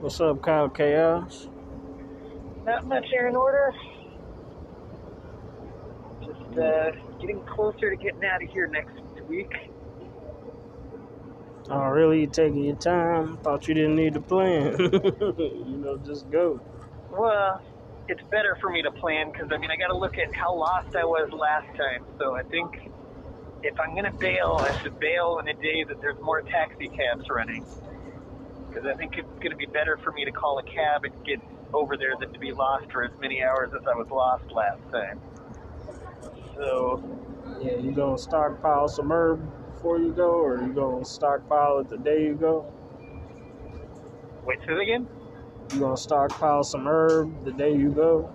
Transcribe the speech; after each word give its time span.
What's 0.00 0.20
up, 0.20 0.42
Kyle 0.42 0.68
Chaos? 0.68 1.48
Not 2.64 2.86
much 2.86 3.06
Aaron 3.14 3.36
Order. 3.36 3.72
Just 6.20 6.58
uh, 6.58 6.90
getting 7.20 7.40
closer 7.46 7.90
to 7.90 7.96
getting 7.96 8.24
out 8.24 8.42
of 8.42 8.50
here 8.50 8.66
next 8.66 9.00
week. 9.28 9.52
Oh, 11.70 11.86
really? 11.86 12.20
You 12.20 12.26
taking 12.26 12.64
your 12.64 12.76
time? 12.76 13.38
Thought 13.38 13.68
you 13.68 13.74
didn't 13.74 13.96
need 13.96 14.14
to 14.14 14.20
plan. 14.20 14.76
you 14.78 15.80
know, 15.82 15.98
just 16.04 16.30
go. 16.30 16.60
Well, 17.10 17.62
it's 18.08 18.22
better 18.30 18.58
for 18.60 18.70
me 18.70 18.82
to 18.82 18.90
plan 18.90 19.32
because 19.32 19.50
I 19.52 19.56
mean 19.56 19.70
I 19.70 19.76
got 19.76 19.88
to 19.88 19.96
look 19.96 20.18
at 20.18 20.34
how 20.34 20.54
lost 20.54 20.94
I 20.94 21.04
was 21.04 21.30
last 21.32 21.74
time. 21.76 22.04
So 22.18 22.34
I 22.34 22.42
think 22.42 22.90
if 23.62 23.78
I'm 23.80 23.94
gonna 23.94 24.12
bail, 24.12 24.58
I 24.60 24.82
should 24.82 24.98
bail 24.98 25.36
on 25.38 25.48
a 25.48 25.54
day 25.54 25.84
that 25.84 26.00
there's 26.00 26.20
more 26.20 26.42
taxi 26.42 26.88
cabs 26.88 27.30
running. 27.30 27.64
Because 28.74 28.90
I 28.90 28.96
think 28.98 29.14
it's 29.18 29.30
gonna 29.42 29.56
be 29.56 29.66
better 29.70 29.98
for 30.02 30.12
me 30.12 30.26
to 30.26 30.32
call 30.32 30.58
a 30.58 30.64
cab 30.64 31.04
and 31.06 31.14
get 31.24 31.38
over 31.74 31.96
there 31.96 32.14
than 32.20 32.32
to 32.34 32.40
be 32.40 32.52
lost 32.52 32.90
for 32.92 33.04
as 33.04 33.12
many 33.22 33.42
hours 33.42 33.70
as 33.74 33.82
I 33.86 33.94
was 33.94 34.08
lost 34.10 34.50
last 34.50 34.82
time. 34.92 35.20
So 36.56 37.02
Yeah, 37.60 37.76
you 37.76 37.92
gonna 37.92 38.18
stockpile 38.18 38.88
some 38.88 39.12
herb 39.12 39.40
before 39.74 39.98
you 39.98 40.12
go, 40.12 40.30
or 40.42 40.62
you 40.62 40.72
gonna 40.74 41.04
stockpile 41.04 41.78
it 41.80 41.90
the 41.90 41.98
day 41.98 42.24
you 42.24 42.34
go? 42.34 42.66
wait, 44.46 44.58
say 44.66 44.74
that 44.74 44.80
again. 44.82 45.08
You 45.72 45.80
gonna 45.80 45.96
stockpile 45.96 46.64
some 46.64 46.86
herb 46.88 47.44
the 47.44 47.52
day 47.52 47.74
you 47.76 47.90
go? 47.90 48.30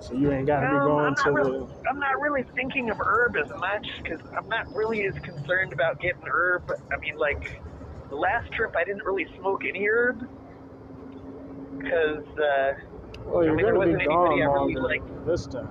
So 0.00 0.14
you 0.14 0.32
ain't 0.32 0.46
gotta 0.46 0.68
be 0.68 0.78
Um, 0.78 0.84
going 0.84 1.14
to 1.16 1.30
really, 1.34 1.52
the. 1.52 1.68
I'm 1.90 1.98
not 1.98 2.20
really 2.20 2.44
thinking 2.54 2.90
of 2.90 2.98
herb 3.00 3.36
as 3.36 3.48
much 3.48 3.86
because 4.02 4.20
I'm 4.36 4.48
not 4.48 4.66
really 4.74 5.06
as 5.06 5.14
concerned 5.24 5.72
about 5.72 6.00
getting 6.00 6.26
herb. 6.30 6.64
I 6.70 6.96
mean, 7.00 7.16
like 7.18 7.62
the 8.10 8.16
last 8.16 8.52
trip, 8.52 8.74
I 8.76 8.84
didn't 8.84 9.04
really 9.04 9.26
smoke 9.38 9.62
any 9.68 9.86
herb 9.86 10.20
because 11.78 12.24
uh, 12.38 12.72
Well, 13.26 13.44
you're 13.44 13.52
I 13.52 13.56
mean, 13.56 13.66
there 13.66 13.74
wasn't 13.74 14.04
gone 14.04 14.32
anybody 14.32 14.42
I 14.42 14.46
really 14.46 14.74
liked. 14.76 15.26
this 15.26 15.46
time. 15.46 15.68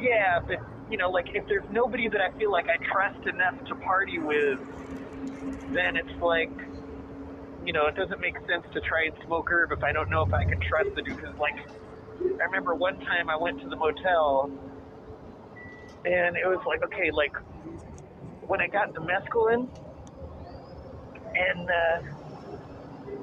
yeah, 0.00 0.40
but 0.46 0.58
you 0.90 0.98
know, 0.98 1.10
like 1.10 1.26
if 1.34 1.46
there's 1.48 1.64
nobody 1.70 2.08
that 2.08 2.20
I 2.20 2.36
feel 2.38 2.52
like 2.52 2.66
I 2.68 2.76
trust 2.92 3.26
enough 3.26 3.56
to 3.68 3.74
party 3.76 4.18
with, 4.18 4.58
then 5.72 5.96
it's 5.96 6.20
like. 6.22 6.50
You 7.64 7.72
know, 7.72 7.86
it 7.86 7.96
doesn't 7.96 8.20
make 8.20 8.36
sense 8.46 8.62
to 8.74 8.80
try 8.82 9.06
and 9.06 9.14
smoke 9.24 9.48
herb 9.50 9.72
if 9.72 9.82
I 9.82 9.90
don't 9.90 10.10
know 10.10 10.20
if 10.20 10.34
I 10.34 10.44
can 10.44 10.60
trust 10.68 10.90
the 10.94 11.00
dude. 11.00 11.16
Because, 11.16 11.34
like, 11.38 11.56
I 12.38 12.44
remember 12.44 12.74
one 12.74 12.98
time 13.00 13.30
I 13.30 13.36
went 13.40 13.58
to 13.62 13.68
the 13.70 13.76
motel 13.76 14.52
and 16.04 16.36
it 16.36 16.44
was 16.46 16.60
like, 16.66 16.84
okay, 16.84 17.10
like 17.10 17.32
when 18.46 18.60
I 18.60 18.68
got 18.68 18.92
the 18.92 19.00
mescaline 19.00 19.68
and 21.36 21.70
uh, 21.70 22.02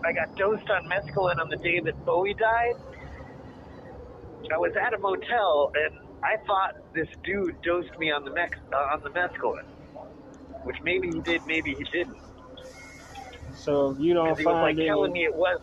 I 0.06 0.12
got 0.12 0.36
dosed 0.36 0.70
on 0.70 0.88
mescaline 0.88 1.40
on 1.40 1.50
the 1.50 1.58
day 1.58 1.80
that 1.80 2.06
Bowie 2.06 2.34
died, 2.34 2.76
I 4.54 4.58
was 4.58 4.74
at 4.76 4.94
a 4.94 4.98
motel 4.98 5.72
and 5.76 6.00
I 6.24 6.38
thought 6.46 6.76
this 6.94 7.08
dude 7.24 7.62
dosed 7.62 7.98
me 7.98 8.12
on 8.12 8.26
the 8.26 8.32
mex- 8.32 8.60
uh, 8.74 8.94
on 8.94 9.02
the 9.02 9.10
mescaline, 9.10 9.66
which 10.64 10.78
maybe 10.84 11.12
he 11.12 11.22
did, 11.22 11.46
maybe 11.46 11.74
he 11.74 11.84
didn't. 11.86 12.18
So 13.56 13.92
if 13.92 14.00
you 14.00 14.14
don't 14.14 14.26
he 14.38 14.46
was 14.46 14.46
like 14.46 14.76
find 14.76 14.78
telling 14.78 15.14
me 15.14 15.24
it 15.24 15.34
was. 15.34 15.62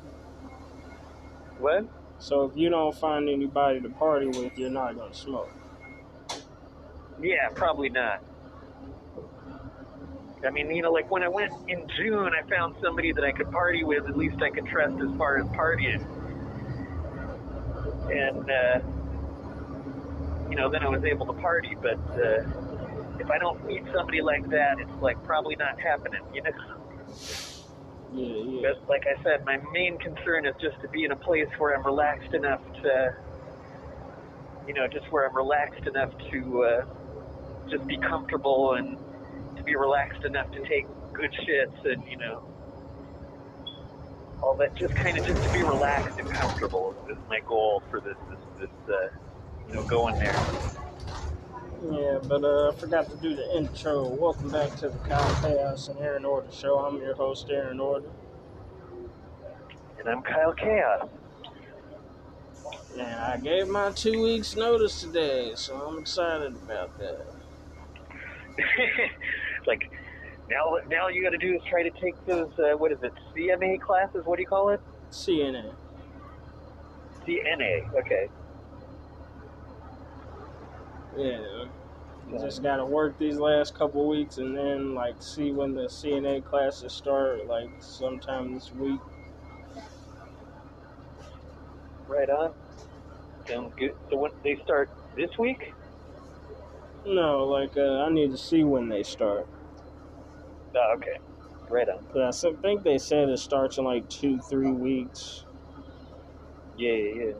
What? 1.59 1.87
so 2.19 2.45
if 2.45 2.57
you 2.57 2.69
don't 2.69 2.95
find 2.95 3.29
anybody 3.29 3.81
to 3.81 3.89
party 3.91 4.27
with, 4.27 4.57
you're 4.57 4.71
not 4.71 4.97
gonna 4.97 5.15
smoke. 5.15 5.51
Yeah, 7.21 7.49
probably 7.55 7.89
not. 7.89 8.23
I 10.47 10.51
mean, 10.51 10.71
you 10.71 10.83
know, 10.83 10.93
like 10.93 11.11
when 11.11 11.23
I 11.23 11.29
went 11.29 11.53
in 11.69 11.87
June, 11.97 12.31
I 12.33 12.49
found 12.49 12.77
somebody 12.83 13.13
that 13.13 13.25
I 13.25 13.33
could 13.33 13.51
party 13.51 13.83
with. 13.85 14.07
At 14.09 14.17
least 14.17 14.41
I 14.43 14.51
could 14.51 14.67
trust 14.67 15.01
as 15.01 15.17
far 15.17 15.39
as 15.39 15.47
partying. 15.49 16.05
And, 18.11 18.51
uh, 18.51 18.81
you 20.49 20.57
know, 20.57 20.71
then 20.71 20.83
I 20.83 20.89
was 20.89 21.05
able 21.05 21.27
to 21.27 21.33
party. 21.35 21.77
But 21.81 21.99
uh, 22.13 22.45
if 23.19 23.31
I 23.31 23.39
don't 23.39 23.65
meet 23.67 23.83
somebody 23.93 24.21
like 24.23 24.49
that, 24.51 24.79
it's 24.79 25.03
like 25.03 25.23
probably 25.25 25.57
not 25.57 25.81
happening, 25.81 26.23
you 26.33 26.43
know? 26.43 26.51
Yeah, 28.15 28.27
yeah. 28.27 28.61
But 28.63 28.89
like 28.89 29.05
I 29.07 29.23
said, 29.23 29.45
my 29.45 29.59
main 29.73 29.99
concern 29.99 30.47
is 30.47 30.55
just 30.61 30.81
to 30.83 30.89
be 30.89 31.05
in 31.05 31.13
a 31.13 31.17
place 31.17 31.49
where 31.59 31.77
I'm 31.77 31.85
relaxed 31.85 32.33
enough 32.33 32.61
to, 32.83 33.17
you 34.67 34.75
know, 34.75 34.87
just 34.87 35.11
where 35.11 35.29
I'm 35.29 35.37
relaxed 35.37 35.87
enough 35.87 36.13
to 36.31 36.65
uh, 36.65 36.85
just 37.69 37.87
be 37.87 37.99
comfortable 37.99 38.75
and 38.75 38.97
be 39.69 39.77
relaxed 39.77 40.25
enough 40.25 40.51
to 40.51 40.67
take 40.67 40.87
good 41.13 41.31
shits 41.47 41.85
and 41.85 42.03
you 42.09 42.17
know 42.17 42.43
all 44.43 44.57
that. 44.57 44.75
Just 44.75 44.95
kind 44.95 45.19
of 45.19 45.27
just 45.27 45.43
to 45.43 45.53
be 45.53 45.63
relaxed 45.63 46.19
and 46.19 46.31
comfortable 46.31 46.95
is 47.11 47.19
my 47.29 47.41
goal 47.41 47.83
for 47.91 48.01
this 48.01 48.17
this 48.31 48.39
this 48.61 48.95
uh, 48.95 49.09
you 49.69 49.75
know 49.75 49.83
going 49.83 50.15
there. 50.19 50.35
Yeah, 51.91 52.19
but 52.27 52.43
uh, 52.43 52.71
I 52.71 52.75
forgot 52.77 53.11
to 53.11 53.17
do 53.19 53.37
the 53.37 53.57
intro. 53.57 54.09
Welcome 54.09 54.49
back 54.51 54.75
to 54.77 54.89
the 54.89 54.99
Kyle 55.07 55.43
Chaos 55.43 55.89
and 55.89 55.99
Aaron 56.01 56.25
Order 56.25 56.51
show. 56.51 56.79
I'm 56.79 56.97
your 56.97 57.15
host, 57.15 57.49
Aaron 57.51 57.79
Order. 57.79 58.09
And 59.99 60.09
I'm 60.09 60.23
Kyle 60.23 60.55
Chaos. 60.55 61.09
And 62.95 63.03
I 63.03 63.37
gave 63.37 63.69
my 63.69 63.93
two 63.93 64.23
weeks 64.23 64.57
notice 64.57 65.03
today, 65.03 65.53
so 65.55 65.77
I'm 65.77 65.99
excited 65.99 66.55
about 66.55 66.99
that. 66.99 67.27
like 69.67 69.91
now, 70.51 70.79
now 70.89 71.05
all 71.05 71.11
you 71.11 71.23
got 71.23 71.31
to 71.31 71.39
do 71.39 71.55
is 71.55 71.63
try 71.69 71.83
to 71.83 71.91
take 71.91 72.15
those. 72.27 72.51
Uh, 72.59 72.77
what 72.77 72.93
is 72.93 72.99
it? 73.03 73.13
CMA 73.37 73.81
classes? 73.81 74.23
What 74.25 74.37
do 74.37 74.43
you 74.43 74.49
call 74.49 74.71
it? 74.71 74.81
CNN. 75.11 75.75
CNA. 77.27 77.95
Okay. 77.95 78.29
Yeah. 81.17 81.65
You 82.31 82.39
just 82.39 82.63
gotta 82.63 82.85
work 82.85 83.19
these 83.19 83.39
last 83.39 83.75
couple 83.75 84.07
weeks 84.07 84.37
and 84.37 84.57
then 84.57 84.95
like 84.95 85.23
see 85.23 85.51
when 85.51 85.75
the 85.75 85.87
CNA 85.87 86.45
classes 86.45 86.93
start, 86.93 87.47
like 87.47 87.71
sometime 87.81 88.55
this 88.55 88.71
week. 88.73 89.01
Right 92.07 92.29
on. 92.29 92.53
Sounds 93.47 93.73
good. 93.79 93.95
So 94.11 94.17
when 94.17 94.31
they 94.45 94.61
start 94.63 94.91
this 95.17 95.31
week? 95.39 95.73
No, 97.07 97.45
like 97.45 97.77
uh, 97.77 98.03
I 98.05 98.11
need 98.11 98.31
to 98.33 98.39
see 98.39 98.65
when 98.65 98.89
they 98.89 99.03
start. 99.03 99.49
Oh, 100.75 100.95
okay. 100.97 101.19
Right 101.71 101.89
on. 101.89 102.05
'Cause 102.13 102.45
I 102.45 102.53
think 102.55 102.83
they 102.83 102.99
said 102.99 103.29
it 103.29 103.39
starts 103.39 103.79
in 103.79 103.85
like 103.85 104.09
two, 104.09 104.39
three 104.41 104.73
weeks. 104.73 105.45
Yeah, 106.77 106.93
yeah, 106.93 107.25
yeah. 107.25 107.33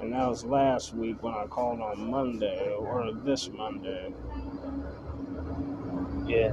And 0.00 0.12
that 0.12 0.28
was 0.28 0.44
last 0.44 0.94
week 0.94 1.22
when 1.22 1.34
I 1.34 1.46
called 1.46 1.80
on 1.80 2.10
Monday 2.10 2.72
or 2.74 3.12
this 3.12 3.50
Monday. 3.50 4.14
Yeah. 6.26 6.52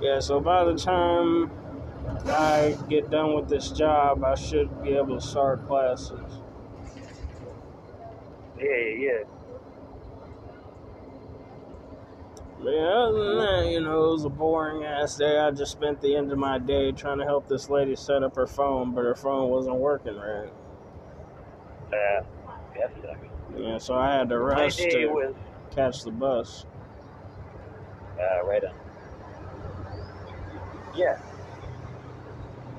Yeah, 0.00 0.20
so 0.20 0.40
by 0.40 0.64
the 0.64 0.74
time 0.76 1.50
I 2.26 2.76
get 2.88 3.10
done 3.10 3.34
with 3.34 3.48
this 3.48 3.70
job, 3.70 4.24
I 4.24 4.34
should 4.34 4.82
be 4.82 4.90
able 4.94 5.20
to 5.20 5.26
start 5.26 5.66
classes. 5.66 6.40
Yeah, 8.58 8.66
yeah, 8.66 8.94
yeah. 8.98 9.24
But 12.62 12.70
yeah, 12.70 12.80
other 12.80 13.24
than 13.24 13.38
that, 13.38 13.70
you 13.70 13.80
know, 13.80 14.04
it 14.08 14.12
was 14.12 14.24
a 14.24 14.28
boring 14.28 14.84
ass 14.84 15.16
day. 15.16 15.38
I 15.38 15.50
just 15.52 15.70
spent 15.70 16.00
the 16.00 16.16
end 16.16 16.32
of 16.32 16.38
my 16.38 16.58
day 16.58 16.90
trying 16.90 17.18
to 17.18 17.24
help 17.24 17.46
this 17.46 17.70
lady 17.70 17.94
set 17.94 18.24
up 18.24 18.34
her 18.34 18.48
phone, 18.48 18.94
but 18.94 19.04
her 19.04 19.14
phone 19.14 19.48
wasn't 19.48 19.76
working 19.76 20.16
right. 20.16 20.50
Uh, 21.92 22.24
that 22.76 22.92
sucks. 23.00 23.26
Yeah, 23.56 23.78
so 23.78 23.94
I 23.94 24.12
had 24.12 24.28
to 24.30 24.38
rush 24.38 24.76
to 24.76 25.06
was 25.06 25.34
catch 25.70 26.02
the 26.02 26.10
bus. 26.10 26.66
uh, 28.18 28.44
right 28.44 28.64
on. 28.64 28.74
Yeah. 30.96 31.18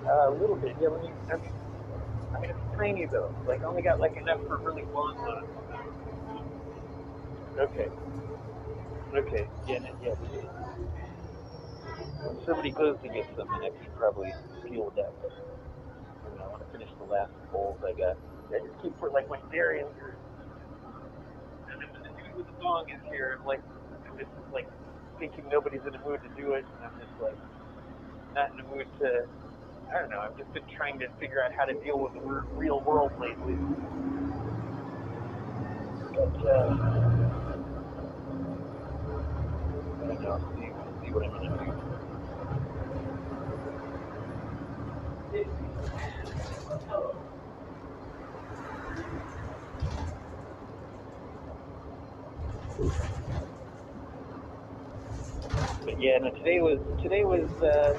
Uh, 0.05 0.29
a 0.29 0.31
little 0.31 0.57
bit. 0.57 0.75
Yeah. 0.81 0.89
Let 0.89 1.01
me. 1.01 1.09
I 1.31 1.35
mean, 1.37 1.51
I 2.35 2.39
mean, 2.41 2.49
it's 2.49 2.77
tiny 2.77 3.05
though. 3.05 3.33
Like, 3.47 3.63
only 3.63 3.81
got 3.81 3.99
like 3.99 4.17
enough 4.17 4.41
for 4.45 4.57
really 4.57 4.83
long 4.93 5.17
ones. 5.25 5.47
Okay. 7.59 7.89
Okay. 9.15 9.47
Yeah. 9.67 9.79
Yeah. 10.03 10.13
When 12.23 12.45
somebody 12.45 12.71
goes 12.71 12.97
to 13.03 13.09
get 13.09 13.27
some, 13.37 13.47
then 13.51 13.63
I 13.63 13.69
can 13.69 13.91
probably 13.97 14.33
deal 14.63 14.85
with 14.85 14.95
that. 14.95 15.11
But 15.21 15.31
I, 15.31 16.29
mean, 16.31 16.41
I 16.41 16.47
want 16.47 16.65
to 16.65 16.71
finish 16.71 16.89
the 16.99 17.05
last 17.05 17.31
bowls 17.51 17.79
I 17.83 17.93
got. 17.93 18.17
I 18.53 18.59
just 18.65 18.81
keep 18.81 18.97
for 18.99 19.09
like 19.09 19.29
when 19.29 19.39
Darian 19.51 19.87
and 21.71 21.81
then 21.81 21.89
when 21.91 22.03
the 22.03 22.09
dude 22.09 22.35
with 22.37 22.47
the 22.47 22.63
dong 22.63 22.89
is 22.89 23.01
here, 23.11 23.37
I'm 23.39 23.45
like, 23.45 23.61
I'm 24.09 24.17
just 24.17 24.31
like 24.53 24.67
thinking 25.19 25.45
nobody's 25.51 25.81
in 25.85 25.93
the 25.93 25.99
mood 25.99 26.19
to 26.23 26.41
do 26.41 26.53
it, 26.53 26.65
and 26.65 26.85
I'm 26.85 26.95
just 26.99 27.13
like 27.21 27.37
not 28.35 28.51
in 28.51 28.57
the 28.57 28.63
mood 28.75 28.87
to. 28.99 29.27
I 29.93 29.99
don't 29.99 30.09
know. 30.11 30.19
I've 30.19 30.37
just 30.37 30.53
been 30.53 30.63
trying 30.77 30.99
to 30.99 31.07
figure 31.19 31.43
out 31.43 31.51
how 31.53 31.65
to 31.65 31.73
deal 31.73 31.97
with 31.99 32.13
the 32.13 32.21
real 32.53 32.79
world 32.81 33.11
lately. 33.19 33.57
But 36.13 36.47
uh, 36.47 37.28
know. 40.29 40.59
But 55.85 56.01
yeah, 56.01 56.17
no, 56.21 56.29
today 56.31 56.61
was 56.61 56.79
today 57.01 57.23
was 57.25 57.49
uh, 57.63 57.97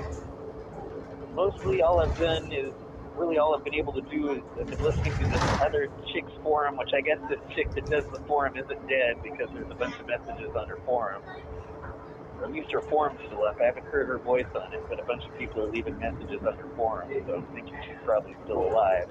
mostly 1.34 1.82
all 1.82 2.00
I've 2.00 2.18
done 2.18 2.52
is 2.52 2.72
really 3.16 3.38
all 3.38 3.56
I've 3.56 3.64
been 3.64 3.74
able 3.74 3.92
to 3.94 4.02
do 4.02 4.32
is 4.32 4.42
I've 4.60 4.70
been 4.70 4.82
listening 4.82 5.18
to 5.18 5.26
this 5.26 5.42
other 5.60 5.88
chick's 6.12 6.32
forum, 6.42 6.76
which 6.76 6.90
I 6.94 7.00
guess 7.00 7.18
this 7.28 7.40
chick 7.56 7.74
that 7.74 7.90
does 7.90 8.04
the 8.12 8.20
forum 8.26 8.56
isn't 8.56 8.88
dead 8.88 9.22
because 9.22 9.48
there's 9.52 9.70
a 9.70 9.74
bunch 9.74 9.96
of 9.98 10.06
messages 10.06 10.54
on 10.56 10.68
her 10.68 10.78
forum. 10.86 11.22
Least 12.48 12.72
her 12.72 12.80
forum's 12.88 13.20
still 13.26 13.44
up. 13.44 13.60
I 13.60 13.66
haven't 13.66 13.86
heard 13.86 14.08
her 14.08 14.18
voice 14.18 14.46
on 14.54 14.72
it, 14.72 14.82
but 14.88 14.98
a 14.98 15.04
bunch 15.04 15.22
of 15.24 15.36
people 15.38 15.62
are 15.62 15.70
leaving 15.70 15.98
messages 15.98 16.40
on 16.46 16.54
her 16.56 16.68
forum, 16.76 17.08
so 17.26 17.34
I'm 17.36 17.46
thinking 17.54 17.74
she's 17.86 17.98
probably 18.04 18.34
still 18.44 18.60
alive. 18.60 19.08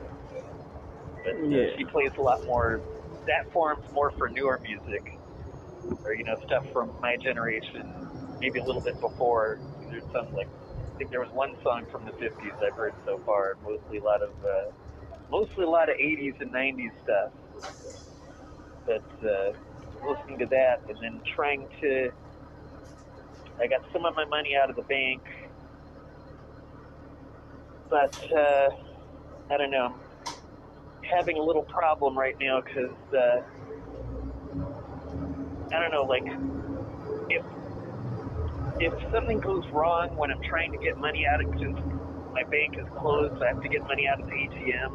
But 1.23 1.35
uh, 1.35 1.47
Yeah. 1.47 1.77
she 1.77 1.85
plays 1.85 2.11
a 2.17 2.21
lot 2.21 2.45
more. 2.45 2.81
That 3.27 3.51
forum's 3.53 3.85
more 3.93 4.11
for 4.17 4.29
newer 4.29 4.59
music, 4.59 5.17
or 6.03 6.13
you 6.13 6.23
know, 6.23 6.37
stuff 6.45 6.65
from 6.73 6.91
my 7.01 7.15
generation, 7.17 7.85
maybe 8.41 8.59
a 8.59 8.63
little 8.65 8.81
bit 8.81 8.99
before. 8.99 9.59
There's 9.89 10.03
some 10.11 10.33
like 10.35 10.47
I 10.47 10.97
think 10.97 11.11
there 11.11 11.21
was 11.21 11.31
one 11.31 11.55
song 11.63 11.85
from 11.91 12.03
the 12.05 12.11
50s 12.11 12.61
I've 12.61 12.75
heard 12.75 12.93
so 13.05 13.19
far. 13.25 13.55
Mostly 13.63 13.99
a 13.99 14.03
lot 14.03 14.21
of, 14.21 14.31
uh, 14.43 14.71
mostly 15.31 15.63
a 15.63 15.69
lot 15.69 15.89
of 15.89 15.95
80s 15.95 16.41
and 16.41 16.51
90s 16.51 16.91
stuff. 17.03 17.31
But 18.85 19.03
uh, 19.23 19.53
listening 20.05 20.39
to 20.39 20.45
that 20.47 20.81
and 20.89 20.97
then 21.01 21.21
trying 21.35 21.67
to, 21.81 22.11
I 23.61 23.67
got 23.67 23.81
some 23.93 24.05
of 24.05 24.15
my 24.15 24.25
money 24.25 24.55
out 24.55 24.69
of 24.69 24.75
the 24.75 24.83
bank, 24.83 25.21
but 27.89 28.15
uh, 28.37 28.69
I 29.51 29.57
don't 29.57 29.71
know. 29.71 29.95
Having 31.03 31.37
a 31.37 31.43
little 31.43 31.65
problem 31.65 32.17
right 32.17 32.35
now 32.39 32.61
because 32.61 32.97
uh, 33.13 33.41
I 35.73 35.79
don't 35.79 35.91
know, 35.91 36.03
like 36.05 36.25
if 37.29 37.43
if 38.79 38.93
something 39.13 39.39
goes 39.39 39.63
wrong 39.73 40.09
when 40.15 40.31
I'm 40.31 40.41
trying 40.49 40.71
to 40.73 40.79
get 40.79 40.97
money 40.97 41.25
out 41.27 41.41
of 41.41 41.47
since 41.59 41.77
my 42.33 42.43
bank 42.51 42.75
is 42.79 42.87
closed, 42.97 43.35
I 43.41 43.47
have 43.49 43.61
to 43.61 43.69
get 43.69 43.83
money 43.87 44.07
out 44.11 44.19
of 44.19 44.27
the 44.27 44.33
ATM. 44.35 44.91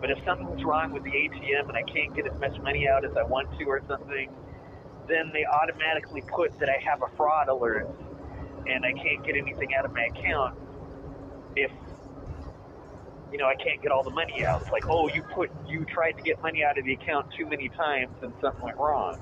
But 0.00 0.10
if 0.10 0.18
something's 0.26 0.62
wrong 0.64 0.92
with 0.92 1.04
the 1.04 1.12
ATM 1.12 1.68
and 1.68 1.76
I 1.76 1.84
can't 1.92 2.14
get 2.14 2.26
as 2.26 2.38
much 2.40 2.56
money 2.62 2.86
out 2.88 3.04
as 3.04 3.12
I 3.18 3.24
want 3.24 3.48
to 3.58 3.64
or 3.66 3.80
something, 3.88 4.28
then 5.08 5.30
they 5.32 5.44
automatically 5.44 6.22
put 6.34 6.58
that 6.60 6.68
I 6.68 6.78
have 6.88 7.02
a 7.02 7.16
fraud 7.16 7.48
alert 7.48 7.88
and 8.66 8.84
I 8.84 8.92
can't 8.92 9.24
get 9.24 9.36
anything 9.36 9.74
out 9.78 9.84
of 9.84 9.92
my 9.92 10.08
account 10.14 10.56
if 11.56 11.70
you 13.30 13.38
know 13.38 13.46
I 13.46 13.56
can't 13.56 13.82
get 13.82 13.90
all 13.90 14.04
the 14.04 14.10
money 14.10 14.44
out. 14.48 14.62
It's 14.62 14.72
like, 14.72 14.84
oh, 14.88 15.08
you 15.08 15.22
put 15.34 15.50
you 15.66 15.84
tried 15.84 16.12
to 16.12 16.22
get 16.22 16.40
money 16.42 16.62
out 16.64 16.78
of 16.78 16.84
the 16.84 16.94
account 16.94 17.26
too 17.36 17.46
many 17.46 17.68
times 17.70 18.14
and 18.22 18.32
something 18.40 18.62
went 18.62 18.78
wrong. 18.78 19.18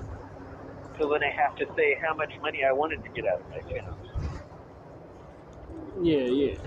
So 0.99 1.09
then 1.09 1.23
I 1.23 1.31
have 1.31 1.55
to 1.57 1.65
say 1.75 1.97
how 2.01 2.13
much 2.13 2.31
money 2.41 2.63
I 2.63 2.71
wanted 2.71 3.03
to 3.03 3.09
get 3.09 3.25
out 3.25 3.41
of 3.41 3.49
my 3.49 3.57
account. 3.57 3.97
Yeah, 6.01 6.25
yeah. 6.25 6.57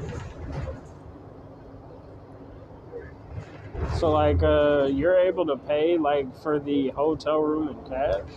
So 3.95 4.11
like 4.11 4.43
uh 4.43 4.89
you're 4.93 5.17
able 5.17 5.47
to 5.47 5.57
pay 5.57 5.97
like 5.97 6.27
for 6.43 6.59
the 6.59 6.89
hotel 6.91 7.39
room 7.39 7.69
in 7.69 7.89
cash? 7.89 8.29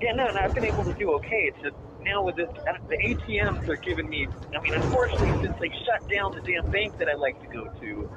Yeah, 0.00 0.12
no, 0.16 0.28
and 0.28 0.38
I've 0.38 0.54
been 0.54 0.64
able 0.64 0.84
to 0.84 0.94
do 0.96 1.12
okay. 1.20 1.52
It's 1.52 1.60
just 1.62 1.76
now 2.02 2.24
with 2.24 2.36
this, 2.36 2.48
uh, 2.48 2.72
the 2.88 2.96
ATMs 2.96 3.68
are 3.68 3.76
giving 3.84 4.08
me. 4.08 4.28
I 4.56 4.60
mean, 4.64 4.72
unfortunately, 4.74 5.36
since 5.44 5.54
they 5.60 5.68
shut 5.84 6.00
down 6.08 6.32
the 6.32 6.40
damn 6.40 6.70
bank 6.72 6.96
that 6.98 7.08
I 7.08 7.16
like 7.16 7.36
to 7.44 7.48
go 7.52 7.68
to 7.68 8.08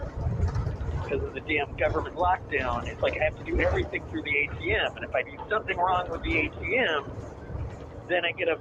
because 1.04 1.20
of 1.28 1.34
the 1.36 1.44
damn 1.44 1.76
government 1.76 2.16
lockdown, 2.16 2.88
it's 2.88 3.02
like 3.04 3.14
I 3.20 3.26
have 3.28 3.36
to 3.36 3.44
do 3.44 3.60
everything 3.60 4.04
through 4.10 4.24
the 4.24 4.32
ATM. 4.32 4.96
And 4.96 5.04
if 5.04 5.14
I 5.14 5.24
do 5.24 5.36
something 5.52 5.76
wrong 5.76 6.08
with 6.10 6.24
the 6.24 6.48
ATM, 6.48 7.04
then 8.08 8.24
I 8.26 8.32
get 8.32 8.48
a 8.48 8.58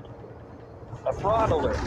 a 1.09 1.13
fraud 1.21 1.51
alert. 1.51 1.81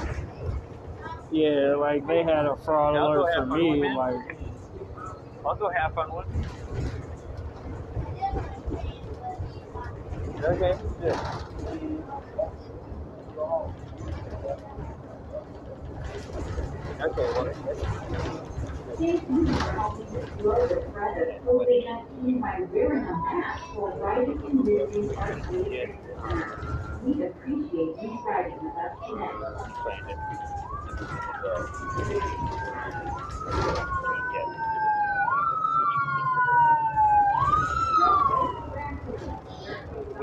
Yeah, 1.31 1.75
like 1.79 2.05
they 2.07 2.23
had 2.23 2.45
a 2.45 2.55
fraud 2.63 2.95
I'll 2.95 3.11
alert 3.11 3.33
for 3.35 3.45
me, 3.45 3.83
it. 3.83 3.95
like 3.95 4.37
I'll 5.45 5.55
go 5.55 5.69
half 5.69 5.97
on 5.97 6.13
one. 6.13 6.25
Okay, 10.35 10.73
good. 11.01 11.19
Okay, 17.01 17.27
well, 17.35 17.47
COVID-19 21.45 22.41
by 22.41 22.59
wearing 22.73 23.07
a 23.07 23.13
mask 23.13 23.75
or 23.75 23.91
riding 23.99 24.41
in 24.49 24.57
business 24.65 25.11
or 25.17 25.29
yeah, 27.05 27.27
appreciate 27.27 27.95
you 28.01 28.19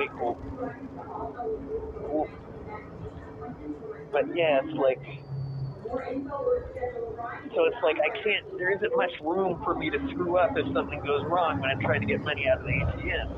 it. 0.01 0.09
Cool. 0.19 0.39
Cool. 2.07 2.29
But 4.11 4.37
yeah, 4.37 4.61
it's 4.63 4.75
like, 4.77 5.01
so 7.55 7.65
it's 7.65 7.77
like 7.83 7.97
I 7.99 8.09
can't, 8.23 8.59
there 8.59 8.71
isn't 8.71 8.97
much 8.97 9.13
room 9.23 9.61
for 9.65 9.75
me 9.75 9.91
to 9.91 9.99
screw 10.11 10.37
up 10.39 10.57
if 10.57 10.67
something 10.73 11.01
goes 11.01 11.25
wrong 11.27 11.61
when 11.61 11.71
I'm 11.71 11.81
trying 11.81 12.01
to 12.01 12.07
get 12.07 12.23
money 12.23 12.47
out 12.49 12.59
of 12.61 12.65
the 12.65 12.73
ATM. 12.73 13.29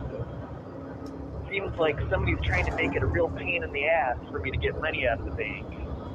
Seems 1.50 1.76
like 1.78 1.96
somebody's 2.10 2.40
trying 2.44 2.66
to 2.66 2.72
make 2.74 2.94
it 2.94 3.02
a 3.02 3.06
real 3.06 3.28
pain 3.28 3.62
in 3.62 3.72
the 3.72 3.86
ass 3.86 4.16
for 4.30 4.40
me 4.40 4.50
to 4.50 4.56
get 4.56 4.80
money 4.80 5.06
out 5.06 5.20
of 5.20 5.26
the 5.26 5.30
bank. 5.32 5.64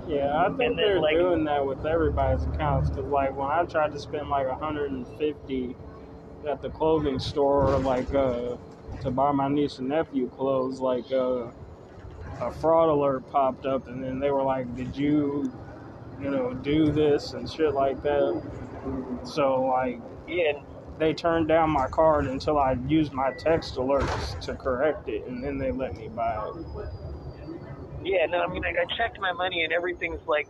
yeah, 0.07 0.35
I 0.37 0.47
think 0.47 0.57
then, 0.57 0.75
they're 0.75 0.99
like- 0.99 1.15
doing 1.15 1.45
that 1.45 1.65
with 1.65 1.85
everybody's 1.85 2.43
accounts. 2.45 2.89
Cause 2.89 3.05
like 3.05 3.35
when 3.37 3.47
I 3.49 3.63
tried 3.63 3.93
to 3.93 3.99
spend 3.99 4.27
like 4.29 4.47
150 4.49 5.75
at 6.49 6.61
the 6.61 6.69
clothing 6.69 7.19
store, 7.19 7.77
like 7.79 8.13
uh, 8.13 8.57
to 9.01 9.11
buy 9.11 9.31
my 9.31 9.49
niece 9.49 9.79
and 9.79 9.89
nephew 9.89 10.29
clothes, 10.29 10.79
like 10.79 11.11
uh, 11.11 11.51
a 12.41 12.51
fraud 12.51 12.89
alert 12.89 13.27
popped 13.31 13.65
up, 13.65 13.87
and 13.87 14.03
then 14.03 14.19
they 14.19 14.31
were 14.31 14.43
like, 14.43 14.75
"Did 14.75 14.95
you, 14.97 15.53
you 16.21 16.29
know, 16.31 16.53
do 16.53 16.91
this 16.91 17.33
and 17.33 17.49
shit 17.49 17.73
like 17.73 18.01
that?" 18.03 18.41
So 19.25 19.63
like 19.63 19.99
Yeah, 20.27 20.53
they 20.99 21.13
turned 21.13 21.47
down 21.47 21.71
my 21.71 21.87
card 21.87 22.27
until 22.27 22.59
I 22.59 22.73
used 22.87 23.13
my 23.13 23.31
text 23.39 23.75
alerts 23.75 24.39
to 24.41 24.55
correct 24.55 25.09
it, 25.09 25.27
and 25.27 25.43
then 25.43 25.57
they 25.57 25.71
let 25.71 25.95
me 25.95 26.09
buy 26.09 26.35
it. 26.47 26.55
Yeah, 28.03 28.25
no, 28.29 28.39
I 28.41 28.47
mean, 28.47 28.63
I, 28.65 28.69
I 28.69 28.85
checked 28.97 29.19
my 29.19 29.33
money 29.33 29.63
and 29.63 29.73
everything's 29.73 30.21
like 30.27 30.47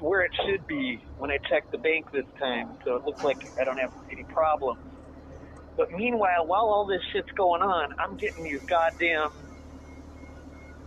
where 0.00 0.22
it 0.22 0.32
should 0.46 0.66
be 0.68 1.04
when 1.16 1.30
I 1.30 1.38
checked 1.50 1.72
the 1.72 1.78
bank 1.78 2.06
this 2.12 2.26
time, 2.40 2.76
so 2.84 2.96
it 2.96 3.04
looks 3.04 3.22
like 3.24 3.38
I 3.60 3.64
don't 3.64 3.78
have 3.78 3.92
any 4.12 4.24
problems. 4.28 4.87
But 5.78 5.92
meanwhile, 5.92 6.44
while 6.44 6.64
all 6.64 6.84
this 6.84 7.00
shit's 7.12 7.30
going 7.30 7.62
on, 7.62 7.94
I'm 8.00 8.16
getting 8.16 8.42
these 8.42 8.60
goddamn 8.62 9.30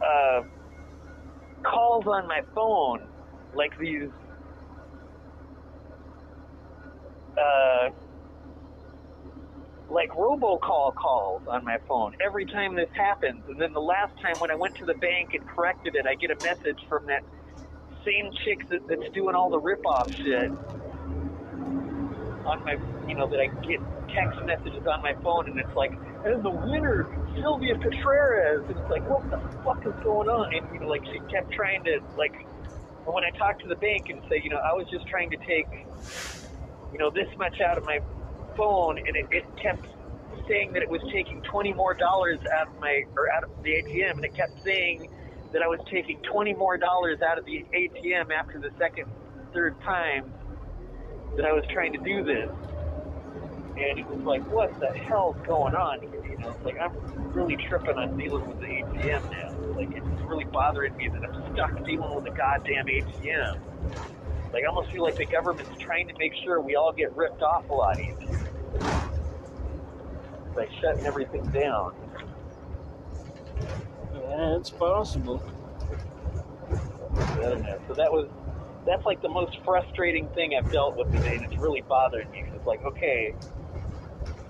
uh, 0.06 0.44
calls 1.64 2.06
on 2.08 2.28
my 2.28 2.42
phone, 2.54 3.08
like 3.56 3.76
these. 3.80 4.10
Uh, 7.38 7.90
like 9.90 10.10
robocall 10.12 10.94
calls 10.94 11.42
on 11.48 11.64
my 11.64 11.78
phone 11.88 12.16
every 12.24 12.46
time 12.46 12.76
this 12.76 12.90
happens. 12.94 13.44
And 13.48 13.60
then 13.60 13.72
the 13.72 13.82
last 13.82 14.14
time 14.22 14.36
when 14.40 14.52
I 14.52 14.56
went 14.56 14.76
to 14.76 14.86
the 14.86 14.94
bank 14.94 15.34
and 15.34 15.48
corrected 15.48 15.96
it, 15.96 16.06
I 16.06 16.16
get 16.16 16.32
a 16.32 16.46
message 16.46 16.80
from 16.90 17.06
that 17.08 17.24
same 18.06 18.32
chick 18.44 18.68
that, 18.70 18.88
that's 18.88 19.10
doing 19.14 19.36
all 19.36 19.50
the 19.50 19.60
rip-off 19.60 20.14
shit 20.16 20.52
on 22.46 22.64
my, 22.64 22.76
you 23.08 23.16
know, 23.16 23.28
that 23.30 23.40
I 23.40 23.48
get 23.66 23.80
text 24.14 24.40
messages 24.46 24.84
on 24.88 25.02
my 25.02 25.14
phone, 25.24 25.48
and 25.48 25.58
it's 25.60 25.76
like, 25.76 25.92
and 26.26 26.44
the 26.44 26.52
winner, 26.52 27.08
Sylvia 27.40 27.76
Contreras, 27.80 28.68
and 28.68 28.78
it's 28.78 28.92
like, 28.92 29.04
what 29.10 29.24
the 29.32 29.40
fuck 29.64 29.82
is 29.86 29.96
going 30.04 30.28
on? 30.28 30.52
And 30.54 30.64
you 30.74 30.80
know, 30.82 30.88
like 30.92 31.04
she 31.06 31.20
kept 31.32 31.52
trying 31.54 31.84
to 31.86 32.00
like, 32.18 32.34
when 33.08 33.24
I 33.24 33.32
talked 33.38 33.62
to 33.64 33.70
the 33.70 33.80
bank 33.80 34.10
and 34.10 34.22
say, 34.30 34.42
you 34.44 34.50
know, 34.50 34.62
I 34.62 34.74
was 34.74 34.86
just 34.92 35.08
trying 35.08 35.30
to 35.32 35.40
take, 35.48 35.68
you 36.94 37.00
know, 37.00 37.10
this 37.10 37.30
much 37.38 37.60
out 37.62 37.78
of 37.78 37.84
my 37.86 38.00
phone, 38.58 38.98
and 39.00 39.16
it, 39.16 39.26
it 39.32 39.46
kept 39.62 39.88
saying 40.48 40.74
that 40.74 40.84
it 40.84 40.90
was 40.90 41.02
taking 41.14 41.42
twenty 41.52 41.74
more 41.74 41.94
dollars 41.94 42.40
out 42.60 42.68
of 42.68 42.76
my 42.80 43.04
or 43.18 43.32
out 43.32 43.44
of 43.44 43.52
the 43.64 43.72
ATM, 43.72 44.22
and 44.22 44.26
it 44.26 44.36
kept 44.36 44.54
saying 44.66 45.08
that 45.54 45.62
I 45.62 45.68
was 45.68 45.80
taking 45.92 46.20
twenty 46.32 46.54
more 46.54 46.78
dollars 46.78 47.20
out 47.22 47.38
of 47.38 47.46
the 47.46 47.64
ATM 47.74 48.32
after 48.32 48.60
the 48.60 48.72
second, 48.78 49.08
third 49.54 49.80
time 49.82 50.34
that 51.38 51.46
I 51.46 51.54
was 51.54 51.64
trying 51.72 51.94
to 51.94 52.00
do 52.00 52.24
this. 52.24 52.50
And 53.78 53.98
it 54.00 54.06
was 54.08 54.24
like, 54.26 54.44
what 54.52 54.80
the 54.80 54.92
hell's 55.08 55.38
going 55.48 55.76
on 55.76 56.02
here? 56.02 56.26
You 56.26 56.38
know, 56.38 56.50
it's 56.50 56.66
like 56.66 56.78
I'm 56.80 56.92
really 57.34 57.58
tripping 57.70 57.98
on 57.98 58.18
dealing 58.18 58.46
with 58.48 58.60
the 58.60 58.68
ATM 58.68 59.30
now. 59.32 59.56
Like 59.76 59.90
it's 59.92 60.06
really 60.28 60.44
bothering 60.46 60.96
me 60.98 61.08
that 61.08 61.24
I'm 61.24 61.54
stuck 61.54 61.86
dealing 61.86 62.14
with 62.14 62.26
the 62.26 62.32
goddamn 62.32 62.86
ATM. 62.86 63.60
Like 64.54 64.64
I 64.64 64.68
almost 64.68 64.92
feel 64.92 65.04
like 65.04 65.18
the 65.18 65.26
government's 65.26 65.72
trying 65.80 66.08
to 66.10 66.14
make 66.20 66.34
sure 66.44 66.60
we 66.60 66.76
all 66.76 66.92
get 66.92 67.16
ripped 67.16 67.42
off 67.42 67.70
a 67.70 67.74
lot 67.74 68.00
easier. 68.00 68.38
By 70.56 70.68
shutting 70.82 71.06
everything 71.06 71.50
down. 71.52 71.94
Yeah, 74.14 74.58
it's 74.58 74.70
possible. 74.70 75.42
I 77.32 77.40
don't 77.40 77.62
know. 77.62 77.80
So 77.88 77.94
that 77.94 78.12
was 78.12 78.28
that's 78.86 79.06
like 79.06 79.22
the 79.22 79.30
most 79.30 79.58
frustrating 79.66 80.30
thing 80.30 80.54
I've 80.58 80.72
dealt 80.72 80.98
with 80.98 81.12
today, 81.12 81.36
and 81.36 81.46
it's 81.46 81.58
really 81.60 81.82
bothering 81.82 82.30
me. 82.32 82.44
'cause 82.44 82.56
It's 82.58 82.66
like 82.68 82.84
okay, 82.86 83.36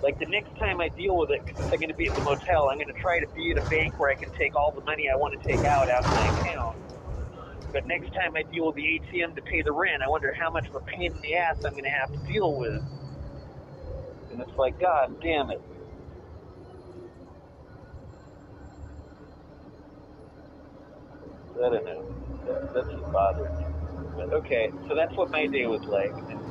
like 0.01 0.19
the 0.19 0.27
next 0.27 0.55
time 0.59 0.81
I 0.81 0.89
deal 0.89 1.17
with 1.17 1.31
it, 1.31 1.45
because 1.45 1.61
I'm 1.71 1.79
going 1.79 1.89
to 1.89 1.95
be 1.97 2.07
at 2.07 2.15
the 2.15 2.21
motel, 2.21 2.69
I'm 2.69 2.77
going 2.77 2.93
to 2.93 3.01
try 3.01 3.19
to 3.19 3.27
be 3.35 3.51
at 3.51 3.57
a 3.57 3.65
bank 3.67 3.99
where 3.99 4.11
I 4.11 4.15
can 4.15 4.31
take 4.37 4.55
all 4.55 4.71
the 4.73 4.81
money 4.85 5.09
I 5.09 5.15
want 5.17 5.33
to 5.39 5.47
take 5.47 5.63
out 5.65 5.89
out 5.89 6.05
of 6.05 6.11
my 6.11 6.29
account. 6.33 6.77
But 7.73 7.87
next 7.87 8.13
time 8.13 8.35
I 8.35 8.43
deal 8.43 8.67
with 8.67 8.75
the 8.75 8.83
ATM 8.85 9.35
to 9.35 9.41
pay 9.43 9.61
the 9.63 9.73
rent, 9.73 10.03
I 10.03 10.09
wonder 10.09 10.33
how 10.37 10.51
much 10.51 10.67
of 10.69 10.75
a 10.75 10.81
pain 10.81 11.13
in 11.13 11.21
the 11.21 11.35
ass 11.35 11.57
I'm 11.65 11.73
going 11.73 11.85
to 11.85 11.89
have 11.91 12.11
to 12.13 12.19
deal 12.31 12.55
with. 12.55 12.83
And 14.31 14.41
it's 14.41 14.57
like, 14.57 14.79
God 14.79 15.21
damn 15.21 15.51
it. 15.51 15.61
I 21.39 21.69
don't 21.69 21.85
know. 21.85 22.03
That, 22.47 22.73
that's 22.73 22.89
just 22.91 23.11
bothering 23.13 23.57
me. 23.59 23.70
But 24.15 24.33
okay, 24.33 24.73
so 24.87 24.95
that's 24.95 25.15
what 25.17 25.31
my 25.31 25.47
day 25.47 25.67
was 25.67 25.83
like. 25.87 26.15
And 26.29 26.41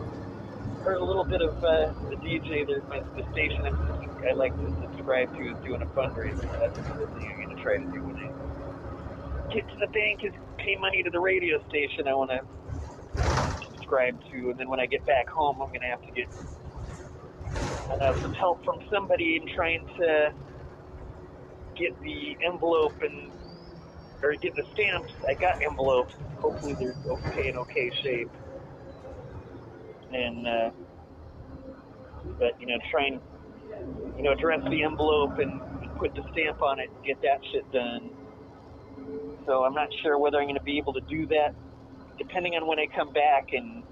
heard 0.84 1.00
a 1.00 1.04
little 1.04 1.26
bit 1.26 1.42
of 1.42 1.56
uh, 1.62 1.92
the 2.08 2.16
DJ, 2.18 2.66
the, 2.66 2.80
the 3.16 3.24
station 3.32 3.66
I 3.66 4.34
like 4.34 4.56
to 4.60 4.68
subscribe 4.80 5.28
to 5.36 5.42
is 5.52 5.58
doing 5.64 5.82
a 5.82 5.90
fundraiser. 5.98 6.48
That's 6.58 6.76
another 6.84 7.06
thing 7.14 7.28
I'm 7.30 7.38
going 7.38 7.54
to 7.56 7.62
try 7.62 7.78
to 7.78 7.88
do 7.92 8.04
when 8.04 8.16
I 8.16 8.28
get 9.52 9.68
to 9.68 9.76
the 9.80 9.88
bank 9.92 10.20
is 10.24 10.34
pay 10.58 10.76
money 10.80 11.02
to 11.04 11.10
the 11.10 11.20
radio 11.20 11.58
station 11.68 12.08
I 12.08 12.14
want 12.14 12.30
to 12.30 12.40
subscribe 13.66 14.16
to. 14.32 14.50
And 14.50 14.58
then 14.58 14.68
when 14.68 14.80
I 14.80 14.86
get 14.86 15.04
back 15.06 15.28
home, 15.28 15.60
I'm 15.62 15.68
going 15.70 15.82
to 15.82 15.92
have 15.92 16.02
to 16.02 16.12
get 16.12 16.28
uh, 17.90 18.14
some 18.22 18.32
help 18.34 18.64
from 18.64 18.80
somebody 18.92 19.36
in 19.40 19.44
trying 19.54 19.86
to 19.98 20.30
get 21.76 21.98
the 22.02 22.36
envelope 22.46 22.96
and 23.02 23.32
or 24.22 24.32
get 24.42 24.54
the 24.56 24.64
stamps. 24.72 25.12
I 25.28 25.34
got 25.40 25.56
envelopes. 25.62 26.14
Hopefully 26.40 26.76
they're 26.78 26.96
okay 27.10 27.48
in 27.48 27.56
okay 27.58 27.90
shape. 28.04 28.32
And 30.10 30.46
uh, 30.46 30.70
but 32.38 32.54
you 32.60 32.66
know, 32.68 32.78
try 32.90 33.08
and 33.08 33.20
you 34.16 34.22
know 34.24 34.32
address 34.32 34.60
the 34.70 34.82
envelope 34.84 35.38
and, 35.38 35.52
and 35.82 35.96
put 35.98 36.14
the 36.14 36.24
stamp 36.32 36.62
on 36.62 36.80
it. 36.80 36.90
and 36.94 37.04
Get 37.04 37.18
that 37.22 37.40
shit 37.52 37.70
done. 37.72 38.10
So 39.46 39.64
I'm 39.64 39.74
not 39.74 39.88
sure 40.02 40.18
whether 40.18 40.38
I'm 40.38 40.46
going 40.46 40.56
to 40.60 40.64
be 40.64 40.78
able 40.78 40.94
to 40.94 41.02
do 41.08 41.26
that, 41.28 41.54
depending 42.18 42.54
on 42.54 42.66
when 42.68 42.78
I 42.80 42.86
come 42.94 43.12
back. 43.12 43.46
And 43.52 43.84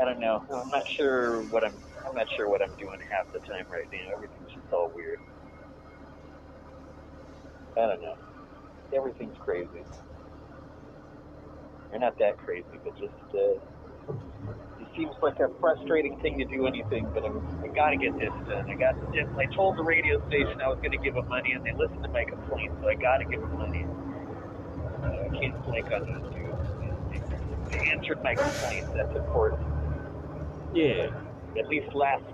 I 0.00 0.04
don't 0.06 0.20
know. 0.20 0.40
I'm 0.50 0.70
not 0.70 0.84
sure 0.98 1.42
what 1.44 1.64
I'm. 1.64 1.82
I'm 2.06 2.14
not 2.14 2.26
sure 2.36 2.48
what 2.48 2.62
I'm 2.62 2.74
doing 2.78 2.98
half 3.10 3.26
the 3.32 3.40
time 3.40 3.66
right 3.70 3.88
now. 3.92 4.14
Everything's 4.14 4.52
just 4.54 4.72
all 4.72 4.92
weird. 4.94 5.18
I 7.76 7.86
don't 7.88 8.02
know. 8.02 8.16
Everything's 8.94 9.36
crazy. 9.38 9.82
Or 11.92 11.98
not 11.98 12.18
that 12.18 12.38
crazy, 12.38 12.78
but 12.82 12.98
just 12.98 13.12
uh, 13.34 13.58
it 14.80 14.88
seems 14.96 15.14
like 15.22 15.38
a 15.40 15.48
frustrating 15.60 16.18
thing 16.20 16.38
to 16.38 16.44
do 16.44 16.66
anything. 16.66 17.08
But 17.12 17.24
I'm, 17.24 17.38
I 17.62 17.68
gotta 17.68 17.96
get 17.96 18.18
this 18.18 18.32
done. 18.48 18.70
I 18.70 18.74
got. 18.74 18.94
I 19.38 19.46
told 19.54 19.76
the 19.76 19.82
radio 19.82 20.24
station 20.28 20.60
I 20.60 20.68
was 20.68 20.78
going 20.78 20.92
to 20.92 20.98
give 20.98 21.14
them 21.14 21.28
money, 21.28 21.52
and 21.52 21.64
they 21.64 21.72
listened 21.72 22.02
to 22.02 22.08
my 22.08 22.24
complaints, 22.24 22.74
so 22.80 22.88
I 22.88 22.94
gotta 22.94 23.24
give 23.24 23.40
them 23.40 23.58
money. 23.58 23.86
Uh, 25.02 25.26
I 25.26 25.38
can't 25.38 25.64
flake 25.64 25.90
on 25.92 26.06
those 26.06 26.34
dudes. 26.34 26.58
They, 27.70 27.78
they 27.78 27.90
answered 27.90 28.22
my 28.22 28.34
complaints. 28.34 28.90
That's 28.94 29.16
important. 29.16 29.62
Yeah. 30.74 31.10
At 31.58 31.68
least 31.68 31.94
last 31.94 32.24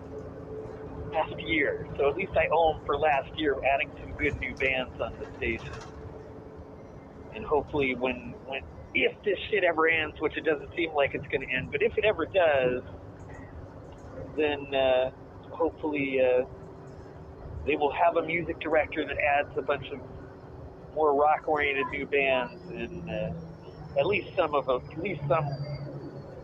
last 1.12 1.38
year. 1.40 1.87
So 1.99 2.09
at 2.09 2.17
least 2.17 2.33
I 2.37 2.49
owe 2.52 2.75
them 2.75 2.87
for 2.87 2.97
last 2.97 3.31
year, 3.37 3.57
adding 3.75 3.90
some 4.00 4.12
good 4.12 4.38
new 4.40 4.55
bands 4.55 4.99
on 5.00 5.12
the 5.19 5.26
station. 5.37 5.73
And 7.35 7.45
hopefully, 7.47 7.95
when 7.99 8.35
when 8.47 8.63
if 8.95 9.13
this 9.25 9.39
shit 9.51 9.65
ever 9.65 9.89
ends, 9.89 10.17
which 10.21 10.37
it 10.37 10.45
doesn't 10.45 10.71
seem 10.77 10.91
like 10.95 11.13
it's 11.15 11.27
going 11.29 11.43
to 11.47 11.53
end, 11.57 11.71
but 11.73 11.83
if 11.83 11.93
it 11.99 12.05
ever 12.05 12.27
does, 12.27 12.83
then 14.37 14.61
uh, 14.75 15.11
hopefully 15.51 16.19
uh, 16.21 16.45
they 17.67 17.77
will 17.77 17.93
have 17.93 18.17
a 18.17 18.27
music 18.27 18.61
director 18.61 19.05
that 19.07 19.17
adds 19.39 19.51
a 19.59 19.63
bunch 19.63 19.85
of 19.93 20.01
more 20.95 21.15
rock-oriented 21.15 21.87
new 21.93 22.07
bands, 22.07 22.61
and 22.71 23.09
uh, 23.11 24.01
at 24.01 24.07
least 24.07 24.29
some 24.37 24.55
of 24.55 24.67
them, 24.67 24.83
at 24.93 24.99
least 25.03 25.21
some 25.29 25.45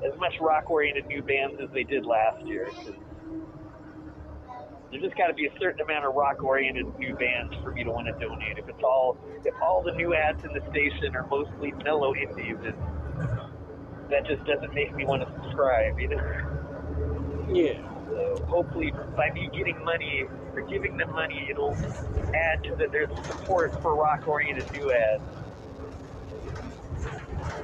as 0.06 0.18
much 0.20 0.34
rock-oriented 0.40 1.06
new 1.06 1.22
bands 1.22 1.56
as 1.62 1.70
they 1.74 1.84
did 1.84 2.06
last 2.06 2.38
year. 2.46 2.70
'cause 2.84 2.94
there's 4.90 5.02
just 5.02 5.16
got 5.16 5.26
to 5.26 5.34
be 5.34 5.46
a 5.46 5.58
certain 5.58 5.80
amount 5.80 6.04
of 6.04 6.14
rock-oriented 6.14 6.86
new 6.98 7.14
bands 7.16 7.54
for 7.62 7.72
me 7.72 7.82
to 7.82 7.90
want 7.90 8.06
to 8.06 8.12
donate. 8.24 8.58
If 8.58 8.68
it's 8.68 8.82
all, 8.84 9.18
if 9.44 9.54
all 9.60 9.82
the 9.82 9.92
new 9.92 10.14
ads 10.14 10.38
in 10.44 10.52
the 10.52 10.62
station 10.70 11.16
are 11.16 11.26
mostly 11.26 11.72
mellow 11.84 12.14
indie, 12.14 12.54
then 12.62 12.74
that 14.10 14.26
just 14.26 14.44
doesn't 14.46 14.72
make 14.74 14.94
me 14.94 15.04
want 15.04 15.26
to 15.26 15.42
subscribe. 15.42 15.98
You 15.98 16.08
know. 16.08 16.22
Yeah. 17.52 17.82
So 18.08 18.46
hopefully, 18.48 18.92
by 19.16 19.30
me 19.32 19.50
getting 19.52 19.82
money 19.84 20.24
or 20.54 20.62
giving 20.62 20.96
them 20.96 21.10
money, 21.12 21.48
it'll 21.50 21.76
add 22.34 22.62
to 22.64 22.76
that. 22.76 22.92
There's 22.92 23.10
support 23.26 23.72
for 23.82 23.96
rock-oriented 23.96 24.70
new 24.70 24.92
ads. 24.92 25.22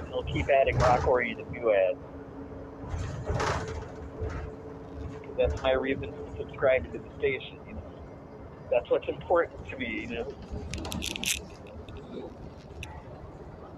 They'll 0.08 0.24
keep 0.24 0.48
adding 0.50 0.76
rock-oriented 0.76 1.50
new 1.52 1.72
ads. 1.72 1.98
That's 5.38 5.62
my 5.62 5.72
reason 5.72 6.12
for 6.36 6.42
subscribing 6.42 6.92
to 6.92 6.98
the 6.98 7.18
station. 7.18 7.58
You 7.66 7.74
know, 7.74 7.82
that's 8.70 8.90
what's 8.90 9.08
important 9.08 9.68
to 9.70 9.76
me. 9.78 10.00
You 10.02 10.08
know. 10.08 10.34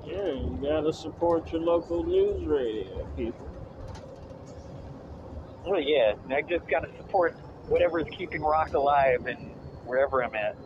Yeah, 0.06 0.32
you 0.32 0.58
gotta 0.62 0.92
support 0.92 1.50
your 1.52 1.62
local 1.62 2.04
news 2.04 2.46
radio, 2.46 3.06
people. 3.16 3.48
Oh 5.66 5.78
yeah, 5.78 6.14
I 6.30 6.42
just 6.42 6.68
got 6.68 6.80
to 6.80 6.96
support 6.98 7.32
whatever 7.68 7.98
is 7.98 8.06
keeping 8.10 8.42
rock 8.42 8.74
alive 8.74 9.26
and 9.26 9.38
wherever 9.86 10.22
I'm 10.22 10.34
at. 10.34 10.56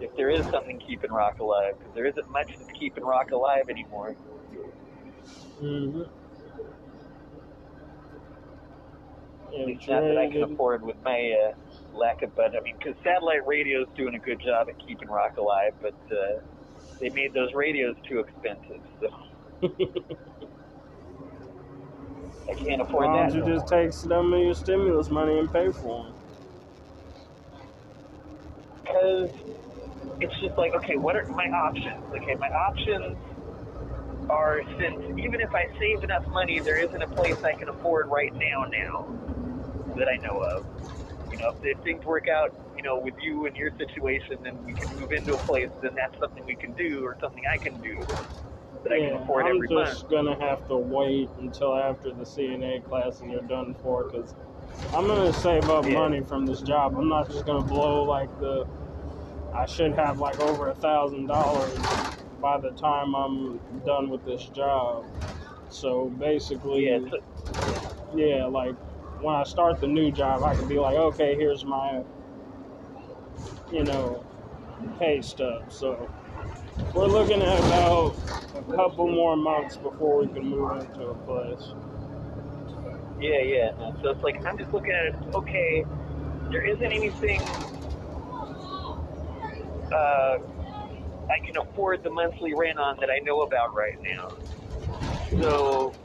If 0.00 0.16
there 0.16 0.30
is 0.30 0.46
something 0.46 0.78
keeping 0.78 1.10
rock 1.10 1.38
alive, 1.40 1.74
because 1.78 1.94
there 1.94 2.06
isn't 2.06 2.30
much 2.30 2.56
that's 2.56 2.72
keeping 2.72 3.04
rock 3.04 3.32
alive 3.32 3.68
anymore. 3.68 4.16
Mm-hmm. 5.60 6.02
Least 9.52 9.88
not 9.88 10.02
that 10.02 10.18
I 10.18 10.30
can 10.30 10.42
afford 10.44 10.82
with 10.82 10.96
my 11.04 11.32
uh, 11.32 11.52
lack 11.98 12.22
of 12.22 12.34
budget. 12.36 12.60
I 12.60 12.64
mean, 12.64 12.76
because 12.78 12.96
satellite 13.04 13.46
radio 13.46 13.82
is 13.82 13.88
doing 13.96 14.14
a 14.14 14.20
good 14.20 14.40
job 14.44 14.68
at 14.68 14.76
keeping 14.86 15.08
rock 15.08 15.36
alive, 15.38 15.72
but 15.80 15.94
uh, 16.12 16.40
they 17.00 17.10
made 17.10 17.34
those 17.34 17.50
radios 17.54 17.96
too 18.08 18.20
expensive, 18.20 18.82
so 19.00 19.08
I 22.50 22.54
can't 22.54 22.82
afford 22.82 23.08
Why 23.08 23.14
that. 23.14 23.30
don't 23.30 23.34
you 23.34 23.40
no 23.40 23.46
just 23.46 23.66
more. 23.66 23.68
take 23.68 23.92
some 23.92 24.32
of 24.32 24.40
your 24.40 24.54
stimulus 24.54 25.10
money 25.10 25.38
and 25.38 25.52
pay 25.52 25.70
for 25.72 26.04
them? 26.04 26.14
because 28.84 29.30
it's 30.20 30.34
just 30.40 30.56
like, 30.58 30.72
okay, 30.76 30.96
what 30.96 31.16
are 31.16 31.24
my 31.28 31.46
options? 31.46 32.04
Okay, 32.16 32.34
my 32.38 32.48
options 32.48 33.16
are 34.30 34.60
since 34.78 35.18
even 35.18 35.40
if 35.40 35.50
I 35.54 35.64
save 35.80 36.04
enough 36.04 36.24
money, 36.32 36.60
there 36.64 36.78
isn't 36.78 37.02
a 37.02 37.08
place 37.08 37.36
I 37.44 37.58
can 37.58 37.68
afford 37.68 38.08
right 38.08 38.32
now, 38.34 38.64
now 38.70 39.08
that 39.96 40.08
I 40.08 40.16
know 40.18 40.40
of. 40.42 40.66
You 41.30 41.38
know, 41.38 41.50
if, 41.50 41.78
if 41.78 41.84
things 41.84 42.04
work 42.04 42.28
out, 42.28 42.54
you 42.76 42.82
know, 42.82 42.98
with 42.98 43.14
you 43.20 43.46
and 43.46 43.56
your 43.56 43.70
situation, 43.78 44.38
then 44.42 44.64
we 44.64 44.74
can 44.74 44.88
move 44.96 45.12
into 45.12 45.34
a 45.34 45.38
place, 45.38 45.70
then 45.82 45.94
that's 45.96 46.18
something 46.20 46.44
we 46.46 46.56
can 46.56 46.72
do 46.74 47.04
or 47.04 47.16
something 47.20 47.42
I 47.52 47.58
can 47.58 47.80
do 47.80 48.06
that 48.84 48.92
I 48.92 48.98
can 48.98 49.08
Yeah, 49.10 49.22
afford 49.22 49.46
I'm 49.46 49.56
every 49.56 49.68
just 49.68 50.08
gonna 50.08 50.38
have 50.40 50.66
to 50.68 50.76
wait 50.76 51.30
until 51.38 51.76
after 51.76 52.12
the 52.12 52.24
CNA 52.24 52.84
classes 52.84 53.22
are 53.32 53.46
done 53.48 53.74
for 53.82 54.04
because 54.10 54.34
I'm 54.94 55.06
gonna 55.06 55.32
save 55.32 55.68
up 55.70 55.84
Yeah. 55.86 55.94
money 55.94 56.22
from 56.22 56.46
this 56.46 56.62
job. 56.62 56.94
I'm 56.96 57.08
not 57.08 57.30
just 57.30 57.46
gonna 57.46 57.66
blow 57.66 58.04
like 58.04 58.30
the. 58.40 58.66
I 59.54 59.66
should 59.66 59.94
have 59.94 60.18
like 60.18 60.38
over 60.38 60.68
a 60.68 60.74
thousand 60.76 61.26
dollars 61.26 61.86
by 62.40 62.58
the 62.60 62.72
time 62.72 63.14
I'm 63.14 63.60
done 63.84 64.10
with 64.10 64.24
this 64.24 64.46
job. 64.50 65.06
So 65.70 66.10
basically, 66.10 66.86
Yeah, 66.86 67.00
yeah, 68.14 68.46
like 68.46 68.76
when 69.20 69.34
I 69.34 69.44
start 69.44 69.80
the 69.80 69.86
new 69.86 70.12
job, 70.12 70.42
I 70.44 70.54
can 70.54 70.68
be 70.68 70.78
like, 70.78 70.96
okay, 70.96 71.36
here's 71.36 71.64
my, 71.64 72.02
you 73.72 73.84
know, 73.84 74.24
pay 74.98 75.20
stub. 75.22 75.72
So 75.72 76.10
we're 76.94 77.06
looking 77.08 77.42
at 77.42 77.58
about 77.60 78.16
a 78.54 78.62
couple 78.74 79.08
more 79.08 79.36
months 79.36 79.76
before 79.76 80.20
we 80.20 80.28
can 80.28 80.44
move 80.48 80.80
into 80.80 81.02
a 81.08 81.14
place. 81.16 81.74
Yeah, 83.20 83.42
yeah. 83.42 83.72
So 84.02 84.10
it's 84.10 84.22
like 84.22 84.44
I'm 84.46 84.58
just 84.58 84.72
looking 84.72 84.92
at 84.92 85.06
it. 85.14 85.34
Okay, 85.34 85.84
there 86.50 86.66
isn't 86.66 86.92
anything 86.92 87.50
uh, 89.92 90.38
I 91.30 91.40
can 91.44 91.56
afford 91.58 92.02
the 92.04 92.10
monthly 92.10 92.54
rent 92.54 92.78
on 92.78 92.98
that 93.00 93.10
I 93.10 93.20
know 93.20 93.42
about 93.42 93.74
right 93.74 93.98
now. 94.02 94.38
So 95.38 95.97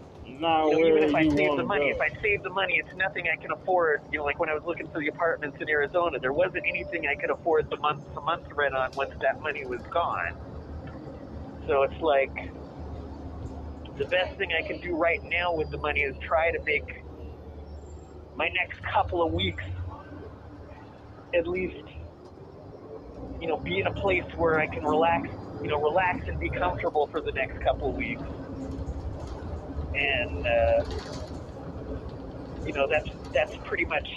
Now, 0.44 0.68
you 0.68 0.76
know, 0.76 0.84
where 0.84 0.92
even 0.92 1.04
if 1.08 1.16
I 1.16 1.24
save 1.24 1.56
the 1.56 1.64
money, 1.64 1.88
go? 1.88 1.96
if 1.96 2.02
I 2.04 2.12
save 2.20 2.44
the 2.44 2.52
money, 2.52 2.76
it's 2.76 2.92
nothing 3.00 3.32
I 3.32 3.40
can 3.40 3.56
afford. 3.56 4.04
You 4.12 4.20
know, 4.20 4.26
like 4.28 4.44
when 4.44 4.50
I 4.52 4.54
was 4.54 4.64
looking 4.68 4.92
for 4.92 5.00
the 5.00 5.08
apartments 5.08 5.56
in 5.64 5.70
Arizona, 5.72 6.20
there 6.20 6.34
wasn't 6.36 6.68
anything 6.68 7.08
I 7.08 7.16
could 7.16 7.32
afford 7.32 7.72
the 7.72 7.80
month 7.80 8.04
the 8.14 8.20
month 8.20 8.44
rent 8.52 8.76
on 8.76 8.92
once 8.94 9.16
that 9.24 9.40
money 9.40 9.64
was 9.64 9.80
gone. 9.88 10.36
So 11.68 11.84
it's 11.88 12.02
like 12.04 12.36
the 13.98 14.04
best 14.12 14.36
thing 14.38 14.52
I 14.52 14.68
can 14.68 14.84
do 14.84 15.00
right 15.00 15.24
now 15.24 15.56
with 15.56 15.72
the 15.72 15.80
money 15.80 16.02
is 16.02 16.16
try 16.28 16.52
to 16.52 16.60
make 16.68 16.92
my 18.36 18.50
next 18.52 18.84
couple 18.94 19.24
of 19.26 19.32
weeks 19.32 19.64
at 21.34 21.48
least, 21.48 21.88
you 23.40 23.48
know, 23.48 23.58
be 23.64 23.80
in 23.80 23.88
a 23.88 23.94
place 24.04 24.28
where 24.36 24.60
I 24.60 24.68
can 24.68 24.84
relax, 24.84 25.30
you 25.64 25.70
know, 25.70 25.82
relax 25.82 26.20
and 26.28 26.40
be 26.40 26.50
comfortable 26.50 27.08
for 27.12 27.22
the 27.22 27.32
next 27.32 27.64
couple 27.64 27.92
of 27.92 27.96
weeks. 27.96 28.28
And, 29.96 30.46
uh, 30.48 30.84
you 32.66 32.74
know, 32.74 32.88
that's, 32.90 33.10
that's 33.34 33.54
pretty 33.66 33.86
much, 33.86 34.08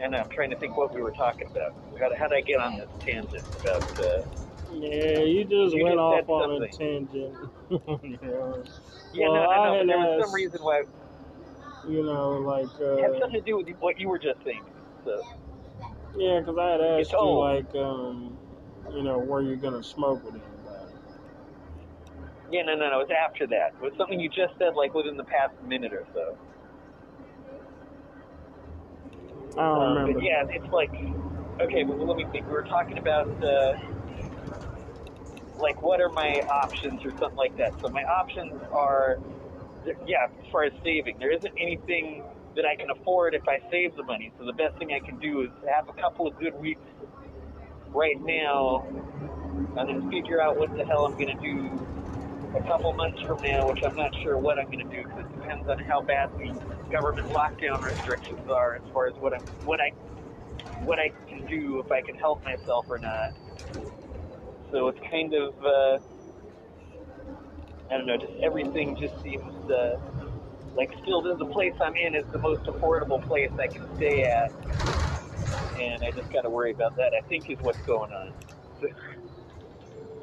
and 0.00 0.16
I'm 0.16 0.30
trying 0.30 0.50
to 0.50 0.56
think 0.58 0.76
what 0.76 0.94
we 0.94 1.02
were 1.02 1.12
talking 1.12 1.48
about. 1.48 1.74
How, 1.98 2.10
how 2.18 2.28
did 2.28 2.36
I 2.36 2.42
get 2.42 2.60
on 2.60 2.76
this 2.78 2.88
tangent 3.06 3.44
about, 3.60 3.86
uh, 3.98 4.22
Yeah, 4.70 5.22
you 5.24 5.44
just 5.44 5.76
You 5.76 5.84
went 5.84 5.96
just 5.96 6.00
off 6.00 6.28
on 6.28 6.50
a 6.62 6.68
tangent. 6.68 7.36
yeah. 7.70 8.62
yeah, 9.12 9.28
Well, 9.28 9.34
no, 9.34 9.44
I 9.50 9.56
no, 9.58 9.70
no, 9.70 9.78
but 9.80 9.86
there 9.88 9.98
was 9.98 10.08
some 10.20 10.32
reason 10.32 10.62
why, 10.62 10.82
You 11.84 12.02
know, 12.04 12.32
like, 12.38 12.70
it 12.96 13.02
had 13.02 13.12
uh, 13.12 13.20
something 13.20 13.40
to 13.40 13.46
do 13.46 13.56
with 13.58 13.68
what 13.80 13.98
you 13.98 14.08
were 14.08 14.18
just 14.18 14.42
saying. 14.44 14.64
So, 15.04 15.22
yeah, 16.16 16.40
because 16.40 16.56
I 16.58 16.70
had 16.72 16.80
asked 16.80 17.00
It's 17.00 17.12
you, 17.12 17.18
old. 17.18 17.38
like, 17.38 17.74
um, 17.74 18.38
you 18.94 19.02
know, 19.04 19.18
were 19.18 19.42
you're 19.42 19.56
going 19.56 19.74
to 19.74 19.82
smoke 19.84 20.24
with 20.24 20.34
anybody? 20.36 20.94
yeah, 22.50 22.62
no, 22.62 22.74
no, 22.76 22.90
no, 22.90 23.00
it 23.00 23.08
was 23.08 23.14
after 23.14 23.46
that. 23.48 23.74
It 23.76 23.82
was 23.82 23.92
something 23.98 24.20
you 24.20 24.28
just 24.28 24.54
said, 24.58 24.74
like, 24.76 24.94
within 24.94 25.16
the 25.16 25.24
past 25.24 25.54
minute 25.66 25.92
or 25.92 26.06
so. 26.14 26.36
I 29.58 29.62
don't 29.78 29.80
Um, 29.80 29.96
remember. 29.96 30.20
yeah, 30.20 30.44
it's 30.50 30.72
like, 30.72 30.92
okay, 31.62 31.84
but 31.84 31.98
let 31.98 32.16
me 32.16 32.26
think. 32.32 32.46
We 32.46 32.52
were 32.52 32.64
talking 32.68 32.98
about, 32.98 33.28
uh, 33.42 33.72
like, 35.60 35.82
what 35.82 36.00
are 36.00 36.10
my 36.10 36.42
options 36.50 37.04
or 37.04 37.12
something 37.20 37.38
like 37.38 37.56
that. 37.58 37.72
So 37.82 37.88
my 37.90 38.02
options 38.04 38.54
are, 38.72 39.18
yeah, 40.06 40.26
as 40.30 40.46
far 40.52 40.64
as 40.64 40.72
saving, 40.84 41.18
there 41.18 41.32
isn't 41.32 41.54
anything 41.60 42.24
that 42.56 42.64
I 42.66 42.76
can 42.76 42.90
afford 42.90 43.34
if 43.34 43.46
I 43.48 43.58
save 43.70 43.96
the 43.96 44.04
money. 44.04 44.32
So 44.38 44.46
the 44.46 44.54
best 44.54 44.78
thing 44.78 44.90
I 44.92 45.04
can 45.04 45.18
do 45.18 45.42
is 45.42 45.50
have 45.70 45.88
a 45.88 45.96
couple 46.00 46.26
of 46.26 46.36
good 46.38 46.54
weeks 46.60 46.82
right 47.94 48.20
now, 48.20 48.86
and 49.60 49.88
then 49.88 50.10
figure 50.10 50.40
out 50.42 50.56
what 50.58 50.70
the 50.76 50.84
hell 50.84 51.06
I'm 51.06 51.14
going 51.14 51.32
to 51.32 51.42
do 51.42 51.80
a 52.56 52.62
couple 52.68 52.92
months 52.94 53.18
from 53.26 53.40
now, 53.42 53.68
which 53.68 53.80
I'm 53.86 53.96
not 53.96 54.10
sure 54.22 54.38
what 54.38 54.58
I'm 54.58 54.66
going 54.66 54.86
to 54.86 54.92
do 54.94 55.02
because 55.04 55.20
it 55.26 55.32
depends 55.40 55.68
on 55.68 55.78
how 55.88 56.02
bad 56.02 56.30
the 56.38 56.54
government 56.92 57.28
lockdown 57.28 57.82
restrictions 57.82 58.48
are 58.50 58.76
as 58.76 58.82
far 58.92 59.08
as 59.08 59.14
what 59.20 59.34
I'm 59.34 59.44
what 59.64 59.80
I 59.80 59.90
what 60.84 60.98
I 60.98 61.10
can 61.28 61.46
do 61.46 61.80
if 61.84 61.90
I 61.92 62.02
can 62.02 62.16
help 62.16 62.44
myself 62.44 62.86
or 62.88 62.98
not. 62.98 63.32
So 64.72 64.88
it's 64.88 65.00
kind 65.10 65.34
of 65.34 65.54
uh, 65.64 65.98
I 67.90 67.98
don't 67.98 68.06
know, 68.06 68.16
just 68.18 68.34
everything 68.44 68.96
just 69.00 69.14
seems 69.22 69.52
uh, 69.70 69.96
like 70.76 70.90
still 71.02 71.22
the 71.22 71.36
the 71.38 71.50
place 71.52 71.74
I'm 71.80 71.96
in 71.96 72.14
is 72.14 72.26
the 72.32 72.40
most 72.40 72.64
affordable 72.66 73.22
place 73.26 73.50
I 73.58 73.68
can 73.72 73.86
stay 73.96 74.24
at, 74.26 74.52
and 75.78 76.04
I 76.04 76.10
just 76.10 76.30
got 76.32 76.42
to 76.42 76.50
worry 76.50 76.70
about 76.70 76.96
that. 76.96 77.12
I 77.14 77.20
think 77.28 77.50
is 77.50 77.58
what's 77.60 77.80
going 77.86 78.12
on. 78.12 78.32
So, 78.80 78.88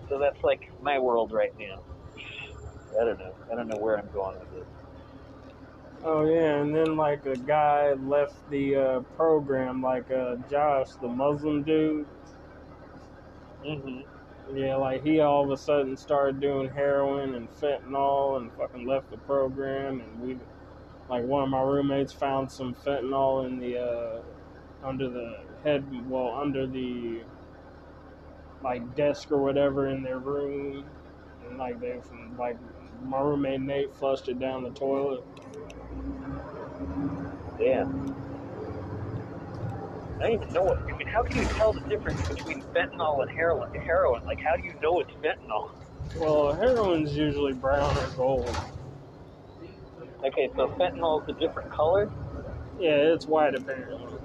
so 0.10 0.20
that's 0.20 0.44
like 0.44 0.72
my 0.82 1.00
world 1.00 1.32
right 1.32 1.54
now. 1.60 1.82
I 3.00 3.06
don't 3.06 3.20
know. 3.20 3.34
I 3.52 3.56
don't 3.56 3.68
know 3.68 3.78
where 3.78 3.98
I'm 3.98 4.10
going 4.14 4.38
with 4.40 4.52
this. 4.54 4.68
Oh 6.04 6.26
yeah, 6.26 6.62
and 6.62 6.76
then 6.76 6.98
like 6.98 7.26
a 7.28 7.38
guy 7.38 7.94
left 7.94 8.34
the 8.50 8.76
uh, 8.76 9.00
program, 9.16 9.82
like 9.84 10.10
uh, 10.10 10.38
Josh, 10.50 10.90
the 11.02 11.08
Muslim 11.08 11.64
dude. 11.64 12.08
Mm-hmm. 13.64 14.58
Yeah, 14.58 14.76
like 14.78 15.04
he 15.04 15.20
all 15.20 15.44
of 15.44 15.52
a 15.52 15.58
sudden 15.58 15.96
started 15.96 16.42
doing 16.42 16.70
heroin 16.70 17.36
and 17.36 17.48
fentanyl 17.52 18.38
and 18.38 18.52
fucking 18.54 18.88
left 18.88 19.12
the 19.12 19.18
program. 19.18 20.02
And 20.02 20.20
we, 20.22 20.38
like 21.08 21.24
one 21.24 21.44
of 21.44 21.50
my 21.50 21.62
roommates 21.62 22.12
found 22.12 22.52
some 22.52 22.74
fentanyl 22.74 23.46
in 23.46 23.60
the 23.60 23.80
uh, 23.80 24.22
under 24.84 25.10
the 25.10 25.40
head, 25.64 25.86
well 26.10 26.36
under 26.36 26.68
the 26.68 27.22
like 28.64 28.96
desk 28.96 29.32
or 29.32 29.38
whatever 29.42 29.88
in 29.90 30.04
their 30.04 30.20
room. 30.20 30.86
And 31.48 31.58
like 31.58 31.80
they, 31.80 32.00
from 32.08 32.38
like 32.38 32.58
my 33.04 33.20
roommate 33.20 33.62
Nate 33.62 33.96
flushed 33.96 34.30
it 34.30 34.40
down 34.40 34.64
the 34.64 34.70
toilet. 34.72 35.24
Damn. 37.58 38.16
I 40.20 40.26
don't 40.26 40.34
even 40.34 40.54
know 40.54 40.62
what. 40.62 40.78
I 40.78 40.96
mean, 40.96 41.08
how 41.08 41.24
can 41.24 41.36
you 41.36 41.48
tell 41.58 41.74
the 41.74 41.82
difference 41.82 42.22
between 42.28 42.62
fentanyl 42.76 43.24
and 43.24 43.32
heroin? 43.32 43.74
Heroin, 43.74 44.24
like, 44.24 44.40
how 44.40 44.56
do 44.56 44.64
you 44.64 44.74
know 44.82 45.00
it's 45.00 45.12
fentanyl? 45.14 45.72
Well, 46.16 46.54
heroin's 46.54 47.18
usually 47.18 47.54
brown 47.54 47.98
or 47.98 48.08
gold. 48.10 48.56
Okay, 50.24 50.52
so 50.56 50.68
fentanyl's 50.80 51.28
a 51.28 51.34
different 51.34 51.72
color. 51.72 52.12
Yeah, 52.80 52.98
it's 52.98 53.26
white 53.26 53.56
apparently. 53.56 54.20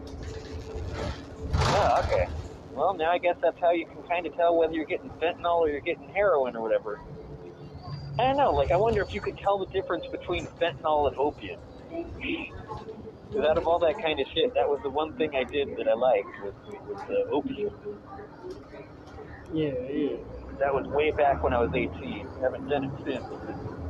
Oh, 1.72 2.02
okay. 2.04 2.26
Well, 2.74 2.94
now 2.96 3.11
I 3.12 3.18
guess 3.18 3.37
that's 3.42 3.59
how 3.61 3.72
you 3.72 3.87
can 3.87 4.02
kind 4.09 4.26
of 4.26 4.35
tell 4.37 4.56
whether 4.56 4.72
you're 4.74 4.87
getting 4.87 5.11
fentanyl 5.22 5.61
or 5.64 5.70
you're 5.70 5.80
getting 5.80 6.09
heroin 6.11 6.56
or 6.56 6.62
whatever. 6.62 7.00
I 8.18 8.22
don't 8.24 8.37
know. 8.38 8.52
Like, 8.52 8.70
I 8.72 8.76
wonder 8.76 9.02
if 9.02 9.09
you 9.12 9.20
could 9.20 9.37
tell 9.42 9.59
the 9.59 9.66
difference 9.72 10.04
between 10.12 10.48
fentanyl 10.61 11.09
and 11.09 11.16
opium. 11.18 11.61
Because 13.28 13.46
out 13.48 13.59
of 13.59 13.66
all 13.66 13.78
that 13.80 13.96
kind 14.02 14.20
of 14.20 14.26
shit, 14.35 14.54
that 14.54 14.68
was 14.68 14.80
the 14.85 14.90
one 14.90 15.16
thing 15.18 15.32
I 15.37 15.44
did 15.50 15.68
that 15.78 15.88
I 15.88 15.94
liked 15.94 16.30
was 16.42 16.54
was 16.88 17.02
uh, 17.11 17.35
opium. 17.35 17.74
Yeah, 19.52 19.74
yeah. 19.90 20.16
That 20.61 20.72
was 20.74 20.87
way 20.88 21.12
back 21.12 21.42
when 21.44 21.52
I 21.52 21.61
was 21.61 21.70
18. 21.74 21.90
I 21.92 22.42
Haven't 22.42 22.68
done 22.68 22.85
it 22.85 22.94
since. 23.04 23.26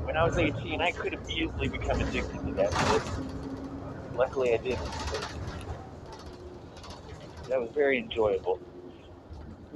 When 0.05 0.17
I 0.17 0.25
was 0.27 0.35
18, 0.39 0.81
I 0.83 0.93
could 0.93 1.13
have 1.15 1.25
easily 1.31 1.69
become 1.69 2.01
addicted 2.01 2.41
to 2.47 2.53
that 2.59 2.73
shit. 2.87 3.03
Luckily, 4.15 4.55
I 4.55 4.63
didn't. 4.63 4.93
That 7.49 7.61
was 7.61 7.71
very 7.75 7.99
enjoyable. 7.99 8.59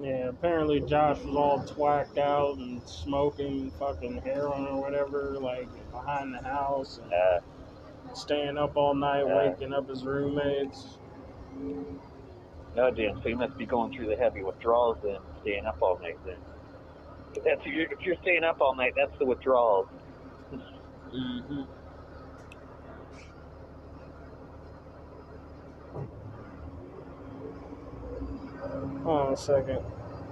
Yeah, 0.00 0.28
apparently 0.28 0.80
Josh 0.80 1.20
was 1.22 1.36
all 1.36 1.62
twacked 1.64 2.18
out 2.18 2.56
and 2.58 2.80
smoking 2.88 3.70
fucking 3.78 4.22
heroin 4.22 4.66
or 4.66 4.80
whatever, 4.80 5.36
like 5.38 5.68
behind 5.92 6.34
the 6.34 6.42
house 6.42 6.98
and 7.02 7.12
Uh, 7.12 7.40
staying 8.14 8.56
up 8.56 8.76
all 8.76 8.94
night, 8.94 9.26
Yeah. 9.26 9.50
waking 9.50 9.72
up 9.72 9.88
his 9.88 10.04
roommates. 10.04 10.96
no, 12.76 12.90
damn. 12.90 13.20
So 13.22 13.28
you 13.28 13.36
must 13.36 13.56
be 13.58 13.66
going 13.66 13.92
through 13.92 14.06
the 14.06 14.16
heavy 14.16 14.42
withdrawals 14.42 14.96
then, 15.02 15.18
staying 15.42 15.66
up 15.66 15.76
all 15.82 15.98
night 15.98 16.18
then. 16.24 16.38
If 17.34 17.44
that's 17.44 17.60
if 17.60 17.66
you're, 17.66 17.92
if 17.92 18.00
you're 18.06 18.16
staying 18.22 18.44
up 18.44 18.60
all 18.60 18.74
night, 18.74 18.94
that's 18.96 19.16
the 19.18 19.26
withdrawals. 19.26 19.88
Mm-hmm. 21.12 21.62
Hold 28.70 29.06
on 29.06 29.32
a 29.32 29.36
second. 29.36 29.80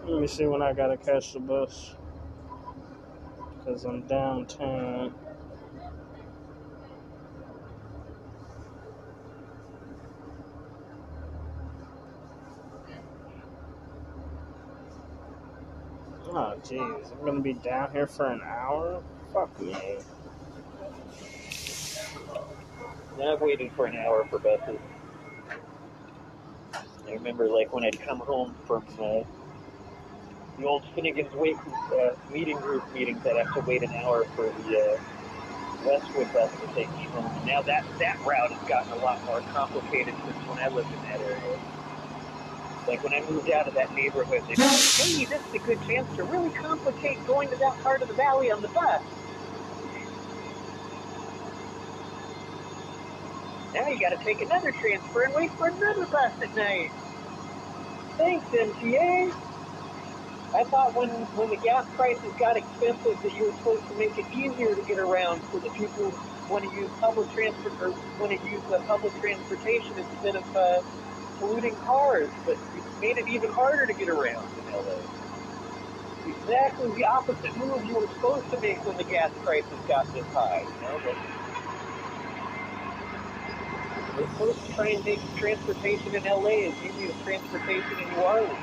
Let 0.06 0.20
me 0.20 0.26
see 0.26 0.46
when 0.46 0.62
I 0.62 0.72
gotta 0.72 0.96
catch 0.96 1.32
the 1.32 1.40
bus. 1.40 1.94
Because 3.58 3.84
I'm 3.84 4.02
downtown. 4.02 5.14
Oh, 16.30 16.54
jeez. 16.62 17.12
I'm 17.12 17.24
gonna 17.24 17.40
be 17.40 17.54
down 17.54 17.90
here 17.90 18.06
for 18.06 18.26
an 18.26 18.40
hour? 18.42 19.02
Fuck 19.32 19.60
me. 19.60 19.98
I've 23.20 23.40
waited 23.40 23.72
for 23.72 23.86
an 23.86 23.96
hour 23.96 24.24
for 24.30 24.38
buses. 24.38 24.78
I 27.08 27.12
remember, 27.14 27.48
like, 27.48 27.72
when 27.72 27.84
I'd 27.84 27.98
come 28.06 28.18
home 28.20 28.54
from 28.66 28.84
uh, 29.00 29.24
the 30.58 30.64
old 30.66 30.84
Finnegan's 30.94 31.32
Wake 31.34 31.56
uh, 31.56 32.10
meeting 32.30 32.58
group 32.58 32.84
meetings, 32.92 33.20
I'd 33.24 33.36
have 33.36 33.54
to 33.54 33.62
wait 33.68 33.82
an 33.82 33.92
hour 34.04 34.26
for 34.36 34.46
the 34.46 34.66
uh, 34.76 34.98
Westwood 35.84 36.32
bus 36.32 36.50
to 36.60 36.66
take 36.74 36.90
me 36.96 37.06
home. 37.12 37.30
Now 37.46 37.62
that 37.62 37.84
that 37.98 38.16
route 38.26 38.52
has 38.52 38.68
gotten 38.68 38.92
a 38.92 39.00
lot 39.04 39.24
more 39.26 39.40
complicated 39.52 40.14
since 40.24 40.38
when 40.48 40.58
I 40.58 40.68
lived 40.68 40.92
in 40.92 41.00
that 41.02 41.20
area. 41.20 41.56
Like 42.88 43.02
when 43.04 43.12
I 43.14 43.22
moved 43.30 43.50
out 43.52 43.68
of 43.68 43.74
that 43.74 43.92
neighborhood, 43.94 44.42
they 44.48 44.56
like, 44.56 44.80
"Hey, 44.96 45.24
this 45.26 45.42
is 45.42 45.54
a 45.54 45.58
good 45.60 45.80
chance 45.86 46.08
to 46.16 46.24
really 46.24 46.50
complicate 46.52 47.24
going 47.26 47.48
to 47.50 47.56
that 47.56 47.78
part 47.82 48.02
of 48.02 48.08
the 48.08 48.14
valley 48.14 48.50
on 48.50 48.62
the 48.62 48.68
bus." 48.68 49.02
Now 53.88 53.94
you 53.94 54.00
got 54.00 54.18
to 54.18 54.22
take 54.22 54.42
another 54.42 54.70
transfer 54.70 55.22
and 55.22 55.32
wait 55.32 55.50
for 55.52 55.68
another 55.68 56.04
bus 56.12 56.32
at 56.42 56.54
night. 56.54 56.90
Thanks, 58.18 58.44
MTA. 58.52 59.32
I 60.52 60.64
thought 60.64 60.94
when 60.94 61.08
when 61.40 61.48
the 61.48 61.56
gas 61.56 61.86
prices 61.96 62.30
got 62.38 62.58
expensive 62.58 63.16
that 63.22 63.32
you 63.32 63.46
were 63.46 63.56
supposed 63.56 63.88
to 63.88 63.94
make 63.96 64.12
it 64.18 64.26
easier 64.36 64.74
to 64.74 64.82
get 64.82 64.98
around 64.98 65.40
so 65.50 65.58
that 65.60 65.72
people 65.72 66.12
want 66.50 66.68
to 66.68 66.76
use 66.76 66.90
public 67.00 67.32
transport 67.32 67.72
or 67.80 67.94
want 68.20 68.36
to 68.36 68.50
use 68.52 68.60
uh, 68.68 68.76
public 68.84 69.18
transportation 69.22 69.96
instead 69.96 70.36
of 70.36 70.44
uh, 70.54 70.82
polluting 71.40 71.74
cars, 71.88 72.28
but 72.44 72.58
it's 72.76 73.00
made 73.00 73.16
it 73.16 73.26
even 73.28 73.50
harder 73.52 73.86
to 73.86 73.94
get 73.94 74.10
around 74.10 74.44
in 74.52 74.64
LA. 74.68 75.00
Exactly 76.28 76.92
the 76.92 77.06
opposite 77.06 77.56
move 77.56 77.86
you 77.86 77.94
were 77.94 78.08
supposed 78.20 78.50
to 78.52 78.60
make 78.60 78.84
when 78.84 78.98
the 78.98 79.08
gas 79.08 79.32
prices 79.42 79.80
got 79.88 80.04
this 80.12 80.26
high, 80.36 80.60
you 80.60 80.82
know, 80.84 81.00
but 81.02 81.16
we're 84.18 84.26
supposed 84.32 84.66
to 84.66 84.74
try 84.74 84.88
and 84.88 85.04
make 85.04 85.20
transportation 85.36 86.14
in 86.14 86.24
LA 86.24 86.66
as 86.66 86.74
easy 86.84 87.10
as 87.10 87.22
transportation 87.24 87.98
in 88.00 88.08
New 88.10 88.16
Orleans. 88.16 88.58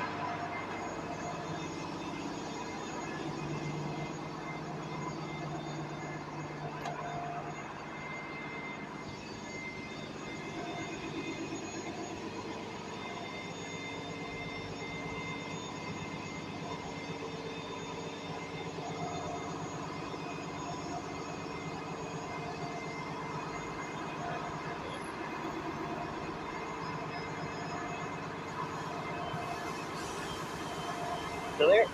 So 31.58 31.66
there. 31.66 31.86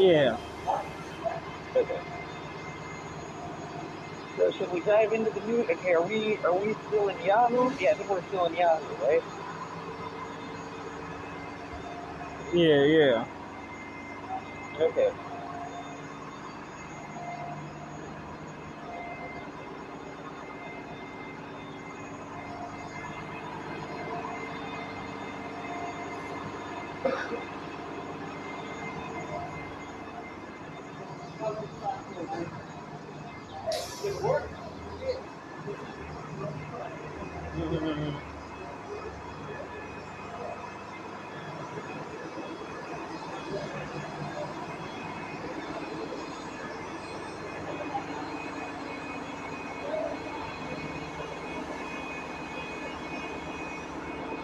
Yeah. 0.00 0.36
Okay. 1.76 2.00
So 4.36 4.50
should 4.52 4.72
we 4.72 4.80
dive 4.80 5.12
into 5.12 5.30
the 5.32 5.40
news? 5.46 5.66
Okay, 5.70 5.92
are 5.92 6.06
we 6.06 6.38
are 6.44 6.54
we 6.54 6.74
still 6.88 7.08
in 7.08 7.18
Yahoo? 7.24 7.70
Yeah, 7.78 7.92
I 7.92 7.96
think 7.96 8.10
we're 8.10 8.22
still 8.28 8.46
in 8.46 8.54
Yahoo, 8.54 8.96
right? 9.06 9.22
Yeah, 12.52 12.84
yeah. 12.84 13.24
Okay. 14.80 15.10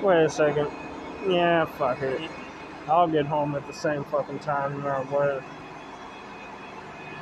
Wait 0.07 0.23
a 0.23 0.31
second. 0.31 0.69
Yeah, 1.27 1.65
fuck 1.65 2.01
it. 2.01 2.31
I'll 2.87 3.09
get 3.09 3.27
home 3.27 3.57
at 3.57 3.67
the 3.67 3.73
same 3.73 4.05
fucking 4.05 4.39
time 4.39 4.75
no 4.75 4.85
matter 4.85 5.05
what, 5.07 5.43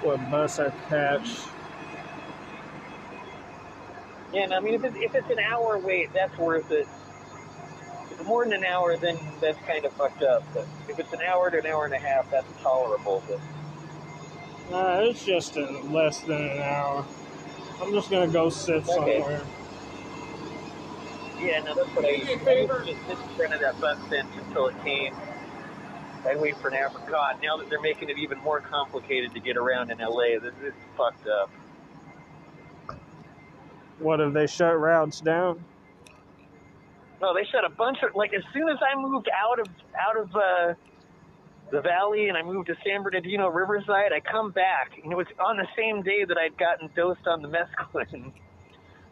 what 0.02 0.30
bus 0.30 0.58
I 0.58 0.68
catch. 0.90 1.38
Yeah, 4.34 4.42
and 4.42 4.52
I 4.52 4.60
mean, 4.60 4.74
if 4.74 4.84
it's, 4.84 4.96
if 4.98 5.14
it's 5.14 5.30
an 5.30 5.38
hour 5.38 5.78
wait, 5.78 6.12
that's 6.12 6.36
worth 6.36 6.70
it. 6.72 6.86
If 8.10 8.20
it's 8.20 8.28
more 8.28 8.44
than 8.44 8.52
an 8.52 8.64
hour, 8.64 8.98
then 8.98 9.18
that's 9.40 9.58
kind 9.66 9.86
of 9.86 9.92
fucked 9.94 10.22
up. 10.22 10.44
But 10.52 10.66
if 10.86 10.98
it's 10.98 11.14
an 11.14 11.22
hour 11.22 11.50
to 11.50 11.60
an 11.60 11.66
hour 11.66 11.86
and 11.86 11.94
a 11.94 11.98
half, 11.98 12.30
that's 12.30 12.52
tolerable. 12.60 13.22
But 13.26 13.40
Nah, 14.70 15.00
it's 15.00 15.24
just 15.24 15.56
in 15.56 15.90
less 15.90 16.20
than 16.20 16.42
an 16.42 16.60
hour. 16.60 17.06
I'm 17.80 17.92
just 17.92 18.10
gonna 18.10 18.30
go 18.30 18.50
sit 18.50 18.86
Okay. 18.86 19.22
somewhere. 19.22 19.40
Yeah, 21.40 21.60
no, 21.60 21.74
that's 21.74 21.88
what 21.96 22.04
I 22.04 22.10
used 22.10 22.30
to 22.30 22.38
do. 22.38 22.48
I 22.48 22.52
used 22.54 22.70
to 22.70 22.84
just 22.84 23.06
sit 23.06 23.18
in 23.18 23.36
front 23.36 23.54
of 23.54 23.60
that 23.60 23.80
bus 23.80 23.98
bench 24.08 24.28
until 24.46 24.68
it 24.68 24.74
came. 24.84 25.14
I'd 26.26 26.40
wait 26.40 26.56
for 26.58 26.68
an 26.68 26.74
hour. 26.74 26.90
God, 27.10 27.36
now 27.42 27.56
that 27.58 27.68
they're 27.68 27.80
making 27.80 28.08
it 28.08 28.18
even 28.18 28.38
more 28.38 28.60
complicated 28.60 29.34
to 29.34 29.40
get 29.40 29.56
around 29.56 29.90
in 29.90 29.98
LA, 29.98 30.38
this 30.40 30.54
is 30.64 30.72
fucked 30.96 31.26
up. 31.26 31.50
What 33.98 34.20
have 34.20 34.32
they 34.32 34.46
shut 34.46 34.78
routes 34.78 35.20
down? 35.20 35.64
No, 37.20 37.34
they 37.34 37.44
shut 37.50 37.64
a 37.64 37.70
bunch 37.70 37.98
of 38.02 38.14
like 38.14 38.32
as 38.34 38.42
soon 38.52 38.68
as 38.68 38.78
I 38.80 38.98
moved 39.00 39.28
out 39.28 39.60
of 39.60 39.66
out 39.98 40.16
of 40.16 40.34
uh, 40.34 40.74
the 41.70 41.80
valley 41.80 42.28
and 42.28 42.36
I 42.36 42.42
moved 42.42 42.68
to 42.68 42.74
San 42.84 43.02
Bernardino 43.02 43.48
Riverside, 43.48 44.12
I 44.12 44.20
come 44.20 44.50
back 44.50 44.92
and 45.02 45.12
it 45.12 45.16
was 45.16 45.26
on 45.38 45.56
the 45.56 45.66
same 45.76 46.02
day 46.02 46.24
that 46.24 46.36
I'd 46.36 46.56
gotten 46.58 46.90
dosed 46.96 47.26
on 47.26 47.42
the 47.42 47.48
mescaline. 47.48 48.32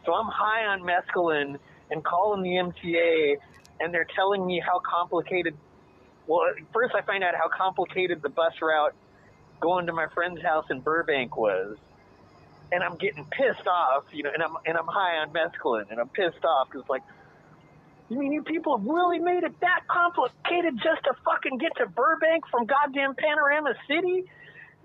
So 0.04 0.12
I'm 0.14 0.26
high 0.26 0.64
on 0.64 0.80
mescaline 0.80 1.61
and 1.92 2.02
calling 2.02 2.42
the 2.42 2.50
MTA 2.50 3.37
and 3.81 3.92
they're 3.92 4.07
telling 4.16 4.46
me 4.46 4.62
how 4.64 4.81
complicated. 4.81 5.55
Well, 6.26 6.40
first 6.72 6.94
I 6.94 7.02
find 7.02 7.22
out 7.22 7.35
how 7.35 7.48
complicated 7.48 8.22
the 8.22 8.28
bus 8.28 8.55
route 8.62 8.94
going 9.61 9.87
to 9.87 9.92
my 9.92 10.07
friend's 10.14 10.42
house 10.42 10.66
in 10.70 10.81
Burbank 10.81 11.37
was. 11.37 11.76
And 12.70 12.83
I'm 12.83 12.96
getting 12.96 13.26
pissed 13.26 13.66
off, 13.66 14.05
you 14.12 14.22
know, 14.22 14.31
and 14.33 14.42
I'm 14.42 14.57
and 14.64 14.78
I'm 14.78 14.87
high 14.87 15.18
on 15.18 15.31
mescaline, 15.31 15.90
and 15.90 16.00
I'm 16.00 16.09
pissed 16.09 16.42
off 16.42 16.68
because 16.70 16.88
like, 16.88 17.02
you 18.09 18.18
mean 18.18 18.33
you 18.33 18.42
people 18.42 18.78
have 18.78 18.87
really 18.87 19.18
made 19.18 19.44
it 19.44 19.61
that 19.61 19.83
complicated 19.88 20.76
just 20.76 21.05
to 21.05 21.12
fucking 21.22 21.59
get 21.59 21.76
to 21.76 21.87
Burbank 21.87 22.44
from 22.50 22.64
goddamn 22.66 23.14
Panorama 23.14 23.74
City? 23.88 24.24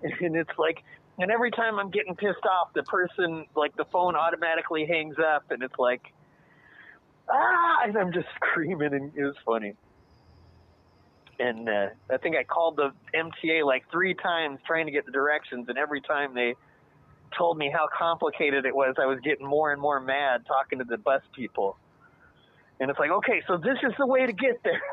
And 0.00 0.36
it's 0.36 0.56
like, 0.56 0.84
and 1.18 1.32
every 1.32 1.50
time 1.50 1.80
I'm 1.80 1.90
getting 1.90 2.14
pissed 2.14 2.46
off, 2.46 2.72
the 2.72 2.84
person, 2.84 3.46
like 3.56 3.74
the 3.74 3.84
phone 3.86 4.14
automatically 4.14 4.86
hangs 4.86 5.16
up 5.18 5.50
and 5.50 5.60
it's 5.60 5.76
like, 5.76 6.02
ah, 7.30 7.78
and 7.84 7.96
I'm 7.96 8.12
just 8.12 8.26
screaming 8.36 8.94
and 8.94 9.12
it 9.14 9.24
was 9.24 9.36
funny. 9.44 9.74
And 11.40 11.68
uh, 11.68 11.88
I 12.10 12.16
think 12.16 12.34
I 12.36 12.42
called 12.42 12.76
the 12.76 12.90
MTA 13.14 13.64
like 13.64 13.84
three 13.92 14.14
times 14.14 14.58
trying 14.66 14.86
to 14.86 14.92
get 14.92 15.06
the 15.06 15.12
directions 15.12 15.68
and 15.68 15.78
every 15.78 16.00
time 16.00 16.34
they 16.34 16.54
told 17.36 17.58
me 17.58 17.70
how 17.72 17.88
complicated 17.96 18.64
it 18.64 18.74
was, 18.74 18.94
I 19.00 19.06
was 19.06 19.20
getting 19.20 19.46
more 19.46 19.72
and 19.72 19.80
more 19.80 20.00
mad 20.00 20.44
talking 20.46 20.78
to 20.78 20.84
the 20.84 20.98
bus 20.98 21.22
people. 21.34 21.76
And 22.80 22.90
it's 22.90 22.98
like, 22.98 23.10
okay, 23.10 23.42
so 23.46 23.56
this 23.56 23.78
is 23.82 23.92
the 23.98 24.06
way 24.06 24.26
to 24.26 24.32
get 24.32 24.62
there. 24.64 24.80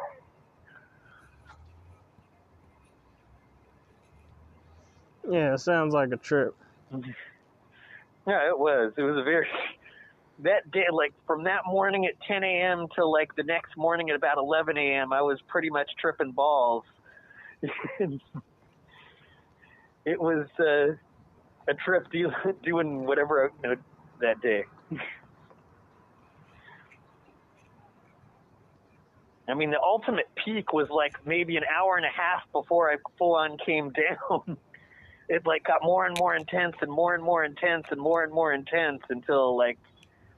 Yeah, 5.28 5.56
sounds 5.56 5.94
like 5.94 6.12
a 6.12 6.18
trip. 6.18 6.56
Yeah, 8.28 8.48
it 8.48 8.58
was. 8.58 8.94
It 8.98 9.02
was 9.02 9.18
a 9.18 9.24
very 9.24 9.48
that 10.40 10.70
day, 10.72 10.86
like 10.92 11.14
from 11.26 11.44
that 11.46 11.62
morning 11.66 12.06
at 12.06 12.14
10 12.28 12.44
a.m. 12.44 12.88
to 12.96 13.06
like 13.06 13.34
the 13.36 13.44
next 13.44 13.78
morning 13.78 14.10
at 14.10 14.16
about 14.16 14.38
11 14.38 14.78
a.m. 14.78 15.14
I 15.14 15.22
was 15.22 15.40
pretty 15.48 15.70
much 15.70 15.90
tripping 16.00 16.32
balls. 16.32 16.84
it 17.62 18.20
was 20.20 20.48
uh, 20.60 20.94
a 21.68 21.74
trip 21.84 22.12
do, 22.12 22.32
doing 22.64 23.06
whatever 23.06 23.52
you 23.64 23.70
know, 23.70 23.76
that 24.22 24.42
day. 24.42 24.66
I 29.48 29.54
mean, 29.54 29.70
the 29.70 29.80
ultimate 29.80 30.28
peak 30.44 30.74
was 30.74 30.90
like 30.90 31.24
maybe 31.26 31.56
an 31.56 31.64
hour 31.72 31.98
and 31.98 32.06
a 32.06 32.10
half 32.10 32.52
before 32.52 32.92
I 32.92 32.96
full 33.18 33.36
on 33.36 33.58
came 33.64 33.92
down. 33.92 34.58
it 35.30 35.46
like 35.46 35.64
got 35.64 35.84
more 35.84 36.06
and 36.06 36.18
more 36.18 36.36
intense 36.36 36.76
and 36.82 36.92
more 36.92 37.14
and 37.14 37.24
more 37.24 37.44
intense 37.44 37.86
and 37.92 38.02
more 38.02 38.24
and 38.24 38.34
more 38.34 38.54
intense 38.54 39.02
until 39.10 39.56
like 39.58 39.78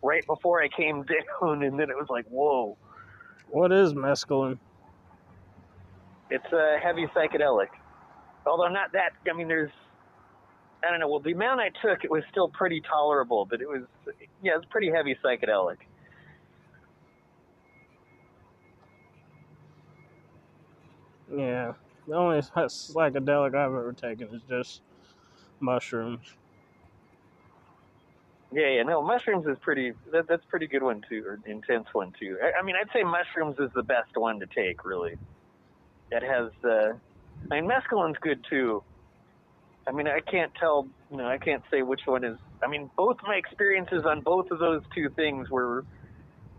right 0.03 0.25
before 0.25 0.61
I 0.61 0.69
came 0.69 1.03
down, 1.41 1.63
and 1.63 1.79
then 1.79 1.89
it 1.89 1.95
was 1.97 2.07
like, 2.09 2.25
whoa, 2.29 2.77
What 3.49 3.71
is 3.71 3.93
mescaline? 3.93 4.59
it's 6.29 6.51
a 6.51 6.77
heavy 6.83 7.05
psychedelic. 7.15 7.67
Although 8.45 8.67
not 8.69 8.91
that, 8.93 9.11
I 9.29 9.33
mean, 9.35 9.47
there's, 9.47 9.71
I 10.85 10.89
don't 10.91 10.99
know. 10.99 11.07
Well, 11.09 11.19
the 11.21 11.31
amount 11.31 11.59
I 11.61 11.69
took, 11.81 12.03
it 12.03 12.11
was 12.11 12.23
still 12.31 12.49
pretty 12.49 12.81
tolerable, 12.81 13.45
but 13.45 13.61
it 13.61 13.67
was, 13.67 13.83
yeah, 14.43 14.53
it's 14.57 14.65
pretty 14.69 14.91
heavy 14.91 15.15
psychedelic. 15.23 15.77
Yeah, 21.33 21.73
the 22.07 22.13
only 22.15 22.39
psychedelic 22.39 23.55
I've 23.55 23.71
ever 23.73 23.93
taken 23.93 24.33
is 24.33 24.41
just 24.49 24.81
mushrooms. 25.59 26.21
Yeah, 28.51 28.69
yeah, 28.69 28.83
no, 28.83 29.01
mushrooms 29.01 29.45
is 29.45 29.57
pretty. 29.61 29.91
That, 30.11 30.27
that's 30.27 30.43
pretty 30.49 30.67
good 30.67 30.81
one 30.83 31.01
too, 31.09 31.23
or 31.25 31.39
intense 31.45 31.87
one 31.91 32.13
too. 32.17 32.37
I, 32.41 32.59
I 32.59 32.63
mean, 32.63 32.75
I'd 32.79 32.91
say 32.93 33.03
mushrooms 33.03 33.57
is 33.59 33.69
the 33.75 33.83
best 33.83 34.15
one 34.15 34.39
to 34.39 34.45
take, 34.47 34.85
really. 34.85 35.15
It 36.11 36.23
has. 36.23 36.51
Uh, 36.63 36.93
I 37.51 37.59
mean, 37.59 37.69
mescaline's 37.69 38.17
good 38.21 38.45
too. 38.49 38.83
I 39.85 39.91
mean, 39.91 40.07
I 40.07 40.21
can't 40.21 40.51
tell. 40.55 40.87
You 41.11 41.17
know, 41.17 41.27
I 41.27 41.37
can't 41.37 41.63
say 41.69 41.81
which 41.81 42.01
one 42.05 42.23
is. 42.23 42.37
I 42.63 42.67
mean, 42.67 42.89
both 42.95 43.17
my 43.23 43.35
experiences 43.35 44.03
on 44.05 44.21
both 44.21 44.49
of 44.51 44.59
those 44.59 44.81
two 44.95 45.09
things 45.09 45.49
were 45.49 45.85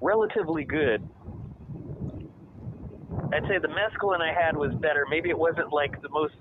relatively 0.03 0.65
good. 0.65 1.09
I'd 3.33 3.43
say 3.49 3.59
the 3.59 3.69
mescaline 3.69 4.21
I 4.21 4.33
had 4.33 4.57
was 4.57 4.75
better. 4.75 5.07
Maybe 5.09 5.31
it 5.31 5.39
wasn't 5.39 5.73
like 5.73 6.01
the 6.03 6.09
most 6.11 6.35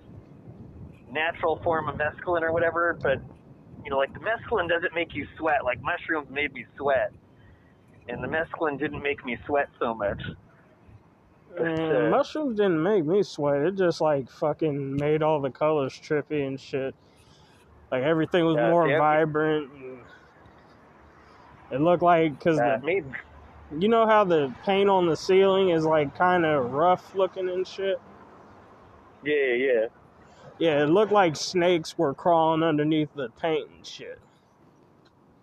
natural 1.10 1.60
form 1.64 1.88
of 1.88 1.96
mescaline 1.96 2.42
or 2.42 2.52
whatever, 2.52 2.98
but 3.02 3.22
you 3.88 3.92
know, 3.92 4.00
like 4.00 4.14
the 4.14 4.20
mescaline 4.20 4.68
doesn't 4.68 4.94
make 4.94 5.16
you 5.16 5.26
sweat. 5.38 5.64
Like 5.64 5.82
mushrooms 5.82 6.28
made 6.30 6.54
me 6.54 6.66
sweat, 6.78 7.14
and 8.10 8.22
the 8.22 8.28
mescaline 8.28 8.78
didn't 8.78 9.02
make 9.02 9.26
me 9.26 9.38
sweat 9.48 9.70
so 9.80 9.96
much. 9.96 10.22
But, 11.58 11.70
Mm, 11.70 11.96
uh, 11.96 12.12
mushrooms 12.12 12.58
didn't 12.58 12.84
make 12.84 13.06
me 13.06 13.24
sweat. 13.24 13.62
It 13.62 13.76
just 13.78 14.02
like 14.02 14.30
fucking 14.30 14.98
made 14.98 15.24
all 15.24 15.42
the 15.42 15.52
colors 15.52 15.94
trippy 15.94 16.46
and 16.48 16.60
shit. 16.60 16.96
Like 17.92 18.04
everything 18.04 18.46
was 18.46 18.58
Yeah, 18.58 18.60
more 18.60 18.90
vibrant. 18.90 19.72
And 19.74 20.00
it 21.72 21.82
looked 21.82 22.04
like 22.04 22.34
because 22.38 22.62
uh, 22.62 22.64
the 22.64 22.82
made 22.84 23.06
you 23.78 23.90
know 23.90 24.08
how 24.08 24.24
the 24.26 24.54
paint 24.66 24.90
on 24.90 25.08
the 25.08 25.18
ceiling 25.18 25.70
is 25.70 25.86
like 25.86 26.16
kind 26.16 26.46
of 26.46 26.72
rough 26.72 27.16
looking 27.16 27.50
and 27.50 27.68
shit. 27.68 28.02
yeah, 29.24 29.54
yeah. 29.58 29.86
Yeah, 30.60 30.84
it 30.84 30.88
looked 30.88 31.12
like 31.12 31.36
snakes 31.36 31.98
were 31.98 32.14
crawling 32.16 32.64
underneath 32.64 33.10
the 33.14 33.30
paint 33.42 33.70
and 33.70 33.86
shit. 33.86 34.20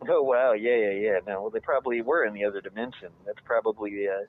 Oh 0.09 0.23
wow, 0.23 0.53
yeah, 0.53 0.77
yeah, 0.77 0.91
yeah. 0.91 1.19
No, 1.27 1.43
well, 1.43 1.51
they 1.51 1.61
probably 1.61 2.03
were 2.03 2.25
in 2.25 2.35
the 2.35 2.45
other 2.45 2.61
dimension. 2.61 3.11
That's 3.27 3.41
probably 3.45 4.09
uh, 4.09 4.25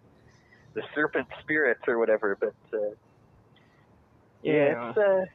the 0.74 0.84
serpent 0.94 1.28
spirits 1.42 1.82
or 1.88 2.00
whatever. 2.00 2.38
But 2.40 2.56
uh, 2.74 2.96
yeah, 4.44 4.54
Yeah. 4.54 4.90
it's 4.90 4.98
uh, 4.98 5.26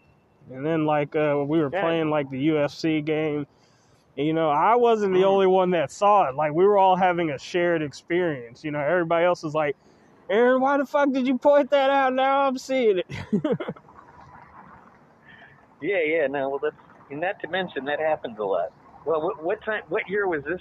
And 0.51 0.65
then 0.65 0.87
like 0.87 1.15
uh, 1.17 1.45
we 1.47 1.59
were 1.61 1.71
Yeah. 1.73 1.83
playing 1.83 2.11
like 2.11 2.31
the 2.31 2.49
UFC 2.49 3.05
game. 3.05 3.47
And, 4.17 4.27
you 4.27 4.33
know, 4.33 4.51
I 4.51 4.77
wasn't 4.77 5.15
the 5.15 5.21
Mm. 5.21 5.27
only 5.27 5.47
one 5.47 5.71
that 5.71 5.91
saw 5.93 6.29
it. 6.29 6.35
Like 6.35 6.53
we 6.53 6.65
were 6.65 6.79
all 6.79 6.97
having 6.97 7.31
a 7.31 7.39
shared 7.39 7.83
experience. 7.83 8.65
You 8.65 8.71
know, 8.73 8.81
everybody 8.81 9.25
else 9.25 9.43
was 9.43 9.55
like, 9.55 9.77
"Aaron, 10.31 10.61
why 10.61 10.79
the 10.79 10.87
fuck 10.87 11.13
did 11.13 11.27
you 11.27 11.39
point 11.39 11.71
that 11.71 11.91
out? 11.91 12.15
Now 12.15 12.43
I'm 12.43 12.59
seeing 12.59 12.99
it." 13.01 13.07
yeah, 15.81 16.03
yeah. 16.05 16.27
No, 16.27 16.51
well, 16.51 16.61
that's 16.63 16.77
in 17.11 17.21
that 17.21 17.41
dimension 17.41 17.85
that 17.87 18.01
happens 18.01 18.39
a 18.39 18.45
lot. 18.45 18.73
Well, 19.05 19.23
what, 19.23 19.43
what 19.43 19.65
time? 19.65 19.83
What 19.89 20.09
year 20.09 20.29
was 20.29 20.45
this 20.45 20.61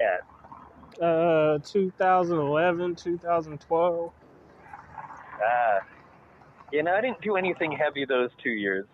at? 0.00 0.26
uh, 1.00 1.58
2011, 1.64 2.94
2012. 2.96 4.12
Ah, 5.42 5.78
you 6.72 6.82
know, 6.82 6.94
I 6.94 7.00
didn't 7.00 7.20
do 7.22 7.36
anything 7.36 7.72
heavy 7.72 8.04
those 8.04 8.30
two 8.42 8.50
years. 8.50 8.86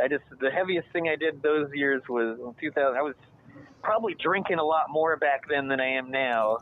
I 0.00 0.08
just 0.08 0.24
the 0.40 0.50
heaviest 0.50 0.88
thing 0.92 1.08
I 1.08 1.16
did 1.16 1.42
those 1.42 1.70
years 1.72 2.02
was 2.08 2.38
in 2.38 2.54
2000. 2.60 2.96
I 2.96 3.02
was 3.02 3.14
probably 3.82 4.14
drinking 4.14 4.58
a 4.58 4.64
lot 4.64 4.90
more 4.90 5.16
back 5.16 5.42
then 5.48 5.68
than 5.68 5.80
I 5.80 5.90
am 5.90 6.10
now, 6.10 6.58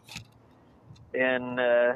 and 1.15 1.59
uh, 1.59 1.93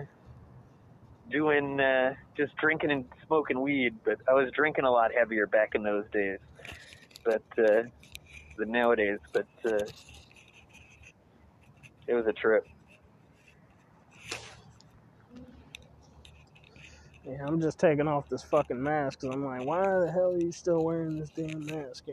doing 1.31 1.81
uh, 1.81 2.15
just 2.37 2.57
drinking 2.57 2.91
and 2.93 3.07
smoking 3.27 3.61
weed. 3.61 3.95
But 4.05 4.19
I 4.29 4.35
was 4.35 4.51
drinking 4.55 4.85
a 4.85 4.91
lot 4.91 5.13
heavier 5.15 5.47
back 5.47 5.71
in 5.75 5.83
those 5.83 6.05
days, 6.13 6.39
but 7.25 7.43
uh, 7.59 7.83
than 8.59 8.73
nowadays. 8.73 9.19
But 9.33 9.49
uh, 9.65 9.87
it 12.07 12.15
was 12.15 12.27
a 12.27 12.33
trip. 12.33 12.67
Yeah, 17.27 17.47
I'm 17.47 17.61
just 17.61 17.79
taking 17.81 18.09
off 18.09 18.29
this 18.29 18.43
fucking 18.45 18.81
mask 18.83 19.21
because 19.21 19.35
I'm 19.35 19.45
like, 19.45 19.65
why 19.67 19.81
the 20.01 20.11
hell 20.13 20.33
are 20.33 20.39
you 20.39 20.53
still 20.53 20.85
wearing 20.85 21.19
this 21.19 21.31
damn 21.31 21.67
mask? 21.67 22.05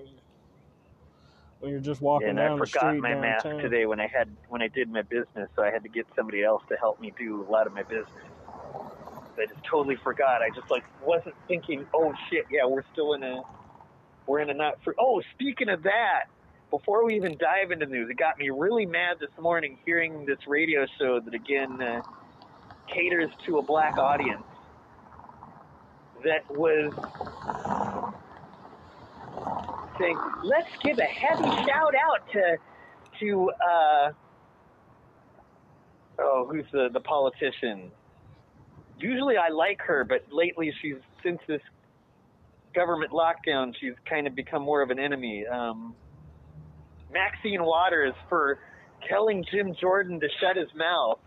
When 1.59 1.71
you're 1.71 1.79
just 1.81 2.01
walking 2.01 2.29
and 2.29 2.39
down 2.39 2.57
I 2.57 2.59
the 2.59 2.65
forgot 2.65 2.89
street 2.89 3.01
my 3.01 3.15
mask 3.15 3.45
today 3.61 3.85
when 3.85 3.99
I 3.99 4.07
had 4.07 4.27
when 4.49 4.61
I 4.61 4.67
did 4.69 4.89
my 4.89 5.03
business, 5.03 5.49
so 5.55 5.63
I 5.63 5.71
had 5.71 5.83
to 5.83 5.89
get 5.89 6.07
somebody 6.15 6.43
else 6.43 6.63
to 6.69 6.77
help 6.77 6.99
me 6.99 7.13
do 7.17 7.43
a 7.47 7.49
lot 7.49 7.67
of 7.67 7.73
my 7.73 7.83
business. 7.83 8.32
I 9.37 9.45
just 9.45 9.63
totally 9.69 9.95
forgot. 10.03 10.41
I 10.41 10.49
just 10.49 10.69
like 10.69 10.83
wasn't 11.05 11.35
thinking. 11.47 11.85
Oh 11.93 12.13
shit! 12.29 12.45
Yeah, 12.51 12.65
we're 12.65 12.83
still 12.91 13.13
in 13.13 13.23
a 13.23 13.41
we're 14.27 14.39
in 14.39 14.49
a 14.49 14.53
not 14.53 14.81
free. 14.83 14.93
Oh, 14.99 15.21
speaking 15.33 15.69
of 15.69 15.83
that, 15.83 16.25
before 16.69 17.05
we 17.05 17.15
even 17.15 17.37
dive 17.37 17.71
into 17.71 17.85
news, 17.85 18.09
it 18.09 18.17
got 18.17 18.37
me 18.37 18.49
really 18.49 18.85
mad 18.85 19.17
this 19.19 19.29
morning 19.39 19.77
hearing 19.85 20.25
this 20.25 20.39
radio 20.47 20.85
show 20.99 21.19
that 21.19 21.33
again 21.33 21.81
uh, 21.81 22.01
caters 22.87 23.31
to 23.45 23.57
a 23.57 23.61
black 23.61 23.97
audience. 23.97 24.43
That 26.23 26.49
was 26.49 26.93
saying, 29.99 30.17
let's 30.43 30.69
give 30.83 30.97
a 30.99 31.03
heavy 31.03 31.49
shout 31.65 31.93
out 31.95 32.31
to 32.31 32.57
to 33.19 33.51
uh, 33.51 34.11
oh, 36.19 36.47
who's 36.49 36.65
the 36.71 36.89
the 36.93 37.01
politician? 37.01 37.91
Usually 38.99 39.35
I 39.37 39.49
like 39.49 39.81
her, 39.81 40.03
but 40.03 40.25
lately 40.31 40.73
she's 40.81 40.95
since 41.23 41.39
this 41.47 41.61
government 42.73 43.11
lockdown, 43.11 43.73
she's 43.79 43.93
kind 44.09 44.27
of 44.27 44.35
become 44.35 44.61
more 44.61 44.81
of 44.81 44.89
an 44.89 44.99
enemy. 44.99 45.45
Um, 45.45 45.95
Maxine 47.11 47.63
Waters 47.63 48.13
for 48.29 48.59
telling 49.07 49.45
Jim 49.51 49.75
Jordan 49.79 50.19
to 50.19 50.27
shut 50.39 50.57
his 50.57 50.69
mouth, 50.75 51.19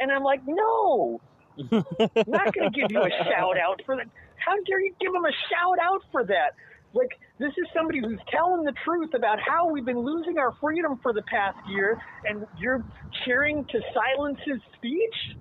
and 0.00 0.10
I'm 0.10 0.22
like, 0.22 0.40
no, 0.46 1.20
I'm 1.58 1.68
not 2.26 2.54
going 2.54 2.70
to 2.72 2.80
give 2.80 2.90
you 2.90 3.02
a 3.02 3.10
shout 3.24 3.58
out 3.58 3.82
for 3.84 3.96
that. 3.96 4.06
How 4.36 4.54
dare 4.66 4.80
you 4.80 4.94
give 5.00 5.14
him 5.14 5.24
a 5.24 5.34
shout 5.50 5.78
out 5.82 6.02
for 6.10 6.24
that? 6.24 6.54
Like, 6.94 7.10
this 7.38 7.50
is 7.50 7.66
somebody 7.74 8.00
who's 8.00 8.20
telling 8.30 8.64
the 8.64 8.72
truth 8.84 9.10
about 9.14 9.38
how 9.40 9.70
we've 9.70 9.84
been 9.84 9.98
losing 9.98 10.38
our 10.38 10.54
freedom 10.60 10.98
for 11.02 11.12
the 11.12 11.22
past 11.22 11.58
year, 11.68 12.00
and 12.24 12.46
you're 12.58 12.82
cheering 13.24 13.66
to 13.70 13.80
silence 13.92 14.38
his 14.44 14.58
speech? 14.76 15.36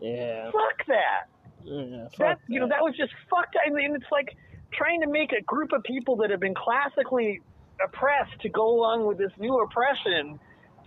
Yeah, 0.00 0.50
Fuck 0.50 0.86
that. 0.86 1.26
yeah. 1.64 2.04
Fuck 2.04 2.18
That, 2.18 2.38
you 2.48 2.60
know, 2.60 2.68
that 2.68 2.82
was 2.82 2.96
just 2.96 3.12
fucked. 3.30 3.56
I 3.64 3.70
mean, 3.70 3.94
it's 3.94 4.10
like 4.10 4.36
trying 4.72 5.00
to 5.00 5.08
make 5.08 5.32
a 5.32 5.42
group 5.42 5.72
of 5.72 5.82
people 5.82 6.16
that 6.16 6.30
have 6.30 6.40
been 6.40 6.54
classically 6.54 7.40
oppressed 7.84 8.40
to 8.42 8.48
go 8.48 8.68
along 8.68 9.06
with 9.06 9.18
this 9.18 9.32
new 9.38 9.58
oppression 9.60 10.38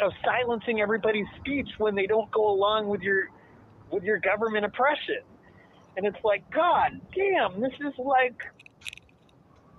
of 0.01 0.11
silencing 0.23 0.81
everybody's 0.81 1.27
speech 1.39 1.69
when 1.77 1.95
they 1.95 2.07
don't 2.07 2.29
go 2.31 2.49
along 2.49 2.87
with 2.87 3.01
your 3.01 3.29
with 3.91 4.03
your 4.03 4.19
government 4.19 4.65
oppression. 4.65 5.19
And 5.97 6.05
it's 6.05 6.23
like, 6.23 6.49
God 6.51 7.01
damn, 7.13 7.59
this 7.59 7.73
is 7.79 7.93
like 7.97 8.41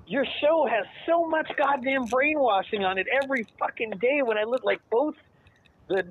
your 0.07 0.27
show 0.41 0.67
has 0.71 0.85
so 1.07 1.27
much 1.27 1.51
goddamn 1.57 2.05
brainwashing 2.05 2.85
on 2.85 2.99
it 2.99 3.07
every 3.23 3.47
fucking 3.59 3.91
day 4.01 4.21
when 4.23 4.37
I 4.37 4.45
look 4.45 4.65
like 4.65 4.81
both 4.91 5.15
the 5.89 6.05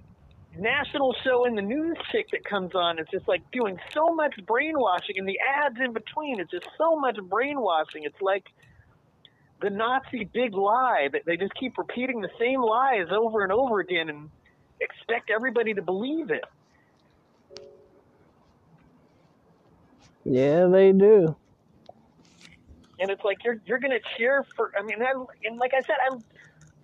national 0.57 1.15
show 1.23 1.45
and 1.45 1.57
the 1.57 1.61
news 1.61 1.97
chick 2.11 2.27
that 2.31 2.43
comes 2.45 2.75
on. 2.75 2.99
Is 2.99 3.07
just 3.11 3.27
like 3.27 3.41
doing 3.51 3.79
so 3.93 4.13
much 4.15 4.35
brainwashing 4.45 5.17
and 5.17 5.27
the 5.27 5.39
ads 5.39 5.77
in 5.83 5.93
between 5.93 6.39
it's 6.39 6.51
just 6.51 6.67
so 6.77 6.95
much 6.97 7.17
brainwashing. 7.29 8.03
It's 8.03 8.21
like 8.21 8.45
the 9.61 9.69
nazi 9.69 10.25
big 10.33 10.53
lie 10.55 11.09
that 11.13 11.23
they 11.25 11.37
just 11.37 11.53
keep 11.55 11.77
repeating 11.77 12.21
the 12.21 12.31
same 12.39 12.61
lies 12.61 13.07
over 13.11 13.43
and 13.43 13.51
over 13.51 13.79
again 13.79 14.09
and 14.09 14.29
expect 14.81 15.29
everybody 15.29 15.73
to 15.73 15.81
believe 15.81 16.31
it. 16.31 16.43
Yeah, 20.25 20.67
they 20.67 20.91
do. 20.91 21.35
and 22.99 23.09
it's 23.09 23.23
like 23.23 23.43
you're 23.43 23.59
you're 23.65 23.79
gonna 23.79 23.99
cheer 24.17 24.45
for 24.55 24.71
i 24.77 24.83
mean 24.83 25.01
I, 25.01 25.13
and 25.45 25.57
like 25.59 25.73
i 25.73 25.81
said 25.81 25.95
i'm 26.09 26.23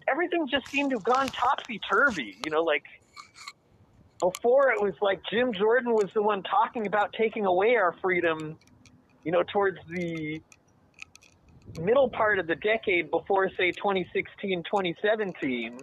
everything 0.10 0.48
just 0.50 0.68
seemed 0.72 0.92
to 0.92 0.98
have 0.98 1.04
gone 1.04 1.28
topsy-turvy 1.28 2.38
you 2.44 2.52
know 2.52 2.64
like 2.64 2.84
before 4.20 4.72
it 4.72 4.82
was 4.82 4.94
like 5.02 5.22
jim 5.30 5.54
jordan 5.54 5.94
was 5.94 6.10
the 6.14 6.22
one 6.22 6.44
talking 6.44 6.88
about 6.88 7.14
taking 7.14 7.46
away 7.46 7.76
our 7.76 7.96
freedom 8.02 8.58
you 9.24 9.32
know 9.32 9.44
towards 9.54 9.78
the 9.90 10.42
middle 11.82 12.10
part 12.10 12.40
of 12.40 12.48
the 12.48 12.56
decade 12.56 13.12
before 13.12 13.50
say 13.58 13.72
2016 13.72 14.64
2017 14.64 15.80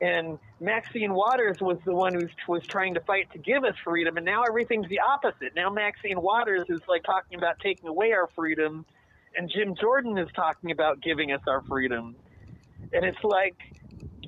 and 0.00 0.38
Maxine 0.60 1.12
Waters 1.12 1.58
was 1.60 1.76
the 1.84 1.94
one 1.94 2.14
who 2.14 2.26
was 2.48 2.62
trying 2.68 2.94
to 2.94 3.00
fight 3.00 3.30
to 3.32 3.38
give 3.38 3.64
us 3.64 3.74
freedom, 3.84 4.16
and 4.16 4.24
now 4.24 4.44
everything's 4.44 4.88
the 4.88 5.00
opposite. 5.00 5.54
Now 5.54 5.68
Maxine 5.68 6.20
Waters 6.20 6.64
is 6.68 6.80
like 6.88 7.02
talking 7.04 7.36
about 7.36 7.58
taking 7.62 7.88
away 7.88 8.12
our 8.12 8.28
freedom, 8.34 8.86
and 9.36 9.50
Jim 9.50 9.74
Jordan 9.78 10.16
is 10.16 10.28
talking 10.34 10.70
about 10.70 11.02
giving 11.02 11.32
us 11.32 11.40
our 11.46 11.62
freedom. 11.62 12.16
And 12.92 13.04
it's 13.04 13.22
like, 13.22 13.56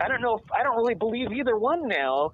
I 0.00 0.08
don't 0.08 0.20
know 0.20 0.36
if 0.36 0.42
I 0.54 0.62
don't 0.62 0.76
really 0.76 0.94
believe 0.94 1.32
either 1.32 1.56
one 1.56 1.88
now, 1.88 2.32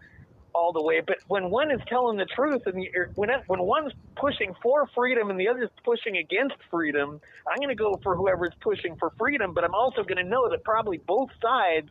all 0.54 0.72
the 0.72 0.82
way. 0.82 1.00
But 1.06 1.18
when 1.28 1.50
one 1.50 1.70
is 1.70 1.80
telling 1.88 2.16
the 2.16 2.26
truth, 2.26 2.62
and 2.66 2.86
or 2.94 3.10
when 3.14 3.30
when 3.46 3.62
one's 3.62 3.92
pushing 4.16 4.54
for 4.62 4.86
freedom 4.94 5.30
and 5.30 5.38
the 5.38 5.48
other's 5.48 5.70
pushing 5.84 6.16
against 6.16 6.56
freedom, 6.70 7.20
I'm 7.48 7.56
going 7.56 7.68
to 7.68 7.74
go 7.74 7.98
for 8.02 8.16
whoever's 8.16 8.54
pushing 8.60 8.96
for 8.96 9.12
freedom. 9.18 9.54
But 9.54 9.64
I'm 9.64 9.74
also 9.74 10.02
going 10.02 10.22
to 10.22 10.28
know 10.28 10.48
that 10.50 10.64
probably 10.64 10.98
both 10.98 11.30
sides 11.40 11.90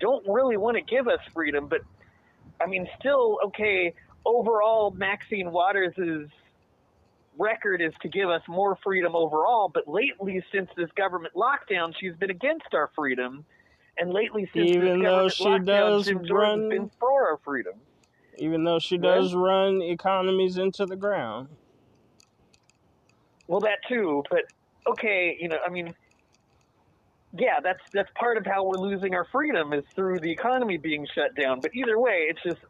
don't 0.00 0.26
really 0.28 0.56
want 0.56 0.76
to 0.76 0.82
give 0.82 1.08
us 1.08 1.20
freedom. 1.32 1.68
But 1.68 1.80
I 2.60 2.66
mean, 2.66 2.86
still, 2.98 3.38
okay. 3.46 3.94
Overall, 4.24 4.90
Maxine 4.90 5.52
Waters' 5.52 6.28
record 7.38 7.80
is 7.80 7.92
to 8.02 8.08
give 8.08 8.28
us 8.28 8.42
more 8.48 8.76
freedom 8.82 9.14
overall. 9.14 9.70
But 9.72 9.86
lately, 9.86 10.42
since 10.52 10.68
this 10.76 10.90
government 10.96 11.34
lockdown, 11.34 11.94
she's 11.98 12.14
been 12.16 12.30
against 12.30 12.74
our 12.74 12.90
freedom. 12.96 13.44
And 13.98 14.12
lately, 14.12 14.48
since 14.52 14.70
Even 14.70 15.00
though 15.02 15.28
she 15.28 15.58
does 15.60 16.06
Jim 16.06 16.22
run- 16.30 16.68
been 16.68 16.90
for 17.00 17.28
our 17.30 17.38
freedom. 17.38 17.74
Even 18.38 18.64
though 18.64 18.78
she 18.78 18.98
does 18.98 19.34
run 19.34 19.80
economies 19.80 20.58
into 20.58 20.84
the 20.84 20.96
ground. 20.96 21.48
Well, 23.48 23.60
that 23.60 23.78
too, 23.88 24.22
but 24.30 24.42
okay, 24.86 25.36
you 25.40 25.48
know, 25.48 25.56
I 25.64 25.70
mean, 25.70 25.94
yeah, 27.38 27.60
that's 27.62 27.80
that's 27.94 28.10
part 28.18 28.36
of 28.36 28.44
how 28.44 28.64
we're 28.64 28.76
losing 28.78 29.14
our 29.14 29.24
freedom 29.32 29.72
is 29.72 29.84
through 29.94 30.20
the 30.20 30.30
economy 30.30 30.76
being 30.76 31.06
shut 31.14 31.34
down. 31.34 31.60
But 31.60 31.70
either 31.74 31.98
way, 31.98 32.26
it's 32.28 32.42
just 32.42 32.60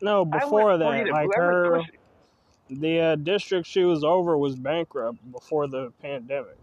No, 0.00 0.24
before 0.24 0.78
that, 0.78 0.88
freedom. 0.88 1.12
like 1.12 1.26
Whoever's 1.26 1.66
her, 1.68 1.78
pushing- 1.78 2.80
the 2.80 3.00
uh, 3.00 3.16
district 3.16 3.66
she 3.68 3.84
was 3.84 4.02
over 4.02 4.38
was 4.38 4.56
bankrupt 4.56 5.18
before 5.30 5.68
the 5.68 5.92
pandemic. 6.00 6.56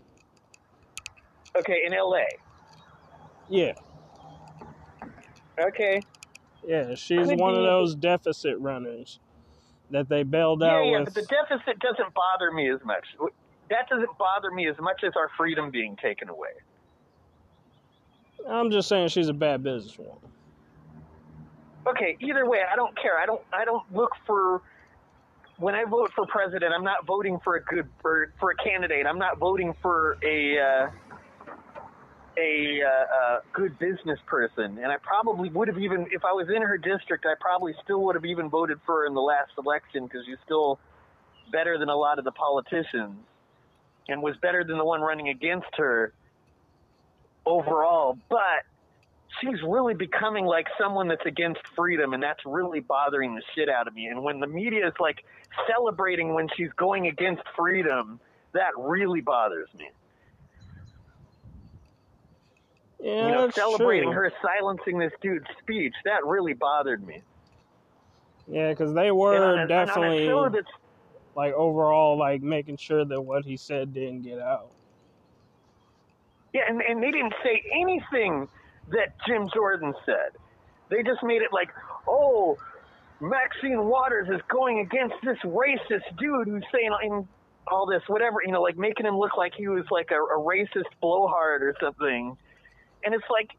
okay, 1.57 1.83
in 1.85 1.93
L.A. 1.93 2.25
Yeah, 3.47 3.73
Okay, 5.59 6.05
yeah, 6.67 6.95
she's 6.95 7.27
Could 7.27 7.39
one 7.39 7.55
of 7.55 7.63
be- 7.63 7.65
those 7.65 7.95
deficit 7.95 8.59
runners 8.59 9.19
that 9.91 10.09
they 10.09 10.23
bailed 10.23 10.63
yeah, 10.63 10.81
out 10.81 10.83
yeah, 10.83 10.99
with. 10.99 11.05
but 11.05 11.15
the 11.15 11.23
deficit 11.23 11.79
doesn't 11.79 12.13
bother 12.13 12.51
me 12.51 12.69
as 12.71 12.79
much. 12.85 13.05
That 13.69 13.89
doesn't 13.89 14.17
bother 14.19 14.51
me 14.51 14.67
as 14.69 14.75
much 14.79 15.03
as 15.05 15.13
our 15.17 15.29
freedom 15.37 15.71
being 15.71 15.97
taken 16.01 16.29
away. 16.29 16.49
I'm 18.49 18.71
just 18.71 18.89
saying 18.89 19.09
she's 19.09 19.29
a 19.29 19.33
bad 19.33 19.63
businesswoman. 19.63 20.19
okay 21.87 22.17
either 22.21 22.47
way 22.49 22.59
i 22.71 22.75
don't 22.75 22.95
care 23.01 23.17
i 23.19 23.25
don't 23.25 23.41
i 23.53 23.65
don't 23.65 23.83
look 23.93 24.11
for 24.27 24.61
when 25.57 25.75
i 25.75 25.83
vote 25.85 26.11
for 26.15 26.25
president 26.27 26.73
i'm 26.73 26.83
not 26.83 27.05
voting 27.07 27.39
for 27.43 27.55
a 27.57 27.63
good 27.63 27.89
for, 28.01 28.33
for 28.39 28.51
a 28.51 28.55
candidate 28.57 29.05
i'm 29.07 29.19
not 29.19 29.39
voting 29.39 29.73
for 29.81 30.17
a 30.23 30.59
uh, 30.59 30.87
a 32.37 32.81
uh, 32.81 32.89
uh, 32.89 33.39
good 33.53 33.77
business 33.79 34.19
person. 34.25 34.77
And 34.77 34.87
i 34.91 34.97
probably 34.97 35.49
would 35.49 35.67
have 35.67 35.77
even 35.77 36.07
if 36.11 36.23
i 36.25 36.31
was 36.31 36.47
in 36.53 36.61
her 36.61 36.77
district 36.77 37.25
i 37.25 37.33
probably 37.39 37.73
still 37.83 38.01
would 38.05 38.15
have 38.15 38.25
even 38.25 38.49
voted 38.49 38.79
for 38.85 39.01
her 39.01 39.05
in 39.05 39.13
the 39.13 39.21
last 39.21 39.51
election 39.57 40.05
because 40.05 40.21
she's 40.25 40.37
still 40.45 40.79
better 41.51 41.77
than 41.77 41.89
a 41.89 41.95
lot 41.95 42.19
of 42.19 42.25
the 42.25 42.31
politicians 42.31 43.17
and 44.07 44.21
was 44.21 44.35
better 44.41 44.63
than 44.63 44.77
the 44.77 44.85
one 44.85 45.01
running 45.01 45.29
against 45.29 45.69
her 45.77 46.13
overall. 47.45 48.17
But 48.29 48.65
she's 49.39 49.61
really 49.67 49.93
becoming 49.93 50.45
like 50.45 50.67
someone 50.79 51.07
that's 51.07 51.25
against 51.25 51.61
freedom 51.75 52.13
and 52.13 52.21
that's 52.21 52.41
really 52.45 52.79
bothering 52.79 53.35
the 53.35 53.41
shit 53.55 53.69
out 53.69 53.87
of 53.87 53.93
me. 53.93 54.07
And 54.07 54.23
when 54.23 54.39
the 54.39 54.47
media 54.47 54.87
is 54.87 54.93
like 54.99 55.23
celebrating 55.69 56.33
when 56.33 56.47
she's 56.55 56.71
going 56.77 57.07
against 57.07 57.43
freedom 57.55 58.19
that 58.53 58.71
really 58.77 59.21
bothers 59.21 59.69
me 59.77 59.89
Yeah, 63.01 63.25
you 63.27 63.31
know 63.31 63.49
celebrating 63.49 64.09
true. 64.09 64.13
her 64.13 64.33
silencing 64.41 64.99
this 64.99 65.11
dude's 65.21 65.45
speech 65.59 65.93
that 66.05 66.23
really 66.25 66.53
bothered 66.53 67.05
me 67.05 67.21
Yeah, 68.47 68.69
because 68.69 68.93
they 68.93 69.11
were 69.11 69.55
a- 69.55 69.57
and 69.57 69.71
on 69.71 69.79
a 69.79 69.85
definitely 69.87 70.61
like 71.35 71.53
overall 71.53 72.17
like 72.17 72.41
making 72.41 72.77
sure 72.77 73.03
that 73.05 73.21
what 73.21 73.45
he 73.45 73.57
said 73.57 73.93
didn't 73.93 74.21
get 74.21 74.39
out. 74.39 74.69
Yeah, 76.53 76.63
and, 76.67 76.81
and 76.81 77.01
they 77.01 77.11
didn't 77.11 77.33
say 77.43 77.63
anything 77.73 78.47
that 78.89 79.15
Jim 79.25 79.49
Jordan 79.53 79.93
said. 80.05 80.37
They 80.89 81.01
just 81.03 81.23
made 81.23 81.41
it 81.41 81.53
like, 81.53 81.69
oh, 82.07 82.57
Maxine 83.21 83.85
Waters 83.85 84.27
is 84.29 84.41
going 84.49 84.79
against 84.79 85.15
this 85.23 85.37
racist 85.45 86.17
dude 86.17 86.47
who's 86.47 86.65
saying 86.71 86.91
in 87.03 87.27
all 87.67 87.85
this, 87.85 88.01
whatever, 88.07 88.39
you 88.45 88.51
know, 88.51 88.61
like 88.61 88.77
making 88.77 89.05
him 89.05 89.17
look 89.17 89.37
like 89.37 89.53
he 89.55 89.69
was 89.69 89.85
like 89.91 90.11
a, 90.11 90.15
a 90.15 90.39
racist 90.39 90.89
blowhard 90.99 91.63
or 91.63 91.73
something. 91.79 92.35
And 93.05 93.13
it's 93.15 93.25
like, 93.29 93.49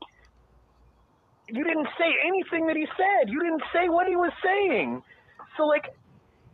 you 1.49 1.65
didn't 1.65 1.89
say 1.99 2.11
anything 2.27 2.67
that 2.69 2.77
he 2.77 2.87
said. 2.97 3.31
You 3.31 3.41
didn't 3.41 3.63
say 3.73 3.89
what 3.89 4.07
he 4.07 4.17
was 4.17 4.33
saying. 4.45 5.03
So 5.57 5.65
like, 5.67 5.85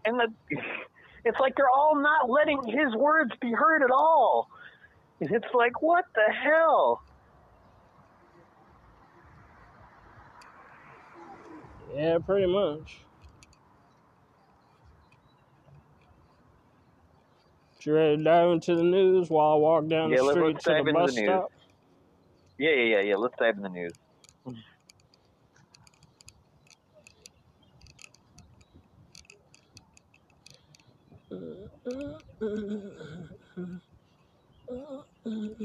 and 0.05 0.19
the, 0.19 0.29
it's 1.25 1.39
like 1.41 1.55
they're 1.57 1.71
all 1.75 1.97
not 2.01 2.31
letting 2.31 2.61
his 2.67 2.95
words 2.97 3.33
be 3.41 3.53
heard 3.53 3.83
at 3.83 3.91
all. 3.91 4.49
And 5.21 5.31
it's 5.33 5.53
like, 5.55 5.83
what 5.83 6.05
the 6.15 6.33
hell? 6.33 7.01
Yeah, 11.95 12.19
pretty 12.19 12.47
much. 12.47 13.01
You 17.85 17.95
ready 17.95 18.19
to 18.19 18.23
dive 18.25 18.51
into 18.51 18.75
the 18.75 18.83
news 18.83 19.31
while 19.31 19.53
I 19.53 19.55
walk 19.55 19.89
down 19.89 20.11
Yeah, 20.11 20.19
the 20.19 20.25
street 20.31 20.61
to 20.61 20.75
the 20.75 20.81
into 20.81 20.93
bus 20.93 21.17
the 21.17 21.23
news. 21.23 21.29
stop? 21.29 21.53
Yeah, 22.59 22.71
yeah, 22.71 22.97
yeah, 22.97 23.03
yeah. 23.03 23.17
Let's 23.17 23.35
dive 23.41 23.57
in 23.57 23.63
the 23.63 23.69
news. 23.71 23.95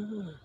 All 0.01 0.42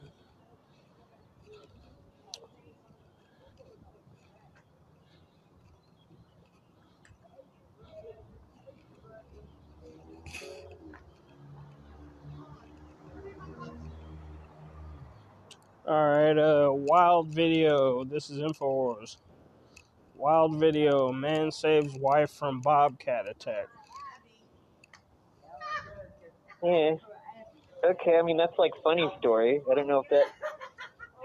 right, 15.94 16.38
uh, 16.38 16.70
wild 16.72 17.28
video. 17.28 18.04
This 18.04 18.30
is 18.30 18.38
Infowars. 18.38 19.16
Wild 20.14 20.56
video. 20.56 21.12
Man 21.12 21.50
saves 21.50 21.94
wife 21.96 22.30
from 22.30 22.60
bobcat 22.60 23.28
attack. 23.28 23.68
Yeah. 26.62 26.96
Okay, 27.84 28.16
I 28.18 28.22
mean 28.22 28.36
that's 28.36 28.58
like 28.58 28.72
funny 28.82 29.08
story. 29.18 29.62
I 29.70 29.74
don't 29.74 29.86
know 29.86 30.00
if 30.00 30.08
that 30.10 30.26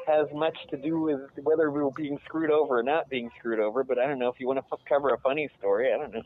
has 0.05 0.27
much 0.33 0.57
to 0.69 0.77
do 0.77 0.99
with 0.99 1.21
whether 1.41 1.71
we 1.71 1.81
were 1.81 1.91
being 1.91 2.19
screwed 2.25 2.51
over 2.51 2.79
or 2.79 2.83
not 2.83 3.09
being 3.09 3.31
screwed 3.39 3.59
over, 3.59 3.83
but 3.83 3.97
I 3.97 4.05
don't 4.05 4.19
know 4.19 4.29
if 4.29 4.39
you 4.39 4.47
want 4.47 4.59
to 4.59 4.65
f- 4.71 4.79
cover 4.87 5.09
a 5.13 5.17
funny 5.19 5.49
story. 5.57 5.91
I 5.93 5.97
don't 5.97 6.13
know. 6.13 6.21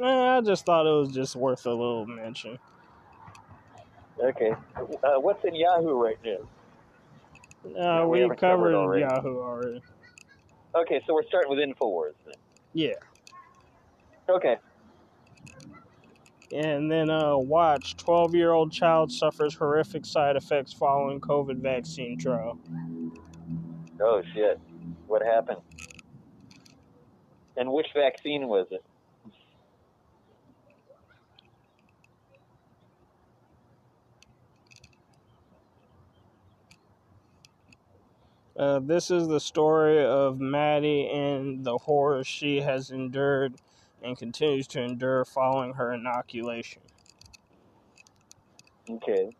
Eh, 0.00 0.36
I 0.36 0.40
just 0.42 0.66
thought 0.66 0.86
it 0.86 0.90
was 0.90 1.12
just 1.12 1.34
worth 1.34 1.64
a 1.64 1.70
little 1.70 2.06
mention. 2.06 2.58
Okay. 4.22 4.52
Uh, 4.76 5.20
what's 5.20 5.44
in 5.44 5.54
Yahoo 5.54 5.94
right 5.94 6.18
now? 6.24 6.38
Uh, 7.76 8.06
we 8.06 8.20
we, 8.20 8.28
covered 8.28 8.38
covered 8.38 8.74
already. 8.74 9.02
Yahoo 9.02 9.38
already. 9.38 9.82
Okay, 10.74 11.00
so 11.06 11.14
we're 11.14 11.24
starting 11.24 11.50
with 11.50 11.58
Infowars 11.58 12.12
then. 12.24 12.34
Yeah. 12.72 12.94
Okay. 14.28 14.56
And 16.52 16.90
then 16.90 17.10
uh, 17.10 17.36
watch 17.36 17.96
12 17.96 18.34
year 18.34 18.52
old 18.52 18.72
child 18.72 19.12
suffers 19.12 19.54
horrific 19.54 20.06
side 20.06 20.36
effects 20.36 20.72
following 20.72 21.20
COVID 21.20 21.60
vaccine 21.60 22.18
trial. 22.18 22.58
Oh 24.00 24.22
shit. 24.34 24.60
What 25.06 25.22
happened? 25.22 25.60
And 27.56 27.72
which 27.72 27.88
vaccine 27.94 28.46
was 28.46 28.66
it? 28.70 28.84
Uh, 38.58 38.80
this 38.80 39.10
is 39.12 39.28
the 39.28 39.40
story 39.40 40.04
of 40.04 40.40
Maddie 40.40 41.08
and 41.08 41.64
the 41.64 41.78
horror 41.78 42.24
she 42.24 42.60
has 42.62 42.90
endured 42.90 43.54
and 44.02 44.18
continues 44.18 44.66
to 44.68 44.82
endure 44.82 45.24
following 45.24 45.74
her 45.74 45.92
inoculation. 45.94 46.82
Okay. 48.90 49.30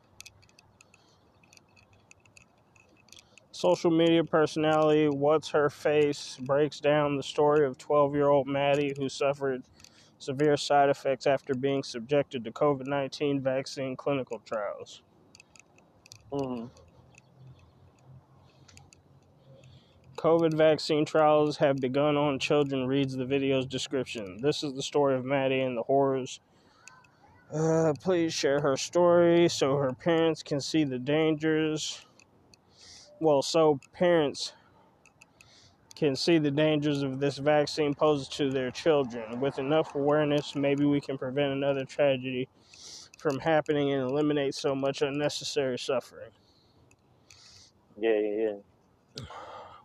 Social 3.53 3.91
media 3.91 4.25
personality 4.25 5.09
What's 5.09 5.51
Her 5.51 5.71
Face 5.71 6.39
breaks 6.41 6.81
down 6.81 7.17
the 7.17 7.25
story 7.25 7.67
of 7.67 7.79
12 7.79 8.15
year 8.15 8.29
old 8.29 8.47
Maddie 8.47 8.95
who 8.97 9.09
suffered 9.09 9.65
severe 10.19 10.57
side 10.57 10.91
effects 10.91 11.27
after 11.27 11.55
being 11.55 11.83
subjected 11.83 12.45
to 12.45 12.53
COVID 12.53 12.87
19 12.87 13.41
vaccine 13.41 13.97
clinical 13.97 14.41
trials. 14.47 15.03
hmm 16.33 16.67
COVID 20.19 20.53
vaccine 20.55 21.05
trials 21.05 21.57
have 21.59 21.77
begun 21.77 22.17
on 22.17 22.41
children, 22.41 22.89
reads 22.89 23.17
the 23.17 23.25
video's 23.25 23.67
description. 23.67 24.41
This 24.43 24.65
is 24.65 24.75
the 24.75 24.83
story 24.83 25.15
of 25.15 25.25
Maddie 25.25 25.61
and 25.61 25.77
the 25.77 25.85
horrors. 25.85 26.41
Uh, 27.55 27.95
please 28.03 28.35
share 28.35 28.61
her 28.61 28.77
story 28.77 29.49
so 29.49 29.77
her 29.77 29.93
parents 29.93 30.43
can 30.43 30.61
see 30.61 30.83
the 30.83 30.99
dangers. 30.99 32.05
Well, 33.21 33.43
so 33.43 33.79
parents 33.93 34.55
can 35.95 36.17
see 36.17 36.39
the 36.39 36.51
dangers 36.51 37.03
of 37.03 37.21
this 37.21 37.39
vaccine 37.39 37.95
poses 37.95 38.29
to 38.31 38.51
their 38.51 38.73
children. 38.73 39.39
With 39.39 39.61
enough 39.61 39.95
awareness, 39.95 40.57
maybe 40.57 40.85
we 40.85 41.01
can 41.01 41.17
prevent 41.17 41.53
another 41.53 41.85
tragedy 41.85 42.49
from 43.19 43.39
happening 43.39 43.93
and 43.93 44.03
eliminate 44.03 44.57
so 44.57 44.75
much 44.75 45.01
unnecessary 45.01 45.79
suffering. 45.79 46.31
Yeah, 47.97 48.19
yeah, 48.19 48.53
yeah. 49.17 49.25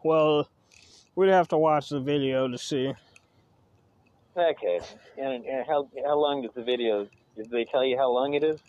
Well, 0.03 0.49
we'd 1.15 1.29
have 1.29 1.47
to 1.49 1.57
watch 1.57 1.89
the 1.89 1.99
video 1.99 2.47
to 2.47 2.57
see. 2.57 2.93
Okay. 4.35 4.79
And, 5.17 5.45
and 5.45 5.65
how 5.65 5.87
how 6.03 6.17
long 6.17 6.41
does 6.41 6.51
the 6.55 6.63
video? 6.63 7.07
Did 7.35 7.49
they 7.49 7.65
tell 7.65 7.83
you 7.83 7.97
how 7.97 8.11
long 8.11 8.33
it 8.33 8.43
is? 8.43 8.59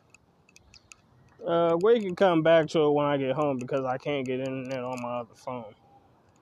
Uh, 1.47 1.77
we 1.83 2.01
can 2.01 2.17
come 2.17 2.43
back 2.43 2.69
to 2.69 2.81
it 2.81 2.91
when 2.91 3.05
I 3.05 3.17
get 3.19 3.33
home 3.33 3.59
because 3.59 3.85
I 3.85 3.99
can't 3.99 4.25
get 4.25 4.41
internet 4.41 4.83
on 4.83 5.03
my 5.03 5.19
other 5.21 5.35
phone. 5.35 5.75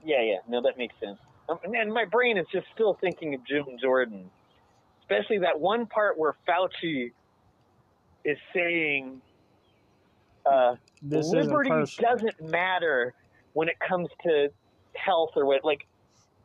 Yeah, 0.05 0.22
yeah. 0.22 0.38
No, 0.49 0.62
that 0.62 0.78
makes 0.78 0.95
sense. 1.01 1.18
Um, 1.49 1.59
and 1.64 1.93
my 1.93 2.05
brain 2.05 2.38
is 2.38 2.47
just 2.53 2.66
still 2.72 2.95
thinking 3.01 3.34
of 3.34 3.45
Jim 3.45 3.64
Jordan, 3.80 4.30
especially 5.01 5.38
that 5.38 5.59
one 5.59 5.86
part 5.86 6.16
where 6.16 6.36
Fauci 6.49 7.11
is 8.24 8.38
saying 8.55 9.20
uh, 10.47 10.76
liberty 11.03 11.70
doesn't 11.99 12.40
matter 12.40 13.14
when 13.55 13.68
it 13.68 13.76
comes 13.80 14.09
to 14.22 14.49
health 14.95 15.30
or 15.36 15.47
what. 15.47 15.64
Like, 15.64 15.86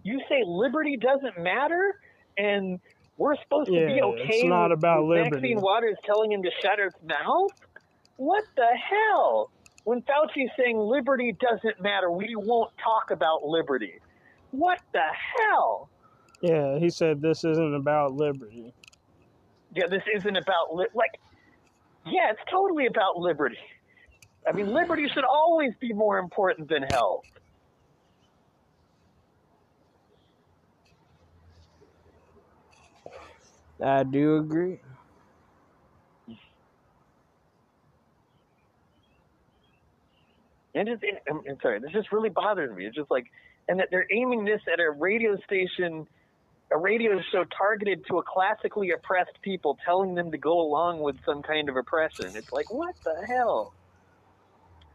you 0.03 0.19
say 0.29 0.43
liberty 0.45 0.97
doesn't 0.97 1.41
matter, 1.41 1.99
and 2.37 2.79
we're 3.17 3.35
supposed 3.43 3.67
to 3.67 3.85
be 3.85 4.01
okay. 4.01 4.21
it's 4.25 4.43
not 4.45 4.71
about 4.71 5.05
liberty. 5.05 5.31
Maxine 5.31 5.61
Waters 5.61 5.97
telling 6.05 6.31
him 6.31 6.43
to 6.43 6.51
shut 6.61 6.79
his 6.79 6.93
mouth. 7.03 7.51
What 8.17 8.43
the 8.55 8.67
hell? 8.89 9.51
When 9.83 10.01
Fauci's 10.01 10.51
saying 10.57 10.77
liberty 10.77 11.35
doesn't 11.39 11.81
matter, 11.81 12.11
we 12.11 12.35
won't 12.35 12.71
talk 12.77 13.11
about 13.11 13.43
liberty. 13.43 13.99
What 14.51 14.79
the 14.91 14.99
hell? 14.99 15.89
Yeah, 16.41 16.77
he 16.77 16.89
said 16.89 17.21
this 17.21 17.43
isn't 17.43 17.75
about 17.75 18.13
liberty. 18.13 18.73
Yeah, 19.75 19.87
this 19.89 20.03
isn't 20.15 20.35
about 20.37 20.75
li- 20.75 20.87
like. 20.93 21.19
Yeah, 22.05 22.31
it's 22.31 22.41
totally 22.49 22.85
about 22.85 23.17
liberty. 23.17 23.57
I 24.47 24.53
mean, 24.53 24.73
liberty 24.73 25.09
should 25.09 25.25
always 25.25 25.73
be 25.79 25.91
more 25.91 26.19
important 26.19 26.69
than 26.69 26.83
health. 26.83 27.25
I 33.83 34.03
do 34.03 34.37
agree. 34.37 34.79
And 40.75 40.87
it's, 40.89 41.01
I'm, 41.29 41.41
I'm 41.49 41.57
sorry, 41.61 41.79
this 41.79 41.91
just 41.91 42.11
really 42.11 42.29
bothers 42.29 42.75
me. 42.75 42.85
It's 42.85 42.95
just 42.95 43.11
like, 43.11 43.25
and 43.67 43.79
that 43.79 43.89
they're 43.91 44.07
aiming 44.11 44.45
this 44.45 44.61
at 44.71 44.79
a 44.79 44.91
radio 44.91 45.37
station, 45.45 46.07
a 46.71 46.77
radio 46.77 47.19
show 47.31 47.45
targeted 47.57 48.05
to 48.09 48.19
a 48.19 48.23
classically 48.23 48.91
oppressed 48.91 49.39
people, 49.43 49.77
telling 49.85 50.15
them 50.15 50.31
to 50.31 50.37
go 50.37 50.59
along 50.61 51.01
with 51.01 51.15
some 51.25 51.41
kind 51.41 51.69
of 51.69 51.77
oppression. 51.77 52.35
It's 52.35 52.51
like, 52.51 52.71
what 52.71 52.95
the 53.05 53.15
hell? 53.27 53.73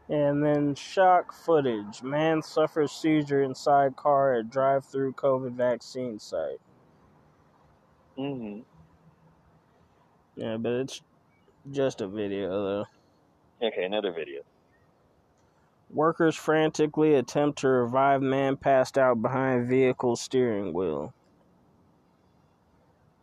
And 0.09 0.43
then 0.43 0.75
shock 0.75 1.33
footage. 1.33 2.03
Man 2.03 2.41
suffers 2.43 2.91
seizure 2.91 3.43
inside 3.43 3.95
car 3.95 4.35
at 4.35 4.49
drive-through 4.49 5.13
COVID 5.13 5.53
vaccine 5.53 6.19
site. 6.19 6.59
hmm 8.17 8.59
Yeah, 10.35 10.57
but 10.57 10.73
it's 10.73 11.01
just 11.71 12.01
a 12.01 12.07
video 12.07 12.49
though. 12.49 12.85
Okay, 13.67 13.83
another 13.83 14.11
video. 14.11 14.41
Workers 15.89 16.35
frantically 16.35 17.13
attempt 17.15 17.59
to 17.59 17.67
revive 17.67 18.21
man 18.21 18.57
passed 18.57 18.97
out 18.97 19.21
behind 19.21 19.67
vehicle 19.67 20.15
steering 20.15 20.73
wheel. 20.73 21.13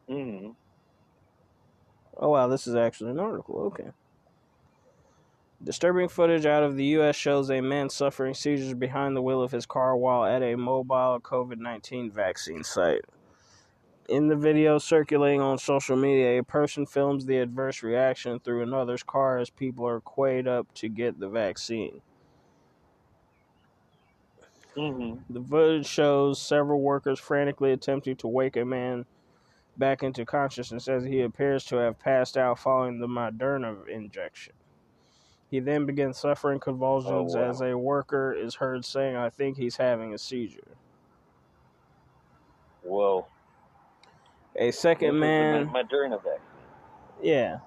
hmm 0.08 0.50
Oh 2.16 2.28
wow, 2.30 2.48
this 2.48 2.66
is 2.66 2.74
actually 2.74 3.10
an 3.10 3.18
article. 3.18 3.60
Okay. 3.66 3.90
Disturbing 5.62 6.08
footage 6.08 6.46
out 6.46 6.62
of 6.62 6.76
the 6.76 6.84
U.S. 6.86 7.16
shows 7.16 7.50
a 7.50 7.60
man 7.60 7.90
suffering 7.90 8.34
seizures 8.34 8.74
behind 8.74 9.16
the 9.16 9.22
wheel 9.22 9.42
of 9.42 9.52
his 9.52 9.66
car 9.66 9.96
while 9.96 10.24
at 10.24 10.42
a 10.42 10.54
mobile 10.56 11.18
COVID 11.20 11.58
19 11.58 12.10
vaccine 12.10 12.64
site. 12.64 13.04
In 14.08 14.28
the 14.28 14.36
video 14.36 14.78
circulating 14.78 15.40
on 15.40 15.58
social 15.58 15.96
media, 15.96 16.38
a 16.40 16.44
person 16.44 16.86
films 16.86 17.26
the 17.26 17.38
adverse 17.38 17.82
reaction 17.82 18.40
through 18.40 18.62
another's 18.62 19.02
car 19.02 19.38
as 19.38 19.50
people 19.50 19.86
are 19.86 20.00
queued 20.00 20.48
up 20.48 20.72
to 20.74 20.88
get 20.88 21.18
the 21.20 21.28
vaccine. 21.28 22.02
hmm 24.76 25.14
The 25.30 25.42
footage 25.42 25.86
shows 25.86 26.40
several 26.40 26.80
workers 26.80 27.20
frantically 27.20 27.72
attempting 27.72 28.16
to 28.18 28.28
wake 28.28 28.56
a 28.56 28.64
man 28.64 29.06
back 29.76 30.02
into 30.02 30.24
consciousness 30.26 30.88
as 30.88 31.04
he 31.04 31.20
appears 31.22 31.64
to 31.66 31.76
have 31.76 31.98
passed 31.98 32.36
out 32.36 32.58
following 32.58 33.00
the 33.00 33.08
Moderna 33.08 33.88
injection. 33.88 34.54
He 35.50 35.60
then 35.60 35.86
begins 35.86 36.18
suffering 36.18 36.60
convulsions 36.60 37.34
Oh, 37.34 37.38
wow. 37.38 37.58
as 37.58 37.60
a 37.62 37.78
worker 37.78 38.32
is 38.32 38.56
heard 38.56 38.84
saying, 38.84 39.16
I 39.16 39.30
think 39.30 39.56
he's 39.58 39.76
having 39.78 40.14
a 40.14 40.18
seizure. 40.18 40.76
Whoa. 42.82 43.26
A 44.56 44.70
second 44.70 45.18
man, 45.18 45.68
Moderna 45.68 46.16
vaccine. 46.22 46.40
yeah. 47.22 47.58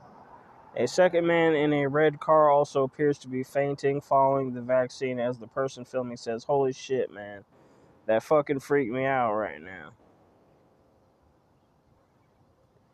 A 0.75 0.88
second 0.88 1.27
man 1.27 1.53
in 1.53 1.71
a 1.71 1.88
red 1.88 2.19
car 2.19 2.49
also 2.49 2.84
appears 2.84 3.19
to 3.19 3.27
be 3.27 3.43
fainting 3.43 4.01
following 4.01 4.53
the 4.53 4.61
vaccine 4.61 5.19
as 5.19 5.38
the 5.38 5.47
person 5.47 5.86
filming 5.86 6.17
says, 6.17 6.43
Holy 6.43 6.73
shit, 6.73 7.11
man. 7.11 7.43
That 8.07 8.23
fucking 8.23 8.59
freaked 8.59 8.91
me 8.91 9.05
out 9.05 9.36
right 9.36 9.61
now. 9.61 9.91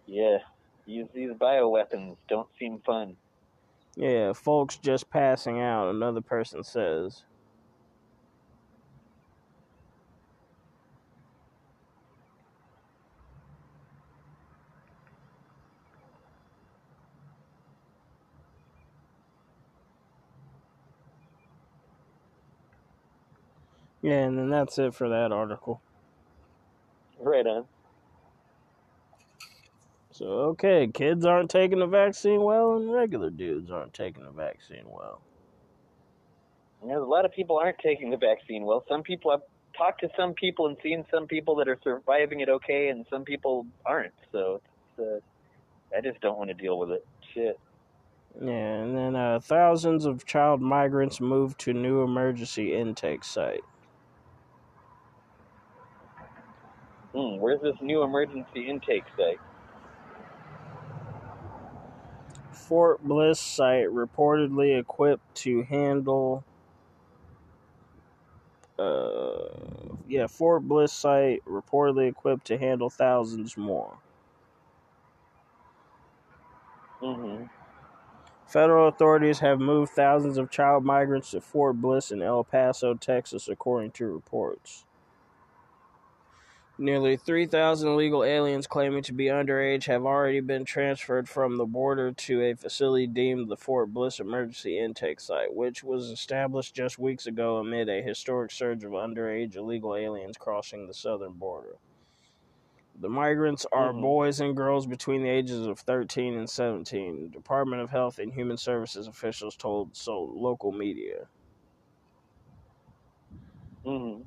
Yeah, 0.06 0.40
these 0.86 1.06
these 1.14 1.32
bioweapons 1.32 2.18
don't 2.28 2.50
seem 2.60 2.80
fun. 2.86 3.16
Yeah, 3.96 4.34
folks 4.34 4.78
just 4.78 5.10
passing 5.10 5.62
out, 5.62 5.90
another 5.90 6.22
person 6.22 6.64
says. 6.64 7.24
Yeah, 24.02 24.20
and 24.20 24.38
then 24.38 24.50
that's 24.50 24.78
it 24.78 24.94
for 24.94 25.10
that 25.10 25.32
article. 25.32 25.82
Right 27.20 27.46
on. 27.46 27.66
So, 30.12 30.26
okay, 30.26 30.88
kids 30.88 31.26
aren't 31.26 31.50
taking 31.50 31.80
the 31.80 31.88
vaccine 31.88 32.42
well, 32.42 32.76
and 32.76 32.92
regular 32.92 33.30
dudes 33.30 33.72
aren't 33.72 33.94
taking 33.94 34.24
the 34.24 34.32
vaccine 34.32 34.84
well. 34.86 35.22
You 36.82 36.90
know, 36.90 37.04
a 37.04 37.06
lot 37.06 37.26
of 37.26 37.32
people 37.32 37.58
aren't 37.58 37.78
taking 37.80 38.10
the 38.10 38.18
vaccine 38.18 38.66
well. 38.66 38.84
Some 38.88 39.04
people 39.04 39.32
I've 39.32 39.42
talked 39.78 40.02
to 40.02 40.10
some 40.18 40.34
people 40.34 40.68
and 40.68 40.78
seen 40.84 41.06
some 41.12 41.28
people 41.28 41.56
that 41.56 41.68
are 41.68 41.80
surviving 41.84 42.40
it 42.42 42.50
okay, 42.50 42.90
and 42.90 43.06
some 43.10 43.24
people 43.24 43.66
aren't. 43.86 44.14
So 44.32 44.62
it's, 44.98 45.08
uh, 45.08 45.98
I 45.98 46.02
just 46.02 46.20
don't 46.22 46.38
want 46.38 46.50
to 46.50 46.54
deal 46.54 46.78
with 46.80 46.92
it. 46.92 47.06
Shit. 47.34 47.60
Yeah, 48.42 48.52
and 48.52 48.96
then 48.96 49.16
uh, 49.16 49.40
thousands 49.40 50.06
of 50.06 50.26
child 50.26 50.62
migrants 50.62 51.20
moved 51.20 51.60
to 51.62 51.74
new 51.74 52.02
emergency 52.04 52.74
intake 52.74 53.24
site. 53.24 53.64
Hmm, 57.14 57.40
where's 57.40 57.62
this 57.62 57.76
new 57.82 58.04
emergency 58.04 58.70
intake 58.70 59.06
site? 59.18 59.40
Fort 62.52 63.02
Bliss 63.04 63.40
site 63.40 63.88
reportedly 63.88 64.80
equipped 64.80 65.36
to 65.36 65.64
handle. 65.64 66.44
Uh, 68.78 69.96
yeah, 70.08 70.28
Fort 70.28 70.68
Bliss 70.68 70.94
site 70.94 71.44
reportedly 71.46 72.10
equipped 72.10 72.46
to 72.48 72.58
handle 72.58 72.90
thousands 72.90 73.58
more. 73.58 73.98
hmm 77.02 77.46
Federal 78.48 78.88
authorities 78.88 79.40
have 79.40 79.60
moved 79.60 79.92
thousands 79.92 80.38
of 80.38 80.52
child 80.52 80.84
migrants 80.86 81.32
to 81.32 81.42
Fort 81.42 81.82
Bliss 81.82 82.12
in 82.12 82.22
El 82.22 82.44
Paso, 82.44 82.96
Texas, 82.96 83.48
according 83.48 83.92
to 83.92 84.08
reports. 84.08 84.86
Nearly 86.82 87.18
3,000 87.18 87.90
illegal 87.90 88.24
aliens 88.24 88.66
claiming 88.66 89.04
to 89.04 89.12
be 89.14 89.26
underage 89.26 89.84
have 89.88 90.06
already 90.06 90.40
been 90.40 90.64
transferred 90.64 91.28
from 91.28 91.58
the 91.58 91.66
border 91.66 92.14
to 92.14 92.42
a 92.42 92.56
facility 92.56 93.06
deemed 93.06 93.50
the 93.50 93.58
Fort 93.58 93.94
Bliss 93.94 94.18
Emergency 94.22 94.80
Intake 94.80 95.20
Site, 95.20 95.54
which 95.54 95.84
was 95.84 96.10
established 96.10 96.74
just 96.74 96.98
weeks 96.98 97.28
ago 97.28 97.58
amid 97.58 97.90
a 97.90 98.02
historic 98.02 98.50
surge 98.52 98.86
of 98.86 98.94
underage 98.94 99.58
illegal 99.58 99.94
aliens 99.94 100.38
crossing 100.38 100.88
the 100.88 100.94
southern 100.94 101.34
border. 101.34 101.76
The 102.96 103.10
migrants 103.10 103.66
are 103.74 103.94
Mhm. 103.94 104.02
boys 104.02 104.40
and 104.40 104.56
girls 104.56 104.88
between 104.88 105.24
the 105.24 105.30
ages 105.30 105.68
of 105.68 105.80
13 105.80 106.36
and 106.36 106.50
17, 106.50 107.24
the 107.24 107.28
Department 107.30 107.82
of 107.82 107.90
Health 107.90 108.20
and 108.20 108.34
Human 108.34 108.58
Services 108.58 109.06
officials 109.08 109.58
told 109.58 109.98
so 109.98 110.22
local 110.22 110.72
media. 110.72 111.28
hmm 113.84 114.22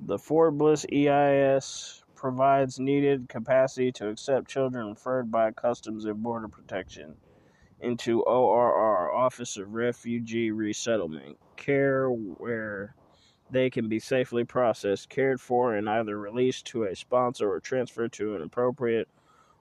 The 0.00 0.18
Fort 0.18 0.56
Bliss 0.56 0.86
EIS 0.92 2.04
provides 2.14 2.78
needed 2.78 3.28
capacity 3.28 3.92
to 3.92 4.08
accept 4.08 4.48
children 4.48 4.88
referred 4.88 5.30
by 5.30 5.50
Customs 5.52 6.04
and 6.04 6.22
Border 6.22 6.48
Protection 6.48 7.16
into 7.80 8.22
ORR, 8.22 9.12
Office 9.12 9.56
of 9.56 9.74
Refugee 9.74 10.50
Resettlement, 10.50 11.36
care 11.56 12.08
where 12.10 12.94
they 13.50 13.70
can 13.70 13.88
be 13.88 13.98
safely 13.98 14.44
processed, 14.44 15.08
cared 15.08 15.40
for, 15.40 15.74
and 15.74 15.88
either 15.88 16.18
released 16.18 16.66
to 16.66 16.84
a 16.84 16.94
sponsor 16.94 17.50
or 17.50 17.60
transferred 17.60 18.12
to 18.12 18.36
an 18.36 18.42
appropriate 18.42 19.08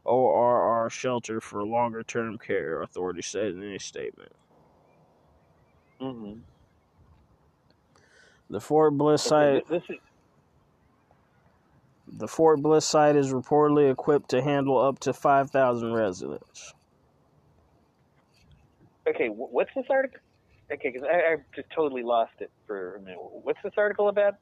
ORR 0.04 0.90
shelter 0.90 1.42
for 1.42 1.64
longer 1.64 2.04
term 2.04 2.38
care, 2.38 2.82
authorities 2.82 3.28
said 3.28 3.54
in 3.54 3.64
a 3.64 3.80
statement. 3.80 4.32
Mm-hmm. 6.02 6.40
The 8.50 8.62
Fort 8.62 8.98
Bliss 8.98 9.24
site 9.24 9.68
This 9.68 9.84
is 9.90 9.98
the 12.08 12.28
Fort 12.28 12.62
Bliss 12.62 12.86
site 12.86 13.16
is 13.16 13.34
reportedly 13.34 13.92
equipped 13.92 14.30
to 14.30 14.42
handle 14.42 14.78
up 14.80 15.00
to 15.00 15.14
5,000 15.14 15.94
residents. 15.94 16.74
okay. 19.08 19.28
What's 19.28 19.72
this 19.76 19.86
article? 19.90 20.20
Okay, 20.72 20.90
because 20.92 21.08
I, 21.10 21.34
I 21.34 21.36
just 21.56 21.70
totally 21.74 22.04
lost 22.04 22.34
it 22.40 22.52
for 22.66 22.96
a 22.96 23.00
minute. 23.02 23.18
What's 23.20 23.60
this 23.64 23.74
article 23.78 24.10
about? 24.10 24.36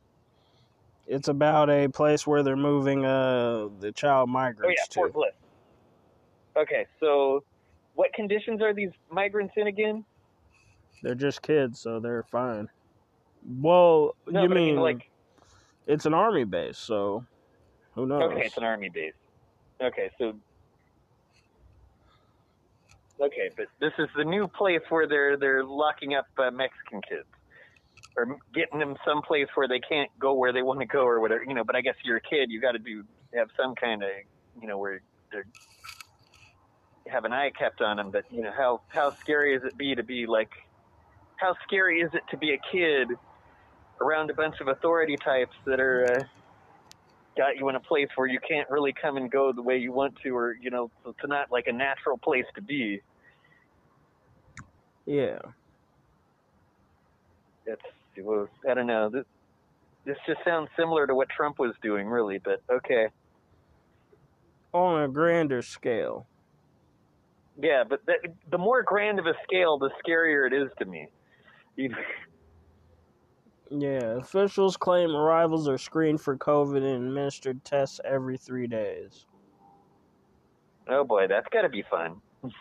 It's 1.07 1.27
about 1.27 1.69
a 1.69 1.87
place 1.87 2.25
where 2.25 2.41
they're 2.41 2.55
moving 2.55 3.05
uh 3.05 3.67
the 3.79 3.91
child 3.91 4.29
Oh 4.29 4.33
migrants 4.33 4.81
yeah, 4.81 4.85
to. 4.89 4.93
Fort 4.95 5.13
Bliss. 5.13 5.33
Okay, 6.57 6.87
so 6.99 7.43
what 7.93 8.11
conditions 8.13 8.61
are 8.61 8.73
these 8.73 8.89
migrants 9.11 9.53
in 9.55 9.67
again? 9.67 10.03
They're 11.03 11.13
just 11.13 11.41
kids, 11.43 11.79
so 11.79 11.99
they're 11.99 12.23
fine. 12.23 12.69
Well, 13.47 14.15
No, 14.27 14.41
you 14.41 14.47
but 14.49 14.57
I 14.57 14.61
mean 14.61 14.77
like 14.77 15.11
it's 15.85 16.07
an 16.07 16.15
army 16.15 16.43
base, 16.43 16.79
so 16.79 17.23
who 17.95 18.05
knows? 18.05 18.23
okay, 18.23 18.45
it's 18.45 18.57
an 18.57 18.63
army 18.63 18.89
base. 18.89 19.13
Okay, 19.81 20.09
so 20.17 20.33
okay, 23.21 23.49
but 23.57 23.67
this 23.79 23.93
is 23.97 24.07
the 24.15 24.23
new 24.23 24.47
place 24.47 24.81
where 24.89 25.07
they're 25.07 25.37
they're 25.37 25.63
locking 25.63 26.13
up 26.13 26.27
uh, 26.37 26.51
Mexican 26.51 27.01
kids 27.07 27.27
or 28.17 28.37
getting 28.53 28.79
them 28.79 28.95
someplace 29.05 29.47
where 29.55 29.67
they 29.67 29.79
can't 29.79 30.09
go 30.19 30.33
where 30.33 30.53
they 30.53 30.61
want 30.61 30.79
to 30.79 30.85
go 30.85 31.05
or 31.05 31.19
whatever. 31.19 31.43
You 31.45 31.53
know, 31.53 31.63
but 31.63 31.75
I 31.75 31.81
guess 31.81 31.95
you're 32.03 32.17
a 32.17 32.21
kid, 32.21 32.49
you 32.49 32.61
got 32.61 32.73
to 32.73 32.79
do 32.79 33.03
have 33.33 33.47
some 33.57 33.75
kind 33.75 34.03
of 34.03 34.09
you 34.61 34.67
know 34.67 34.77
where 34.77 35.01
they're 35.31 35.45
have 37.07 37.25
an 37.25 37.33
eye 37.33 37.51
kept 37.57 37.81
on 37.81 37.97
them. 37.97 38.11
But 38.11 38.23
you 38.29 38.41
know 38.41 38.51
how 38.55 38.81
how 38.89 39.13
scary 39.21 39.55
is 39.55 39.63
it 39.65 39.77
be 39.77 39.95
to 39.95 40.03
be 40.03 40.25
like 40.27 40.49
how 41.37 41.55
scary 41.67 41.99
is 41.99 42.11
it 42.13 42.23
to 42.31 42.37
be 42.37 42.53
a 42.53 42.59
kid 42.71 43.09
around 44.01 44.29
a 44.29 44.33
bunch 44.33 44.55
of 44.61 44.67
authority 44.67 45.17
types 45.23 45.55
that 45.65 45.79
are 45.79 46.21
uh, 46.21 46.23
got 47.37 47.57
you 47.57 47.69
in 47.69 47.75
a 47.75 47.79
place 47.79 48.07
where 48.15 48.27
you 48.27 48.39
can't 48.47 48.69
really 48.69 48.93
come 48.99 49.17
and 49.17 49.31
go 49.31 49.51
the 49.53 49.61
way 49.61 49.77
you 49.77 49.91
want 49.91 50.15
to, 50.23 50.29
or 50.35 50.55
you 50.59 50.69
know, 50.71 50.89
it's 51.05 51.17
not 51.25 51.51
like 51.51 51.67
a 51.67 51.73
natural 51.73 52.17
place 52.17 52.45
to 52.55 52.61
be. 52.61 53.01
Yeah. 55.05 55.39
It's 57.65 57.81
well, 58.21 58.47
I 58.69 58.73
don't 58.73 58.87
know. 58.87 59.09
This 59.09 59.25
this 60.05 60.17
just 60.27 60.39
sounds 60.45 60.69
similar 60.77 61.07
to 61.07 61.15
what 61.15 61.29
Trump 61.29 61.59
was 61.59 61.73
doing, 61.81 62.07
really. 62.07 62.37
But 62.39 62.61
okay, 62.71 63.07
On 64.73 65.01
a 65.03 65.07
grander 65.07 65.61
scale. 65.61 66.27
yeah. 67.61 67.83
But 67.87 68.05
that, 68.05 68.17
the 68.51 68.57
more 68.57 68.83
grand 68.83 69.19
of 69.19 69.25
a 69.25 69.33
scale, 69.43 69.77
the 69.79 69.89
scarier 70.05 70.47
it 70.47 70.53
is 70.53 70.69
to 70.79 70.85
me. 70.85 71.07
You, 71.77 71.93
Yeah. 73.69 74.17
Officials 74.17 74.77
claim 74.77 75.09
arrivals 75.15 75.67
are 75.67 75.77
screened 75.77 76.21
for 76.21 76.37
COVID 76.37 76.77
and 76.77 77.07
administered 77.07 77.63
tests 77.63 77.99
every 78.05 78.37
three 78.37 78.67
days. 78.67 79.25
oh 80.87 81.03
boy, 81.03 81.27
that's 81.27 81.47
got 81.51 81.63
to 81.63 81.69
be 81.69 81.83
fun. 81.89 82.21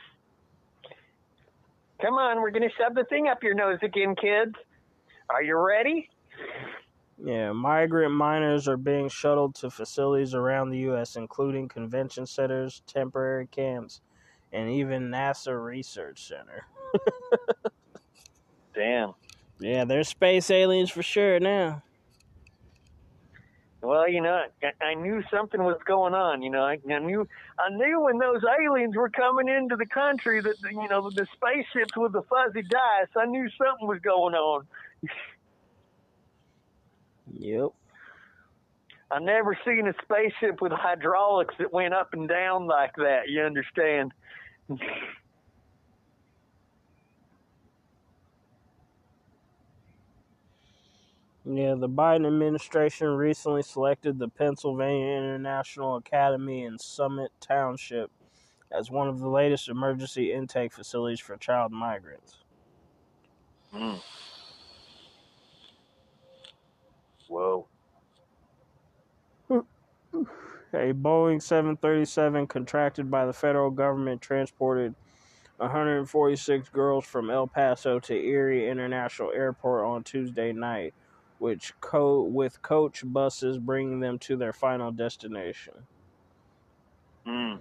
Come 2.00 2.14
on, 2.14 2.40
we're 2.40 2.50
gonna 2.50 2.68
shove 2.78 2.94
the 2.94 3.04
thing 3.04 3.28
up 3.28 3.42
your 3.42 3.54
nose 3.54 3.78
again, 3.82 4.14
kids. 4.16 4.54
Are 5.30 5.42
you 5.42 5.56
ready? 5.56 6.10
Yeah, 7.22 7.52
migrant 7.52 8.12
minors 8.12 8.66
are 8.68 8.76
being 8.76 9.08
shuttled 9.08 9.54
to 9.56 9.70
facilities 9.70 10.34
around 10.34 10.70
the 10.70 10.78
U.S., 10.78 11.16
including 11.16 11.68
convention 11.68 12.26
centers, 12.26 12.82
temporary 12.86 13.46
camps, 13.46 14.00
and 14.52 14.68
even 14.68 15.10
NASA 15.10 15.58
Research 15.62 16.26
Center. 16.26 16.66
Damn. 18.74 19.14
Yeah, 19.58 19.84
they're 19.84 20.04
space 20.04 20.50
aliens 20.50 20.90
for 20.90 21.02
sure 21.02 21.40
now. 21.40 21.82
Well, 23.82 24.08
you 24.08 24.22
know, 24.22 24.40
I, 24.62 24.84
I 24.84 24.94
knew 24.94 25.22
something 25.30 25.62
was 25.62 25.78
going 25.84 26.14
on. 26.14 26.40
You 26.40 26.50
know, 26.50 26.62
I, 26.62 26.78
I 26.90 26.98
knew, 27.00 27.28
I 27.58 27.68
knew 27.68 28.00
when 28.00 28.18
those 28.18 28.42
aliens 28.60 28.96
were 28.96 29.10
coming 29.10 29.48
into 29.48 29.76
the 29.76 29.86
country 29.86 30.40
that 30.40 30.56
you 30.70 30.88
know 30.88 31.10
the 31.10 31.26
spaceships 31.34 31.94
with 31.96 32.12
the 32.12 32.22
fuzzy 32.22 32.62
dice. 32.62 33.08
I 33.16 33.26
knew 33.26 33.46
something 33.58 33.86
was 33.86 34.00
going 34.00 34.34
on. 34.34 34.66
Yep. 37.36 37.70
I 39.10 39.18
never 39.18 39.58
seen 39.64 39.86
a 39.86 39.94
spaceship 40.02 40.60
with 40.60 40.72
hydraulics 40.72 41.54
that 41.58 41.72
went 41.72 41.94
up 41.94 42.12
and 42.12 42.28
down 42.28 42.66
like 42.66 42.94
that. 42.96 43.28
You 43.28 43.42
understand? 43.42 44.12
Yeah, 51.46 51.74
the 51.74 51.88
Biden 51.88 52.26
administration 52.26 53.08
recently 53.08 53.62
selected 53.62 54.18
the 54.18 54.28
Pennsylvania 54.28 55.18
International 55.18 55.96
Academy 55.96 56.64
in 56.64 56.78
Summit 56.78 57.32
Township 57.40 58.10
as 58.72 58.90
one 58.90 59.08
of 59.08 59.20
the 59.20 59.28
latest 59.28 59.68
emergency 59.68 60.32
intake 60.32 60.72
facilities 60.72 61.20
for 61.20 61.36
child 61.36 61.70
migrants. 61.70 62.38
Mm. 63.74 64.00
Whoa. 67.28 67.66
A 69.50 70.92
Boeing 70.92 71.40
737 71.40 72.46
contracted 72.46 73.10
by 73.10 73.26
the 73.26 73.32
federal 73.32 73.70
government 73.70 74.20
transported 74.20 74.94
146 75.58 76.68
girls 76.70 77.04
from 77.04 77.30
El 77.30 77.46
Paso 77.46 78.00
to 78.00 78.14
Erie 78.14 78.68
International 78.68 79.30
Airport 79.30 79.84
on 79.84 80.02
Tuesday 80.02 80.52
night, 80.52 80.94
which 81.38 81.72
co- 81.80 82.22
with 82.22 82.62
coach 82.62 83.02
buses 83.04 83.58
bringing 83.58 84.00
them 84.00 84.18
to 84.20 84.36
their 84.36 84.52
final 84.52 84.92
destination. 84.92 85.74
Mm. 87.26 87.60